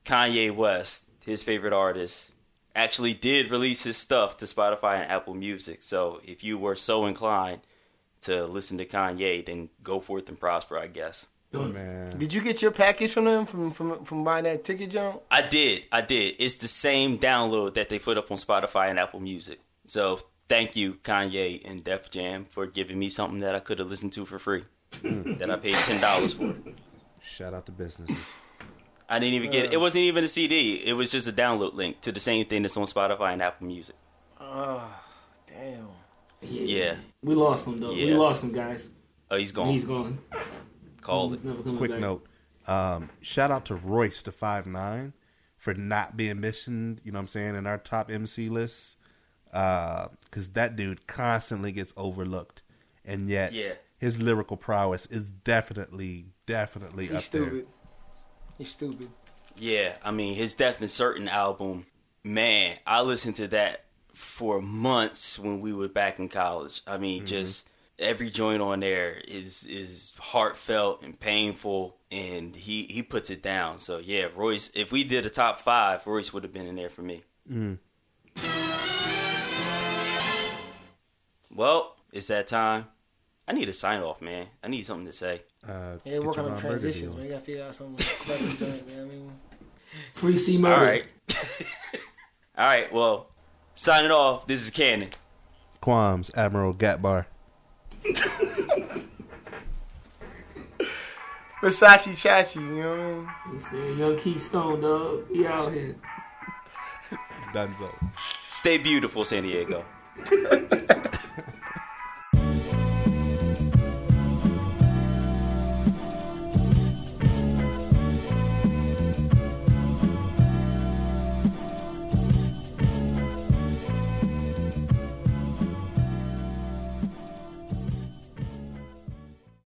Kanye 0.04 0.54
West, 0.54 1.10
his 1.26 1.42
favorite 1.42 1.74
artist, 1.74 2.32
actually 2.76 3.14
did 3.14 3.50
release 3.50 3.84
his 3.84 3.98
stuff 3.98 4.38
to 4.38 4.46
Spotify 4.46 5.02
and 5.02 5.12
Apple 5.12 5.34
Music. 5.34 5.82
So 5.82 6.22
if 6.24 6.44
you 6.44 6.58
were 6.58 6.76
so 6.76 7.06
inclined 7.06 7.62
to 8.22 8.46
listen 8.46 8.78
to 8.78 8.86
Kanye, 8.86 9.46
then 9.46 9.70
go 9.82 10.00
forth 10.00 10.30
and 10.30 10.40
prosper, 10.40 10.78
I 10.78 10.88
guess. 10.88 11.28
Man. 11.54 12.18
Did 12.18 12.34
you 12.34 12.42
get 12.42 12.62
your 12.62 12.72
package 12.72 13.14
from 13.14 13.24
them 13.24 13.46
from 13.46 13.72
from 13.72 14.04
from 14.04 14.26
buying 14.26 14.44
that 14.44 14.66
ticket 14.66 14.92
jump? 14.92 15.22
I 15.32 15.42
did, 15.42 15.84
I 15.90 16.02
did. 16.02 16.36
It's 16.38 16.58
the 16.58 16.68
same 16.68 17.18
download 17.18 17.76
that 17.76 17.88
they 17.88 17.98
put 17.98 18.18
up 18.18 18.30
on 18.30 18.36
Spotify 18.36 18.90
and 18.90 19.00
Apple 19.00 19.22
Music. 19.22 19.62
So 19.86 20.20
thank 20.50 20.76
you, 20.76 20.96
Kanye 20.96 21.62
and 21.64 21.82
Def 21.82 22.12
Jam, 22.12 22.44
for 22.44 22.68
giving 22.68 23.00
me 23.00 23.08
something 23.08 23.40
that 23.40 23.56
I 23.56 23.60
could 23.60 23.80
have 23.80 23.90
listened 23.90 24.12
to 24.14 24.26
for 24.26 24.38
free. 24.38 24.64
that 25.02 25.50
I 25.50 25.56
paid 25.56 25.76
ten 25.76 26.02
dollars 26.02 26.34
for. 26.34 26.56
Shout 27.22 27.54
out 27.54 27.66
to 27.68 27.72
businesses. 27.72 28.18
I 29.08 29.20
didn't 29.20 29.36
even 29.36 29.52
get 29.52 29.66
it. 29.66 29.74
It 29.74 29.80
wasn't 29.80 30.04
even 30.06 30.24
a 30.24 30.28
CD. 30.28 30.76
It 30.86 30.94
was 30.94 31.12
just 31.12 31.28
a 31.28 31.32
download 31.32 31.74
link 31.76 32.02
to 32.02 32.12
the 32.12 32.20
same 32.20 32.46
thing 32.46 32.64
that's 32.64 32.76
on 32.78 32.86
Spotify 32.86 33.34
and 33.34 33.42
Apple 33.42 33.68
Music. 33.68 33.96
Oh, 34.40 34.84
damn. 35.48 35.88
Yeah. 36.42 36.96
We 37.24 37.36
lost 37.36 37.68
him 37.68 37.80
though. 37.80 37.90
We 37.94 38.14
lost 38.14 38.44
him, 38.44 38.52
guys. 38.52 38.92
Oh, 39.30 39.38
he's 39.38 39.52
gone. 39.52 39.68
He's 39.68 39.86
gone. 39.86 40.20
Called 41.02 41.32
He's 41.32 41.42
it. 41.42 41.48
never 41.48 41.62
coming 41.64 41.78
Quick 41.78 41.92
back. 41.92 42.00
note. 42.00 42.26
Um, 42.68 43.10
shout 43.22 43.52
out 43.52 43.66
to 43.66 43.76
Royce 43.76 44.22
the 44.24 44.32
five 44.32 44.66
nine 44.66 45.14
for 45.58 45.74
not 45.76 46.18
being 46.18 46.40
mentioned, 46.40 47.02
you 47.04 47.12
know 47.12 47.18
what 47.20 47.22
I'm 47.24 47.28
saying, 47.28 47.56
in 47.56 47.68
our 47.68 47.78
top 47.78 48.10
MC 48.12 48.50
lists. 48.50 48.96
Uh, 49.54 50.08
cause 50.32 50.50
that 50.50 50.76
dude 50.76 51.08
constantly 51.08 51.72
gets 51.72 51.94
overlooked. 51.96 52.62
And 53.06 53.30
yet 53.30 53.54
Yeah. 53.54 53.74
his 53.98 54.22
lyrical 54.22 54.58
prowess 54.58 55.06
is 55.08 55.32
definitely, 55.32 56.28
definitely 56.46 57.08
He's 57.08 57.28
up 57.28 57.32
there. 57.32 57.64
He's 58.58 58.72
stupid. 58.72 59.10
Yeah, 59.58 59.98
I 60.04 60.12
mean 60.12 60.36
his 60.36 60.56
Death 60.56 60.82
and 60.82 60.90
Certain 60.92 61.28
album, 61.30 61.86
man, 62.24 62.78
I 62.86 63.02
listened 63.02 63.36
to 63.38 63.48
that 63.50 63.86
for 64.14 64.62
months 64.62 65.38
when 65.40 65.60
we 65.62 65.74
were 65.74 65.88
back 65.90 66.20
in 66.20 66.30
college. 66.30 66.82
I 66.88 66.98
mean, 66.98 67.20
Mm-hmm. 67.20 67.28
just 67.28 67.70
every 67.98 68.30
joint 68.30 68.62
on 68.62 68.82
there 68.82 69.22
is 69.28 69.66
is 69.66 70.14
heartfelt 70.20 71.02
and 71.04 71.18
painful, 71.20 71.98
and 72.12 72.56
he 72.56 72.84
he 72.86 73.02
puts 73.04 73.30
it 73.30 73.42
down. 73.42 73.80
So 73.80 73.98
yeah, 74.00 74.28
Royce. 74.36 74.72
If 74.76 74.92
we 74.92 75.04
did 75.04 75.26
a 75.26 75.30
top 75.30 75.60
five, 75.60 76.06
Royce 76.08 76.34
would 76.34 76.44
have 76.44 76.54
been 76.54 76.68
in 76.68 76.76
there 76.76 76.90
for 76.90 77.02
me. 77.02 77.24
Mm. 77.50 77.78
Well, 81.54 81.96
it's 82.12 82.28
that 82.28 82.48
time. 82.48 82.88
I 83.48 83.54
need 83.54 83.70
a 83.70 83.74
sign 83.74 84.02
off, 84.02 84.22
man. 84.22 84.48
I 84.64 84.68
need 84.68 84.86
something 84.86 85.06
to 85.06 85.14
say. 85.14 85.44
Uh, 85.68 85.98
Yeah, 86.04 86.20
work 86.20 86.38
on 86.38 86.46
them 86.46 86.58
transitions, 86.58 87.16
man. 87.16 87.26
You 87.26 87.32
gotta 87.32 87.44
figure 87.44 87.64
out 87.64 87.74
something 87.76 87.96
clever 87.98 88.56
joint, 88.58 88.88
man. 88.88 89.00
I 89.00 89.10
mean, 89.10 89.32
Free 90.14 90.38
C 90.38 90.56
All 90.58 90.62
murder. 90.62 90.86
right. 90.86 91.06
All 92.58 92.66
right. 92.66 92.94
Well, 92.94 93.28
signing 93.76 94.12
off. 94.12 94.46
This 94.48 94.62
is 94.64 94.70
Cannon. 94.72 95.10
Qualms, 95.82 96.32
Admiral 96.36 96.74
Gatbar. 96.74 97.26
Versace 101.62 102.12
Chachi, 102.14 102.56
you 102.58 102.62
know 102.62 102.90
what 102.92 103.00
I 103.00 103.04
mean? 103.08 103.30
You 103.54 103.60
see, 103.60 103.94
Young 104.00 104.16
Keystone, 104.18 104.82
dog. 104.82 105.26
We 105.32 105.48
out 105.48 105.72
here. 105.74 105.96
Dunzo. 107.54 107.90
Stay 108.50 108.78
beautiful, 108.78 109.26
San 109.26 109.44
Diego. 109.44 109.84